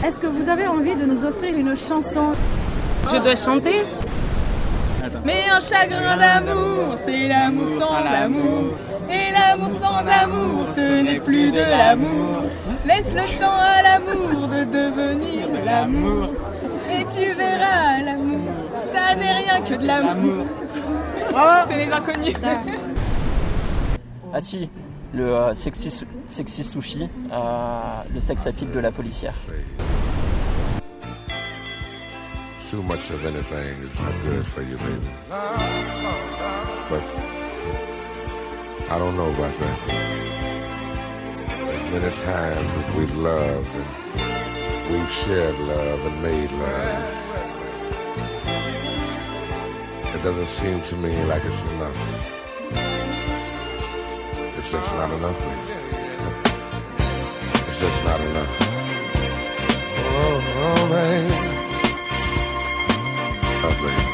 Est-ce 0.04 0.18
que 0.18 0.26
vous 0.26 0.48
avez 0.48 0.66
envie 0.66 0.94
de 0.94 1.04
nous 1.04 1.24
offrir 1.24 1.56
une 1.58 1.76
chanson? 1.76 2.32
Je 3.10 3.16
dois 3.16 3.36
chanter 3.36 3.84
Mais 5.24 5.44
un 5.50 5.60
chagrin 5.60 6.16
d'amour, 6.16 6.96
c'est 7.04 7.28
l'amour 7.28 7.68
sans 7.78 7.94
amour. 7.94 8.78
Et 9.10 9.32
l'amour 9.32 9.72
sans 9.72 10.06
amour, 10.06 10.66
ce 10.74 11.02
n'est 11.02 11.20
plus 11.20 11.50
de 11.50 11.60
l'amour. 11.60 12.44
Laisse 12.86 13.12
le 13.12 13.40
temps 13.40 13.58
à 13.58 13.82
l'amour 13.82 14.48
de 14.48 14.64
devenir 14.64 15.48
de 15.48 15.64
l'amour. 15.66 16.28
Et 17.00 17.04
tu 17.04 17.32
verras 17.32 18.02
l'amour, 18.04 18.52
ça 18.92 19.14
n'est 19.14 19.32
rien 19.32 19.62
que 19.62 19.74
de 19.74 19.86
l'amour. 19.86 20.44
C'est 21.66 21.76
les 21.86 21.90
inconnus. 21.90 22.36
Ah 24.34 24.40
si, 24.42 24.68
le 25.14 25.34
euh, 25.34 25.54
sexy, 25.54 25.90
sexy 26.26 26.62
sushi, 26.62 27.08
euh, 27.32 28.02
le 28.12 28.20
sex 28.20 28.46
appeal 28.46 28.70
de 28.70 28.80
la 28.80 28.92
policière. 28.92 29.32
Too 32.70 32.82
much 32.82 33.10
of 33.10 33.24
anything 33.24 33.82
is 33.82 33.94
not 33.98 34.12
good 34.22 34.44
for 34.44 34.60
you, 34.62 34.76
baby. 34.76 35.08
But 36.90 37.02
I 38.90 38.98
don't 38.98 39.16
know 39.16 39.30
about 39.30 39.58
that. 39.58 39.78
As 41.72 41.82
many 41.92 42.10
times 42.26 42.70
as 42.76 42.94
we've 42.94 43.16
loved 43.16 43.74
and 43.74 44.29
we've 44.90 45.12
shared 45.12 45.58
love 45.60 46.06
and 46.06 46.22
made 46.22 46.50
love, 46.52 47.28
it 50.14 50.22
doesn't 50.22 50.46
seem 50.46 50.82
to 50.82 50.96
me 50.96 51.22
like 51.24 51.44
it's 51.44 51.64
enough. 51.72 51.96
It's 54.58 54.68
just 54.68 54.92
not 54.92 55.10
enough, 55.12 55.38
baby. 55.38 55.74
It's 57.66 57.78
just 57.80 58.04
not 58.04 58.20
enough. 58.20 58.50
Oh, 59.96 60.40
oh, 60.64 60.88
baby. 60.90 61.34
Oh, 63.66 63.74
baby. 63.82 64.06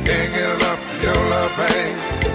can't 0.05 0.32
get 0.34 0.49
enough 0.55 0.82
of 0.95 1.03
your 1.03 1.20
love, 1.30 1.53
babe. 1.57 2.35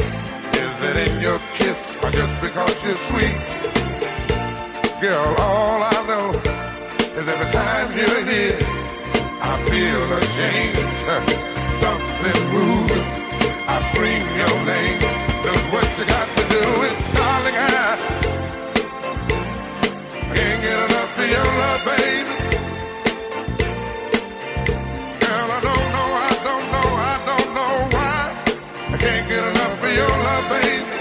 It 0.91 1.07
in 1.07 1.21
your 1.21 1.39
kiss 1.53 1.79
or 2.03 2.11
just 2.11 2.35
because 2.41 2.75
you're 2.83 2.95
sweet? 2.95 3.37
Girl, 4.99 5.35
all 5.39 5.83
I 5.83 6.03
know 6.05 6.31
is 7.17 7.27
every 7.29 7.49
time 7.51 7.87
you're 7.95 8.25
here, 8.25 8.59
I 9.39 9.53
feel 9.71 10.03
a 10.11 10.21
change, 10.35 10.75
something 11.83 12.39
moving. 12.51 13.07
I 13.71 13.79
scream 13.93 14.23
your 14.35 14.55
name. 14.65 14.99
Look 15.45 15.63
what 15.71 15.87
you 15.97 16.05
got 16.05 16.27
to 16.37 16.43
do 16.49 16.90
your 30.01 30.15
love, 30.27 30.45
baby. 30.55 30.93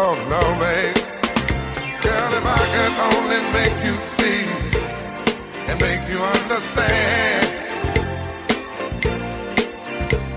Oh 0.00 0.14
no, 0.32 0.42
babe. 0.62 0.98
Girl, 2.04 2.30
if 2.38 2.44
I 2.58 2.62
could 2.74 2.94
only 3.10 3.40
make 3.58 3.76
you 3.86 3.94
see 4.16 4.42
and 5.68 5.76
make 5.86 6.02
you 6.12 6.20
understand. 6.36 7.44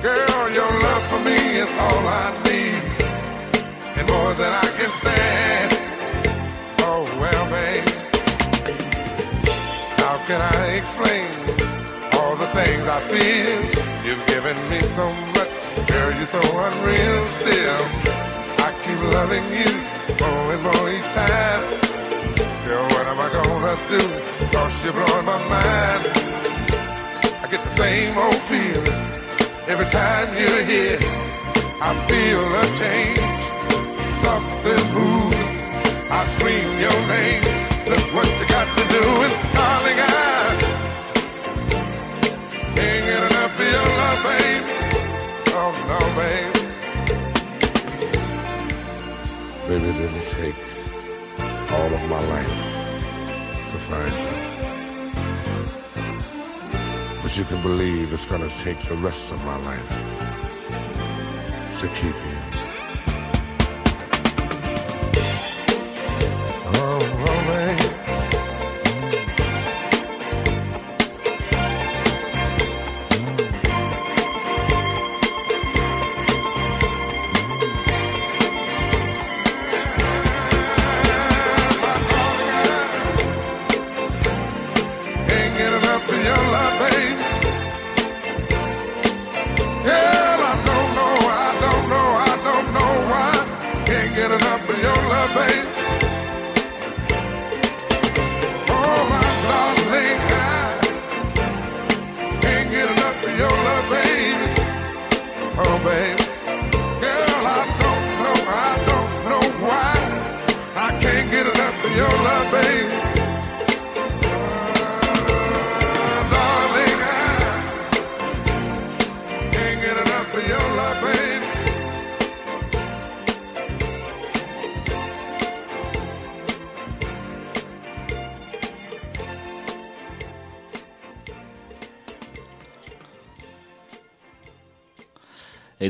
Girl, 0.08 0.44
your 0.60 0.72
love 0.86 1.04
for 1.12 1.22
me 1.30 1.40
is 1.64 1.72
all 1.86 2.04
I 2.24 2.28
need. 2.48 2.84
And 3.98 4.06
more 4.14 4.34
than 4.42 4.52
I 4.66 4.68
can 4.78 4.92
stand. 5.02 5.70
Oh 6.90 7.04
well, 7.22 7.46
babe. 7.56 7.88
How 10.04 10.16
can 10.28 10.40
I 10.58 10.62
explain 10.80 11.30
all 12.18 12.36
the 12.44 12.50
things 12.58 12.84
I 12.98 13.00
feel? 13.14 13.60
You've 14.06 14.26
given 14.34 14.58
me 14.72 14.80
so 14.98 15.06
much, 15.38 15.51
girl, 15.92 16.12
you're 16.18 16.26
so 16.26 16.42
unreal 16.68 17.26
still. 17.40 17.82
I 18.66 18.70
keep 18.84 19.00
loving 19.18 19.48
you 19.60 19.72
more 20.22 20.46
and 20.56 20.64
more 20.68 20.86
each 20.96 21.10
time. 21.20 21.64
Girl, 22.66 22.86
what 22.94 23.06
am 23.12 23.20
I 23.20 23.30
gonna 23.38 23.76
do? 23.94 24.02
Cause 24.54 24.76
you're 24.84 24.94
blowing 24.94 25.26
my 25.26 25.40
mind. 25.58 26.04
I 27.44 27.48
get 27.52 27.62
the 27.68 27.74
same 27.84 28.18
old 28.18 28.42
feeling 28.50 29.02
every 29.68 29.90
time 30.00 30.28
you're 30.40 30.64
here. 30.74 31.00
I 31.88 31.92
feel 32.10 32.44
a 32.62 32.66
change, 32.82 33.44
something 34.26 34.84
moving. 34.98 35.52
I 36.18 36.22
scream 36.36 36.70
your 36.86 37.00
name. 37.16 37.44
Look 37.92 38.06
what 38.16 38.28
you 38.40 38.48
got 38.48 38.81
Maybe 49.72 49.88
it 49.88 49.94
didn't 49.94 50.28
take 50.32 50.60
all 51.72 51.94
of 51.94 52.04
my 52.10 52.20
life 52.28 52.56
to 53.72 53.78
find 53.88 54.14
you. 54.22 54.34
But 57.24 57.38
you 57.38 57.46
can 57.46 57.62
believe 57.62 58.12
it's 58.12 58.26
gonna 58.26 58.50
take 58.66 58.82
the 58.90 58.96
rest 58.96 59.32
of 59.32 59.42
my 59.46 59.56
life 59.60 59.90
to 61.80 61.88
keep 61.88 62.16
you. 62.30 62.41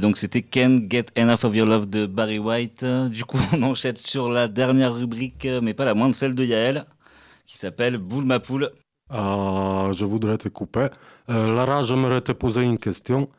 Donc 0.01 0.17
c'était 0.17 0.41
Can 0.41 0.81
Get 0.89 1.05
Enough 1.15 1.45
of 1.45 1.55
Your 1.55 1.67
Love 1.67 1.89
de 1.89 2.05
Barry 2.05 2.39
White. 2.39 2.83
Du 3.09 3.23
coup, 3.23 3.39
on 3.53 3.63
enchaîne 3.63 3.95
sur 3.95 4.29
la 4.29 4.49
dernière 4.49 4.93
rubrique, 4.93 5.45
euh, 5.45 5.61
mais 5.61 5.73
pas 5.73 5.85
la 5.85 5.93
moindre, 5.93 6.15
celle 6.15 6.35
de 6.35 6.43
Yael, 6.43 6.85
qui 7.45 7.57
s'appelle 7.57 7.97
Boule 7.97 8.25
ma 8.25 8.39
poule. 8.39 8.71
Euh, 9.11 9.93
je 9.93 10.03
voudrais 10.05 10.37
te 10.37 10.49
couper. 10.49 10.87
Euh, 11.29 11.53
Lara, 11.53 11.83
j'aimerais 11.83 12.21
te 12.21 12.31
poser 12.33 12.63
une 12.63 12.79
question. 12.79 13.29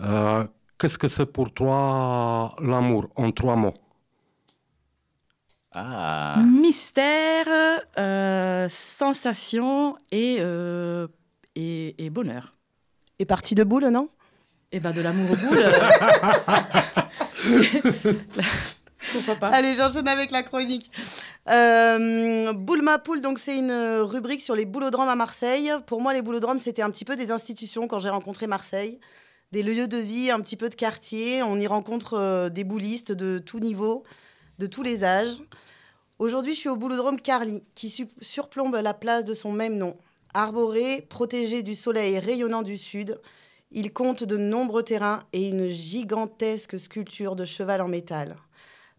Euh, 0.00 0.44
Qu'est-ce 0.78 0.98
que 0.98 1.06
c'est 1.06 1.26
pour 1.26 1.52
toi 1.52 2.56
l'amour 2.60 3.08
en 3.14 3.30
trois 3.30 3.54
mots? 3.54 3.74
Ah 5.72 6.42
Mystère, 6.44 7.46
euh, 7.98 8.66
sensation 8.68 9.96
et, 10.10 10.38
euh, 10.40 11.06
et, 11.54 12.04
et 12.04 12.10
bonheur. 12.10 12.56
Et 13.20 13.24
partie 13.24 13.54
de 13.54 13.62
boule, 13.62 13.86
non? 13.88 14.08
Et 14.72 14.80
ben 14.80 14.92
de 14.92 15.00
l'amour 15.02 15.30
aux 15.30 15.36
boules. 15.36 15.58
euh, 15.62 15.72
Pourquoi 19.12 19.34
pas 19.34 19.48
Allez, 19.48 19.74
j'enchaîne 19.74 20.08
avec 20.08 20.30
la 20.30 20.42
chronique. 20.42 20.90
Euh, 21.50 22.52
Boule 22.54 22.80
ma 22.82 22.98
poule, 22.98 23.20
donc 23.20 23.38
c'est 23.38 23.58
une 23.58 23.72
rubrique 24.00 24.40
sur 24.42 24.54
les 24.54 24.64
boulodromes 24.64 25.08
à 25.08 25.16
Marseille. 25.16 25.70
Pour 25.86 26.00
moi, 26.00 26.14
les 26.14 26.22
boulodromes, 26.22 26.58
c'était 26.58 26.80
un 26.82 26.90
petit 26.90 27.04
peu 27.04 27.16
des 27.16 27.30
institutions 27.30 27.86
quand 27.88 27.98
j'ai 27.98 28.08
rencontré 28.08 28.46
Marseille. 28.46 28.98
Des 29.50 29.62
lieux 29.62 29.88
de 29.88 29.98
vie, 29.98 30.30
un 30.30 30.40
petit 30.40 30.56
peu 30.56 30.70
de 30.70 30.74
quartier. 30.74 31.42
On 31.42 31.58
y 31.60 31.66
rencontre 31.66 32.14
euh, 32.14 32.48
des 32.48 32.64
boulistes 32.64 33.12
de 33.12 33.38
tout 33.38 33.60
niveau, 33.60 34.04
de 34.58 34.66
tous 34.66 34.82
les 34.82 35.04
âges. 35.04 35.40
Aujourd'hui, 36.18 36.54
je 36.54 36.60
suis 36.60 36.68
au 36.70 36.76
boulodrome 36.76 37.20
Carly, 37.20 37.64
qui 37.74 37.90
su- 37.90 38.08
surplombe 38.20 38.78
la 38.82 38.94
place 38.94 39.24
de 39.26 39.34
son 39.34 39.52
même 39.52 39.76
nom. 39.76 39.96
Arboré, 40.32 41.04
protégé 41.10 41.62
du 41.62 41.74
soleil 41.74 42.18
rayonnant 42.18 42.62
du 42.62 42.78
sud, 42.78 43.18
il 43.74 43.92
compte 43.92 44.24
de 44.24 44.36
nombreux 44.36 44.82
terrains 44.82 45.20
et 45.32 45.48
une 45.48 45.68
gigantesque 45.68 46.78
sculpture 46.78 47.36
de 47.36 47.44
cheval 47.44 47.80
en 47.80 47.88
métal. 47.88 48.36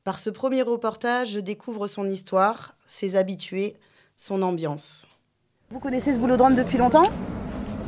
Par 0.04 0.20
ce 0.20 0.30
premier 0.30 0.62
reportage, 0.62 1.32
je 1.32 1.40
découvre 1.40 1.88
son 1.88 2.10
histoire, 2.10 2.76
ses 2.88 3.16
habitués, 3.16 3.76
son 4.18 4.42
ambiance. 4.42 5.06
Vous 5.70 5.80
connaissez 5.80 6.14
ce 6.14 6.20
boulodrome 6.20 6.56
depuis 6.56 6.78
longtemps? 6.78 7.10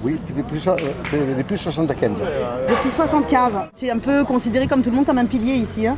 Oui, 0.03 0.17
depuis, 0.35 0.61
euh, 0.67 1.35
depuis 1.37 1.57
75. 1.57 2.21
Depuis 2.69 2.89
75. 2.89 3.53
C'est 3.75 3.89
un 3.89 3.99
peu 3.99 4.23
considéré 4.23 4.67
comme 4.67 4.81
tout 4.81 4.89
le 4.91 4.95
monde 4.97 5.05
comme 5.05 5.17
un 5.17 5.25
pilier 5.25 5.53
ici. 5.53 5.87
hein? 5.87 5.97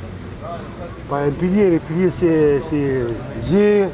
Bah, 1.09 1.17
un 1.17 1.31
pilier, 1.31 1.69
les 1.69 1.79
piliers, 1.79 2.11
c'est 2.11 2.61
c'est 2.69 3.03
Zé, 3.43 3.87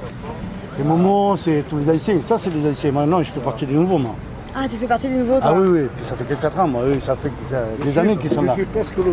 les 0.77 0.83
Momo, 0.83 1.37
c'est 1.37 1.63
tous 1.69 1.77
les 1.77 1.89
anciens. 1.89 2.21
Ça, 2.23 2.37
c'est 2.37 2.49
les 2.51 2.69
anciens. 2.69 2.91
Maintenant, 2.91 3.21
je 3.23 3.31
fais 3.31 3.39
partie 3.39 3.65
des 3.65 3.73
nouveaux, 3.73 3.97
moi. 3.97 4.15
Ah, 4.55 4.67
tu 4.69 4.77
fais 4.77 4.85
partie 4.85 5.07
des 5.09 5.15
nouveaux, 5.17 5.39
toi 5.39 5.49
Ah 5.51 5.53
oui, 5.53 5.67
oui, 5.67 5.87
ça 6.01 6.15
fait 6.15 6.23
que 6.25 6.39
4 6.39 6.59
ans, 6.59 6.67
moi. 6.67 6.81
Oui, 6.85 6.99
ça 7.01 7.15
fait 7.15 7.29
que 7.29 7.43
ça- 7.43 7.55
Je 7.79 7.83
des 7.85 7.89
suis- 7.91 7.99
années 7.99 8.17
qu'ils 8.17 8.29
sont 8.29 8.41
je 8.41 8.45
là. 8.47 8.53
suis 8.53 8.65
presque 8.65 8.97
le, 8.97 9.03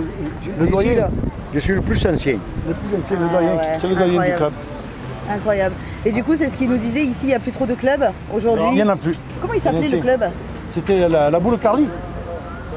Le 0.58 0.64
ici, 0.64 0.72
doyen. 0.72 0.94
là, 0.96 1.08
Je 1.54 1.58
suis 1.58 1.72
le 1.74 1.80
plus 1.80 2.06
ancien. 2.06 2.38
Le 2.68 2.74
plus 2.74 2.96
ancien, 3.02 3.16
le 3.18 3.26
Ah 3.28 3.32
doyen. 3.32 3.50
ouais, 3.56 3.62
c'est 3.80 3.88
le 3.88 3.94
doyen 3.94 4.20
du 4.22 4.36
club. 4.36 4.52
Incroyable. 5.32 5.74
Et 6.04 6.12
du 6.12 6.22
coup, 6.24 6.32
c'est 6.36 6.46
ce 6.50 6.56
qu'il 6.56 6.68
nous 6.70 6.76
disait 6.78 7.00
ici, 7.02 7.20
il 7.22 7.28
n'y 7.28 7.34
a 7.34 7.38
plus 7.38 7.52
trop 7.52 7.64
de 7.66 7.74
clubs 7.74 8.04
aujourd'hui. 8.34 8.66
Il 8.70 8.74
n'y 8.74 8.82
en 8.82 8.88
a 8.88 8.96
plus. 8.96 9.18
Comment 9.40 9.54
il 9.54 9.60
s'appelait 9.60 9.88
le 9.88 9.98
club 9.98 10.24
C'était 10.68 11.08
la, 11.08 11.30
la 11.30 11.40
boule 11.40 11.58
Carly. 11.58 11.88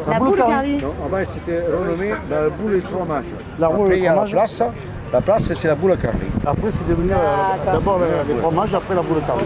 La 0.10 0.20
boule 0.20 0.38
Carly. 0.38 0.78
Non, 0.78 0.94
avant, 1.06 1.26
c'était 1.26 1.64
renommé 1.68 2.10
la 2.30 2.50
boule 2.50 2.76
et 2.76 2.82
fromage. 2.82 3.26
La 3.60 3.70
boule 3.70 3.94
et 3.94 4.02
a 4.08 4.10
la 4.10 4.12
fromage. 4.26 4.32
place. 4.32 4.64
La 5.12 5.22
place, 5.22 5.54
c'est 5.54 5.68
la 5.68 5.76
boule 5.76 5.96
Carly. 5.98 6.18
Après, 6.46 6.70
c'est 6.72 6.88
devenu 6.90 7.12
euh, 7.12 7.16
D'accord. 7.16 7.74
d'abord 7.80 8.00
les, 8.00 8.34
les 8.34 8.40
fromages, 8.40 8.74
après 8.74 8.96
la 8.96 9.02
boule 9.02 9.22
Carly. 9.28 9.44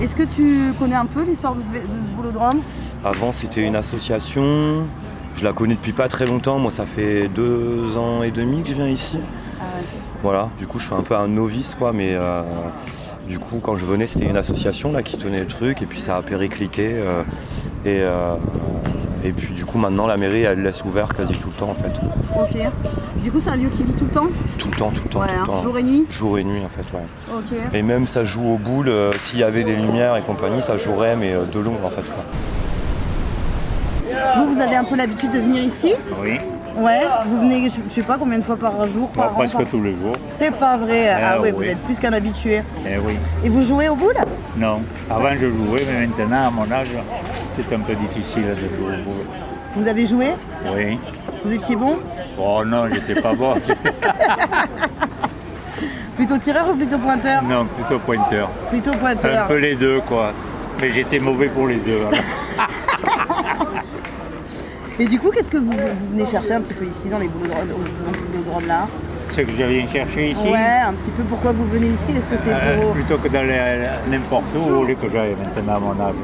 Est-ce 0.00 0.14
que 0.14 0.24
tu 0.24 0.72
connais 0.78 0.94
un 0.94 1.06
peu 1.06 1.22
l'histoire 1.22 1.54
de 1.54 1.62
ce, 1.62 1.68
de 1.68 1.78
ce 1.80 2.16
boulodrome? 2.16 2.60
Avant, 3.04 3.32
c'était 3.32 3.66
une 3.66 3.76
association. 3.76 4.84
Je 5.34 5.44
la 5.44 5.52
connais 5.52 5.74
depuis 5.74 5.92
pas 5.92 6.08
très 6.08 6.26
longtemps. 6.26 6.58
Moi, 6.58 6.70
ça 6.70 6.86
fait 6.86 7.28
deux 7.28 7.96
ans 7.96 8.22
et 8.22 8.30
demi 8.30 8.62
que 8.62 8.68
je 8.68 8.74
viens 8.74 8.88
ici. 8.88 9.18
Voilà, 10.22 10.50
du 10.58 10.66
coup, 10.66 10.78
je 10.78 10.86
suis 10.86 10.94
un 10.94 11.02
peu 11.02 11.14
un 11.16 11.28
novice, 11.28 11.74
quoi. 11.74 11.92
Mais 11.92 12.10
euh, 12.12 12.42
du 13.28 13.38
coup, 13.38 13.60
quand 13.62 13.76
je 13.76 13.84
venais, 13.86 14.06
c'était 14.06 14.26
une 14.26 14.36
association 14.36 14.92
là 14.92 15.02
qui 15.02 15.16
tenait 15.16 15.40
le 15.40 15.46
truc. 15.46 15.80
Et 15.82 15.86
puis, 15.86 16.00
ça 16.00 16.16
a 16.16 16.22
périclité. 16.22 16.90
euh, 16.92 17.22
et, 17.84 18.00
euh, 18.00 18.34
et 19.26 19.32
puis, 19.32 19.52
du 19.54 19.64
coup, 19.64 19.78
maintenant, 19.78 20.06
la 20.06 20.16
mairie, 20.16 20.42
elle 20.42 20.62
laisse 20.62 20.84
ouvert 20.84 21.08
quasi 21.14 21.34
tout 21.38 21.48
le 21.48 21.54
temps, 21.54 21.70
en 21.70 21.74
fait. 21.74 21.92
Ok. 22.38 22.70
Du 23.22 23.32
coup, 23.32 23.40
c'est 23.40 23.50
un 23.50 23.56
lieu 23.56 23.68
qui 23.68 23.82
vit 23.82 23.94
tout 23.94 24.04
le 24.04 24.10
temps 24.10 24.26
Tout 24.58 24.68
le 24.70 24.76
temps, 24.76 24.90
tout 24.90 25.02
le 25.04 25.10
temps, 25.10 25.20
Ouais, 25.20 25.26
tout 25.26 25.34
le 25.34 25.40
hein, 25.40 25.46
temps. 25.46 25.56
jour 25.62 25.78
et 25.78 25.82
nuit 25.82 26.06
Jour 26.10 26.38
et 26.38 26.44
nuit, 26.44 26.62
en 26.64 26.68
fait, 26.68 26.84
ouais. 26.96 27.02
Ok. 27.38 27.74
Et 27.74 27.82
même, 27.82 28.06
ça 28.06 28.24
joue 28.24 28.46
aux 28.54 28.58
boules. 28.58 28.88
euh, 28.88 29.12
S'il 29.18 29.38
y 29.38 29.42
avait 29.42 29.64
des 29.64 29.74
lumières 29.76 30.16
et 30.16 30.22
compagnie, 30.22 30.62
ça 30.62 30.76
jouerait, 30.76 31.16
mais 31.16 31.32
euh, 31.32 31.44
de 31.44 31.58
long, 31.60 31.74
en 31.84 31.90
fait. 31.90 32.02
quoi. 32.02 32.24
Vous, 34.36 34.54
vous 34.54 34.60
avez 34.60 34.76
un 34.76 34.84
peu 34.84 34.96
l'habitude 34.96 35.32
de 35.32 35.40
venir 35.40 35.62
ici 35.62 35.94
Oui, 36.22 36.38
Ouais. 36.78 37.00
Vous 37.26 37.40
venez, 37.40 37.70
je 37.70 37.76
je 37.88 37.92
sais 37.94 38.02
pas 38.02 38.18
combien 38.18 38.38
de 38.38 38.44
fois 38.44 38.56
par 38.56 38.86
jour, 38.86 39.08
Bon, 39.14 39.22
par 39.22 39.32
an 39.32 39.34
presque 39.36 39.56
par- 39.56 39.66
tous 39.66 39.82
les 39.82 39.92
jours. 39.92 40.12
C'est 40.30 40.50
pas 40.54 40.76
vrai. 40.76 41.08
Ah, 41.08 41.18
Ah 41.36 41.40
ouais, 41.40 41.50
vous 41.50 41.60
oui. 41.60 41.68
êtes 41.68 41.78
plus 41.78 41.98
qu'un 41.98 42.12
habitué. 42.12 42.60
Eh 42.86 42.98
oui. 42.98 43.14
Et 43.42 43.48
vous 43.48 43.62
jouez 43.62 43.88
au 43.88 43.96
boule 43.96 44.14
Non, 44.58 44.80
avant 45.10 45.30
je 45.40 45.46
jouais, 45.50 45.86
mais 45.90 46.06
maintenant 46.06 46.48
à 46.48 46.50
mon 46.50 46.70
âge, 46.70 46.88
c'est 47.56 47.74
un 47.74 47.80
peu 47.80 47.94
difficile 47.94 48.44
de 48.44 48.68
jouer 48.76 48.94
au 48.94 49.02
boule. 49.04 49.26
Vous 49.76 49.86
avez 49.88 50.06
joué 50.06 50.28
Oui. 50.74 50.98
Vous 51.44 51.52
étiez 51.52 51.76
bon 51.76 51.98
Oh 52.38 52.62
non, 52.64 52.86
j'étais 52.88 53.20
pas 53.20 53.34
bon. 53.34 53.54
Plutôt 56.16 56.38
tireur 56.38 56.70
ou 56.70 56.74
plutôt 56.74 56.96
pointeur 56.98 57.42
non, 57.42 57.66
plutôt 57.66 57.98
pointeur. 57.98 58.48
Plutôt 58.70 58.92
Un 58.92 58.96
pointeur. 58.96 59.46
peu 59.46 59.56
les 59.58 59.74
deux, 59.76 60.00
quoi. 60.00 60.32
Mais 60.80 60.90
j'étais 60.90 61.18
mauvais 61.18 61.48
pour 61.48 61.66
les 61.66 61.76
deux. 61.76 62.00
Et 64.98 65.06
du 65.06 65.18
coup, 65.18 65.30
qu'est-ce 65.30 65.50
que 65.50 65.58
vous, 65.58 65.72
vous 65.72 66.10
venez 66.12 66.24
chercher 66.24 66.54
un 66.54 66.62
petit 66.62 66.72
peu 66.72 66.86
ici 66.86 67.08
dans 67.10 67.18
les 67.18 67.28
dans 67.28 68.14
ce 68.14 68.20
boulodrome-là 68.20 68.88
Ce 69.36 69.42
que 69.42 69.52
je 69.52 69.64
viens 69.64 69.86
chercher 69.86 70.30
ici, 70.30 70.40
Ouais, 70.48 70.80
un 70.88 70.94
petit 70.94 71.10
peu 71.10 71.22
pourquoi 71.24 71.52
vous 71.52 71.66
venez 71.66 71.88
ici? 71.88 72.16
Est-ce 72.16 72.34
que 72.34 72.42
c'est 72.42 72.54
euh, 72.54 72.80
pour... 72.80 72.92
plutôt 72.92 73.18
que 73.18 73.28
d'aller 73.28 73.84
n'importe 74.10 74.44
où, 74.56 74.76
au 74.76 74.84
lieu 74.84 74.94
que 74.94 75.10
j'aille 75.12 75.36
maintenant 75.44 75.74
à 75.76 75.78
mon 75.78 75.90
âge. 76.02 76.14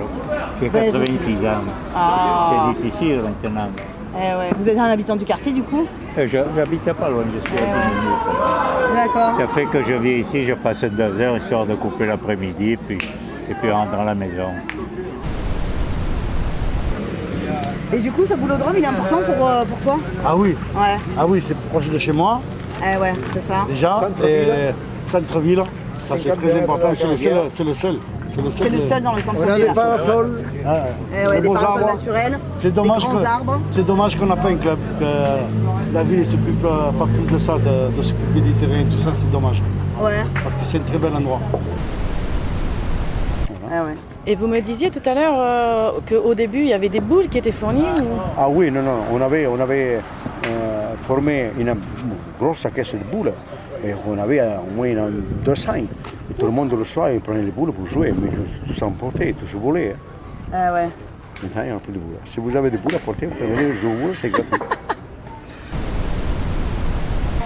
J'ai 0.62 0.68
Ouais, 0.70 0.86
je 0.86 0.98
86 0.98 1.46
ans. 1.46 1.50
Ah. 1.94 2.72
C'est 2.74 2.82
difficile 2.88 3.20
maintenant. 3.22 3.68
Eh 4.16 4.18
ouais. 4.38 4.50
Vous 4.58 4.66
êtes 4.66 4.78
un 4.78 4.84
habitant 4.84 5.16
du 5.16 5.26
quartier 5.26 5.52
du 5.52 5.62
coup? 5.62 5.86
Euh, 6.16 6.26
je- 6.26 6.38
J'habite 6.56 6.90
pas 6.94 7.10
loin, 7.10 7.24
je 7.34 7.48
suis 7.50 7.58
à 7.58 7.60
10 7.60 7.66
minutes. 7.66 8.94
D'accord. 8.94 9.38
Ça 9.38 9.46
fait 9.48 9.66
que 9.66 9.82
je 9.84 9.92
viens 9.92 10.16
ici, 10.16 10.44
je 10.44 10.54
passe 10.54 10.82
deux 10.84 11.20
heures 11.20 11.36
histoire 11.36 11.66
de 11.66 11.74
couper 11.74 12.06
l'après-midi 12.06 12.70
et 12.72 12.76
puis, 12.78 12.96
et 13.50 13.54
puis 13.60 13.70
rentrer 13.70 14.00
à 14.00 14.04
la 14.04 14.14
maison. 14.14 14.48
Et 17.92 18.00
du 18.00 18.10
coup, 18.10 18.24
ce 18.24 18.32
boulodrome, 18.32 18.72
il 18.78 18.84
est 18.84 18.86
important 18.86 19.18
pour, 19.18 19.46
euh, 19.46 19.64
pour 19.66 19.78
toi? 19.80 19.98
Ah 20.24 20.34
oui, 20.34 20.56
Ouais. 20.74 20.96
ah 21.18 21.26
oui, 21.26 21.44
c'est 21.46 21.54
proche 21.68 21.90
de 21.90 21.98
chez 21.98 22.12
moi, 22.12 22.40
Eh 22.84 22.96
ouais, 22.98 23.12
c'est 23.32 23.42
ça. 23.46 23.64
déjà. 23.68 23.96
Centre-ville, 25.06 25.62
ça 25.98 26.16
c'est 26.18 26.28
50 26.28 26.40
très 26.42 26.60
important, 26.62 26.88
c'est 26.94 27.06
le 27.06 27.16
seul. 27.16 27.32
C'est 27.50 27.64
le 27.64 27.74
seul. 27.74 27.96
C'est 28.56 28.70
le 28.70 28.80
seul 28.80 29.02
dans 29.02 29.12
le 29.12 29.18
On 29.18 29.20
a 29.20 29.36
centre-ville. 29.36 29.66
des 29.66 29.72
parasols. 29.74 30.42
Ah, 30.66 30.84
Eh 31.12 31.28
ouais, 31.28 31.36
de 31.36 31.42
des 31.42 31.48
parasols 31.48 31.82
arbres. 31.82 31.94
naturels. 31.94 32.38
C'est 32.56 32.72
dommage, 32.74 33.02
des 33.02 33.08
grands 33.08 33.20
que, 33.20 33.26
arbres. 33.26 33.60
c'est 33.68 33.86
dommage 33.86 34.16
qu'on 34.16 34.26
n'a 34.26 34.36
pas 34.36 34.48
un 34.48 34.56
club, 34.56 34.78
que 34.98 35.04
la 35.94 36.02
ville 36.02 36.20
ne 36.20 36.24
s'occupe 36.24 36.62
pas 36.62 36.92
pas 36.98 37.04
plus 37.06 37.34
de 37.34 37.38
ça, 37.38 37.54
de, 37.54 37.94
de 37.96 38.02
s'occuper 38.02 38.40
du 38.40 38.52
terrain, 38.52 38.82
tout 38.90 38.98
ça, 39.02 39.10
c'est 39.16 39.30
dommage. 39.30 39.60
Ouais. 40.00 40.24
Parce 40.42 40.54
que 40.54 40.64
c'est 40.64 40.78
un 40.78 40.80
très 40.80 40.98
bel 40.98 41.14
endroit. 41.14 41.40
Ah 43.70 43.84
ouais. 43.84 43.96
Et 44.26 44.34
vous 44.34 44.46
me 44.46 44.60
disiez 44.60 44.90
tout 44.90 45.02
à 45.08 45.14
l'heure 45.14 45.34
euh, 45.36 45.90
qu'au 46.08 46.34
début, 46.34 46.60
il 46.60 46.68
y 46.68 46.72
avait 46.72 46.88
des 46.88 47.00
boules 47.00 47.28
qui 47.28 47.38
étaient 47.38 47.52
fournies 47.52 47.82
ou... 48.02 48.06
Ah 48.38 48.48
oui, 48.48 48.70
non, 48.70 48.82
non, 48.82 48.96
on 49.12 49.20
avait, 49.20 49.46
on 49.46 49.58
avait 49.60 49.96
euh, 49.96 50.00
formé 51.12 51.50
une 51.58 51.74
grosse 52.40 52.66
caisse 52.74 52.94
de 52.94 53.04
boules. 53.12 53.32
Et 53.84 53.92
on 54.08 54.16
avait 54.18 54.40
au 54.40 54.70
moins 54.76 54.86
une- 54.86 55.22
200. 55.44 55.74
Et 55.74 55.86
tout 56.38 56.46
le 56.46 56.52
monde 56.52 56.72
le 56.72 56.84
soir, 56.86 57.10
il 57.10 57.20
prenait 57.20 57.42
les 57.42 57.50
boules 57.50 57.72
pour 57.72 57.86
jouer, 57.86 58.14
mais 58.18 58.30
tout 58.66 58.72
s'emportait, 58.72 59.34
tout 59.38 59.46
se 59.46 59.56
volait. 59.58 59.94
Ah 60.52 60.72
ouais. 60.72 60.88
Maintenant, 61.42 61.62
il 61.62 61.68
n'y 61.70 61.76
a 61.76 61.80
plus 61.86 61.92
de 61.92 61.98
boules. 61.98 62.16
Si 62.24 62.40
vous 62.40 62.54
avez 62.56 62.70
des 62.70 62.78
boules 62.78 62.94
à 62.94 62.98
porter, 63.00 63.26
vous 63.26 63.34
pouvez 63.34 63.52
venir 63.52 63.74
jouer 63.76 63.92
au 63.92 63.98
boule, 64.06 64.14
c'est 64.14 64.30
gratuit. 64.30 64.50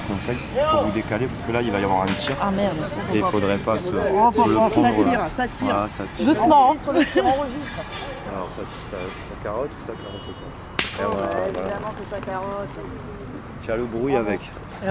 Comme 0.07 0.21
ça, 0.27 0.33
il 0.33 0.61
faut 0.71 0.85
vous 0.85 0.93
décaler 0.93 1.27
parce 1.27 1.41
que 1.45 1.53
là, 1.53 1.61
il 1.63 1.73
va 1.73 1.81
y 1.81 1.85
avoir 1.85 2.03
un 2.03 2.07
tir. 2.23 2.37
Ah 2.41 2.51
merde. 2.53 2.77
Et 3.15 3.19
il 3.19 3.25
faudrait 3.25 3.59
pas 3.59 3.79
se, 3.81 3.89
Oh, 3.89 3.91
se 3.91 4.49
le 4.49 4.57
oh, 4.57 4.67
oh, 4.67 4.69
prendre. 4.71 4.87
ça 4.87 4.93
tire, 5.11 5.19
là. 5.19 5.29
ça 5.39 5.49
tire. 5.49 5.75
Voilà, 5.75 5.89
ça 5.89 6.05
tire. 6.17 6.27
Doucement. 6.27 6.61
Enregistre 6.69 6.93
le 6.93 7.05
tir, 7.05 7.25
enregistre. 7.27 7.81
Alors, 8.31 8.49
ça, 8.57 8.63
ça, 8.93 8.97
ça 9.29 9.35
carotte 9.43 9.71
ou 9.81 9.83
ça 9.85 9.93
carotte 10.03 10.27
Ouais, 10.99 11.05
voilà. 11.11 11.49
évidemment 11.49 11.93
que 11.99 12.05
ça 12.15 12.19
carotte. 12.21 12.77
Le 13.69 13.85
bruit 13.85 14.17
avec. 14.17 14.41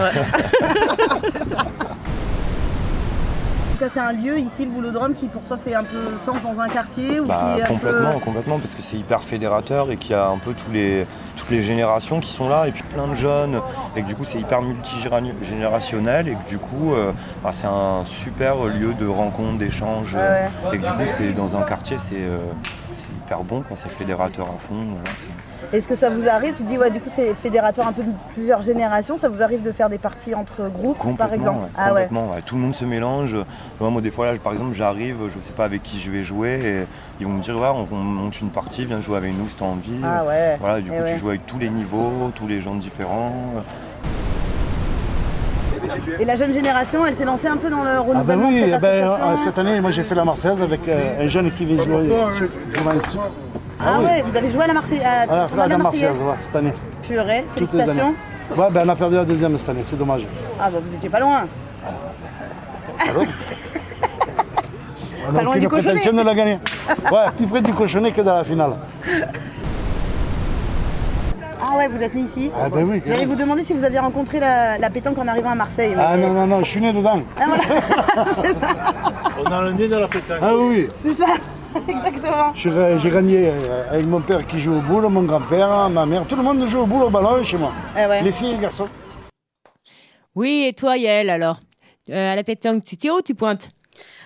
c'est 1.31 1.49
ça. 1.49 1.61
En 1.61 3.77
tout 3.77 3.83
cas, 3.83 3.89
c'est 3.93 3.99
un 3.99 4.13
lieu 4.13 4.39
ici, 4.39 4.63
le 4.65 4.71
boulodrome, 4.71 5.13
qui 5.15 5.27
pour 5.27 5.41
toi 5.43 5.57
fait 5.57 5.75
un 5.75 5.83
peu 5.83 5.97
sens 6.23 6.37
dans 6.41 6.59
un 6.61 6.69
quartier 6.69 7.19
ou 7.19 7.25
Bah, 7.25 7.55
qui 7.55 7.59
est 7.59 7.63
un 7.63 7.67
complètement, 7.67 8.13
peu... 8.13 8.19
complètement, 8.19 8.59
parce 8.59 8.73
que 8.73 8.81
c'est 8.81 8.95
hyper 8.97 9.21
fédérateur 9.21 9.91
et 9.91 9.97
qu'il 9.97 10.11
y 10.11 10.13
a 10.13 10.27
un 10.27 10.37
peu 10.37 10.53
tous 10.53 10.71
les, 10.71 11.05
toutes 11.35 11.49
les 11.51 11.61
générations 11.61 12.21
qui 12.21 12.31
sont 12.31 12.47
là, 12.47 12.67
et 12.67 12.71
puis 12.71 12.83
plein 12.83 13.07
de 13.07 13.15
jeunes, 13.15 13.59
et 13.97 14.01
que 14.01 14.07
du 14.07 14.15
coup 14.15 14.23
c'est 14.23 14.39
hyper 14.39 14.61
multigénérationnel, 14.61 16.29
et 16.29 16.35
que 16.35 16.49
du 16.49 16.57
coup 16.57 16.93
euh, 16.93 17.11
bah, 17.43 17.49
c'est 17.51 17.67
un 17.67 18.03
super 18.05 18.63
lieu 18.65 18.93
de 18.93 19.07
rencontre, 19.07 19.57
d'échange, 19.57 20.15
Ouais. 20.15 20.47
et 20.73 20.77
que 20.77 20.85
du 20.85 20.91
coup 20.93 21.11
c'est 21.17 21.33
dans 21.33 21.57
un 21.57 21.63
quartier, 21.63 21.97
c'est 21.99 22.15
euh, 22.17 22.37
c'est 23.05 23.13
hyper 23.13 23.43
bon, 23.43 23.63
quand 23.67 23.75
c'est 23.75 23.89
fédérateur 23.89 24.45
à 24.45 24.57
fond. 24.59 24.75
voilà, 24.75 25.09
Est-ce 25.73 25.87
que 25.87 25.95
ça 25.95 26.09
vous 26.09 26.27
arrive 26.27 26.55
Tu 26.55 26.63
dis, 26.63 26.77
ouais, 26.77 26.89
du 26.89 26.99
coup, 26.99 27.09
c'est 27.11 27.33
fédérateur 27.35 27.87
un 27.87 27.93
peu 27.93 28.03
de 28.03 28.11
plusieurs 28.33 28.61
générations. 28.61 29.17
Ça 29.17 29.29
vous 29.29 29.41
arrive 29.41 29.61
de 29.61 29.71
faire 29.71 29.89
des 29.89 29.97
parties 29.97 30.33
entre 30.33 30.69
groupes, 30.69 31.17
par 31.17 31.33
exemple 31.33 31.59
ouais, 31.59 31.69
Ah 31.77 31.89
complètement, 31.89 32.31
ouais. 32.31 32.41
Tout 32.41 32.55
le 32.55 32.61
monde 32.61 32.75
se 32.75 32.85
mélange. 32.85 33.35
Moi, 33.79 33.89
moi, 33.89 34.01
des 34.01 34.11
fois, 34.11 34.31
là, 34.31 34.37
par 34.39 34.53
exemple, 34.53 34.73
j'arrive, 34.73 35.17
je 35.27 35.39
sais 35.39 35.53
pas 35.53 35.65
avec 35.65 35.83
qui 35.83 35.99
je 35.99 36.11
vais 36.11 36.21
jouer, 36.21 36.59
et 36.63 36.87
ils 37.19 37.25
vont 37.25 37.33
me 37.33 37.41
dire, 37.41 37.57
ouais, 37.57 37.67
on, 37.67 37.87
on 37.91 37.95
monte 37.95 38.41
une 38.41 38.49
partie, 38.49 38.85
viens 38.85 39.01
jouer 39.01 39.17
avec 39.17 39.37
nous 39.37 39.47
si 39.47 39.55
t'as 39.55 39.65
envie. 39.65 39.99
Ah 40.03 40.23
ouais, 40.25 40.57
Voilà, 40.59 40.81
du 40.81 40.91
eh 40.91 40.97
coup, 40.97 41.03
tu 41.07 41.17
joues 41.19 41.29
avec 41.29 41.45
tous 41.45 41.59
les 41.59 41.69
niveaux, 41.69 42.31
tous 42.35 42.47
les 42.47 42.61
gens 42.61 42.75
différents. 42.75 43.33
Et 46.19 46.25
la 46.25 46.35
jeune 46.35 46.53
génération, 46.53 47.05
elle 47.05 47.13
s'est 47.15 47.25
lancée 47.25 47.47
un 47.47 47.57
peu 47.57 47.69
dans 47.69 47.83
le 47.83 47.89
Ah 47.89 48.01
ben 48.03 48.09
renouvellement 48.09 48.47
oui, 48.49 48.61
de 48.61 48.65
eh 48.67 48.71
cette 48.71 48.81
ben, 48.81 48.87
euh, 48.87 49.35
cette 49.43 49.57
année, 49.57 49.79
moi 49.81 49.91
j'ai 49.91 50.03
fait 50.03 50.15
la 50.15 50.23
Marseillaise 50.25 50.61
avec 50.61 50.87
euh, 50.87 51.23
un 51.25 51.27
jeune 51.27 51.51
qui 51.51 51.65
vient 51.65 51.83
jouer. 51.83 52.05
ici. 52.05 53.17
Ah, 53.79 53.95
oui. 53.99 54.05
ouais, 54.05 54.23
vous 54.25 54.37
avez 54.37 54.51
joué 54.51 54.63
à 54.63 54.67
la 54.67 54.73
Marseillaise 54.73 55.05
à, 55.05 55.25
Voilà, 55.27 55.47
tournoi 55.47 55.65
de 55.65 55.69
la 55.71 55.77
la 55.77 55.83
Marseillaise, 55.83 56.11
ouais, 56.15 56.35
cette 56.41 56.55
année. 56.55 56.73
Purée, 57.03 57.45
Toutes 57.55 57.71
les 57.73 57.79
années. 57.81 57.83
félicitations. 57.83 58.15
Ouais, 58.57 58.67
ben 58.71 58.83
on 58.85 58.89
a 58.89 58.95
perdu 58.95 59.15
la 59.15 59.25
deuxième 59.25 59.57
cette 59.57 59.69
année, 59.69 59.81
c'est 59.83 59.97
dommage. 59.97 60.25
Ah 60.59 60.69
bah 60.71 60.77
vous 60.83 60.93
étiez 60.95 61.09
pas 61.09 61.19
loin. 61.19 61.43
On 65.27 65.33
Pas 65.33 65.41
loin 65.41 65.57
du 65.57 65.67
cochonnet. 65.67 65.99
de 66.03 66.21
la 66.21 66.35
gagner. 66.35 66.59
Ouais, 67.11 67.25
plus 67.35 67.47
près 67.47 67.61
du 67.61 67.73
cochonnet 67.73 68.11
que 68.11 68.21
dans 68.21 68.35
la 68.35 68.43
finale. 68.43 68.73
Ah 71.61 71.77
ouais, 71.77 71.87
vous 71.87 72.01
êtes 72.01 72.13
né 72.13 72.21
ici 72.21 72.51
Ah 72.59 72.69
ben 72.69 72.83
oui. 72.89 73.01
J'allais 73.05 73.25
vous 73.25 73.35
demander 73.35 73.63
si 73.63 73.73
vous 73.73 73.83
aviez 73.83 73.99
rencontré 73.99 74.39
la, 74.39 74.77
la 74.77 74.89
pétanque 74.89 75.17
en 75.17 75.27
arrivant 75.27 75.51
à 75.51 75.55
Marseille. 75.55 75.93
Ah 75.97 76.17
non, 76.17 76.31
non, 76.33 76.47
non, 76.47 76.59
je 76.63 76.69
suis 76.69 76.81
né 76.81 76.91
dedans. 76.93 77.21
Ah, 77.39 77.45
voilà. 77.47 78.53
On 79.39 79.45
a 79.51 79.61
le 79.63 79.71
nez 79.73 79.87
dans 79.87 79.99
la 79.99 80.07
pétanque. 80.07 80.39
Ah 80.41 80.55
oui, 80.55 80.89
C'est 80.97 81.13
ça, 81.15 81.27
exactement. 81.87 82.53
Je 82.53 82.59
suis- 82.59 82.71
j'ai 83.01 83.09
gagné 83.09 83.49
euh, 83.53 83.89
avec 83.91 84.05
mon 84.05 84.21
père 84.21 84.45
qui 84.45 84.59
joue 84.59 84.75
au 84.75 84.81
boule, 84.81 85.07
mon 85.07 85.23
grand-père, 85.23 85.89
ma 85.89 86.05
mère, 86.05 86.25
tout 86.25 86.35
le 86.35 86.43
monde 86.43 86.65
joue 86.67 86.79
au 86.81 86.85
boule 86.85 87.03
au 87.03 87.09
ballon 87.09 87.43
chez 87.43 87.57
moi. 87.57 87.71
Eh 87.97 88.05
ouais. 88.05 88.21
Les 88.21 88.31
filles 88.31 88.49
et 88.51 88.55
les 88.55 88.61
garçons. 88.61 88.87
Oui, 90.35 90.65
et 90.67 90.73
toi, 90.73 90.97
Yael, 90.97 91.29
alors 91.29 91.59
Euh, 92.09 92.33
À 92.33 92.35
la 92.35 92.43
pétanque, 92.43 92.83
tu 92.83 92.97
tires 92.97 93.15
ou 93.15 93.21
tu 93.21 93.33
pointes 93.33 93.71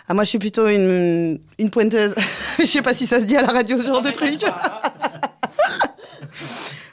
Ah, 0.07 0.13
moi, 0.13 0.23
je 0.23 0.29
suis 0.29 0.39
plutôt 0.39 0.67
une, 0.67 1.39
une 1.59 1.69
pointeuse. 1.69 2.13
je 2.59 2.65
sais 2.65 2.81
pas 2.81 2.93
si 2.93 3.05
ça 3.07 3.19
se 3.19 3.25
dit 3.25 3.37
à 3.37 3.41
la 3.43 3.47
radio, 3.53 3.77
ce 3.77 3.85
genre 3.87 4.01
de 4.01 4.09
truc. 4.11 4.43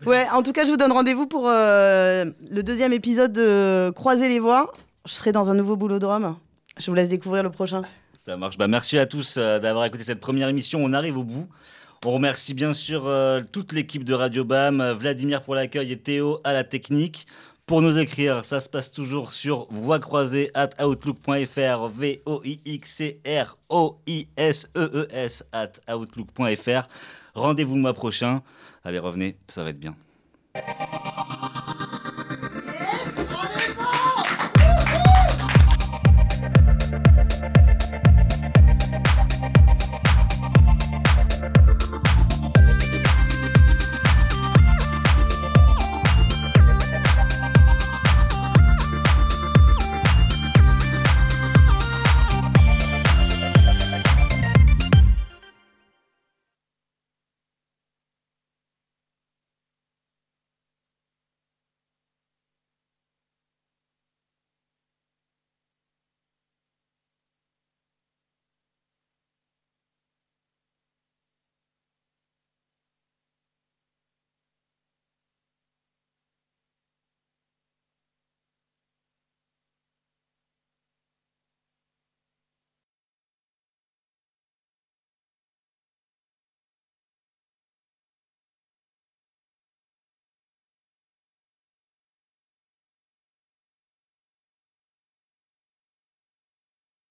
Ouais, 0.07 0.26
en 0.32 0.42
tout 0.42 0.52
cas, 0.52 0.64
je 0.64 0.70
vous 0.70 0.76
donne 0.76 0.92
rendez-vous 0.92 1.26
pour 1.26 1.48
euh, 1.48 2.24
le 2.50 2.62
deuxième 2.62 2.92
épisode 2.92 3.32
de 3.32 3.90
Croiser 3.90 4.28
les 4.28 4.38
voies. 4.38 4.72
Je 5.07 5.12
serai 5.12 5.32
dans 5.32 5.50
un 5.50 5.54
nouveau 5.54 5.76
boulodrome. 5.76 6.36
Je 6.78 6.90
vous 6.90 6.94
laisse 6.94 7.09
découvrir 7.09 7.42
le 7.42 7.50
prochain. 7.50 7.82
Ça 8.18 8.36
marche. 8.36 8.59
Bah, 8.59 8.68
merci 8.68 8.98
à 8.98 9.07
tous 9.07 9.36
euh, 9.36 9.59
d'avoir 9.59 9.84
écouté 9.84 10.04
cette 10.04 10.20
première 10.20 10.48
émission. 10.48 10.80
On 10.82 10.92
arrive 10.92 11.18
au 11.18 11.24
bout. 11.24 11.46
On 12.04 12.12
remercie 12.12 12.54
bien 12.54 12.72
sûr 12.72 13.07
euh, 13.07 13.40
toute 13.50 13.72
l'équipe 13.72 14.04
de 14.04 14.14
Radio 14.14 14.44
BAM, 14.44 14.92
Vladimir 14.92 15.42
pour 15.42 15.54
l'accueil 15.54 15.92
et 15.92 15.98
Théo 15.98 16.40
à 16.44 16.52
la 16.52 16.64
technique. 16.64 17.26
Pour 17.66 17.82
nous 17.82 17.98
écrire, 17.98 18.44
ça 18.44 18.61
se 18.61 18.68
passe 18.68 18.92
toujours 18.92 19.32
sur 19.32 19.66
voix 19.72 19.98
croisée 19.98 20.52
at 20.54 20.70
outlook.fr, 20.80 21.88
V-O-I-X-R-O-I-S-E-E-S 21.88 22.24
at 25.52 25.72
outlook.fr. 25.92 26.88
Rendez-vous 27.37 27.74
le 27.74 27.82
mois 27.82 27.93
prochain. 27.93 28.43
Allez, 28.82 28.99
revenez, 28.99 29.37
ça 29.47 29.62
va 29.62 29.68
être 29.70 29.78
bien. 29.78 29.95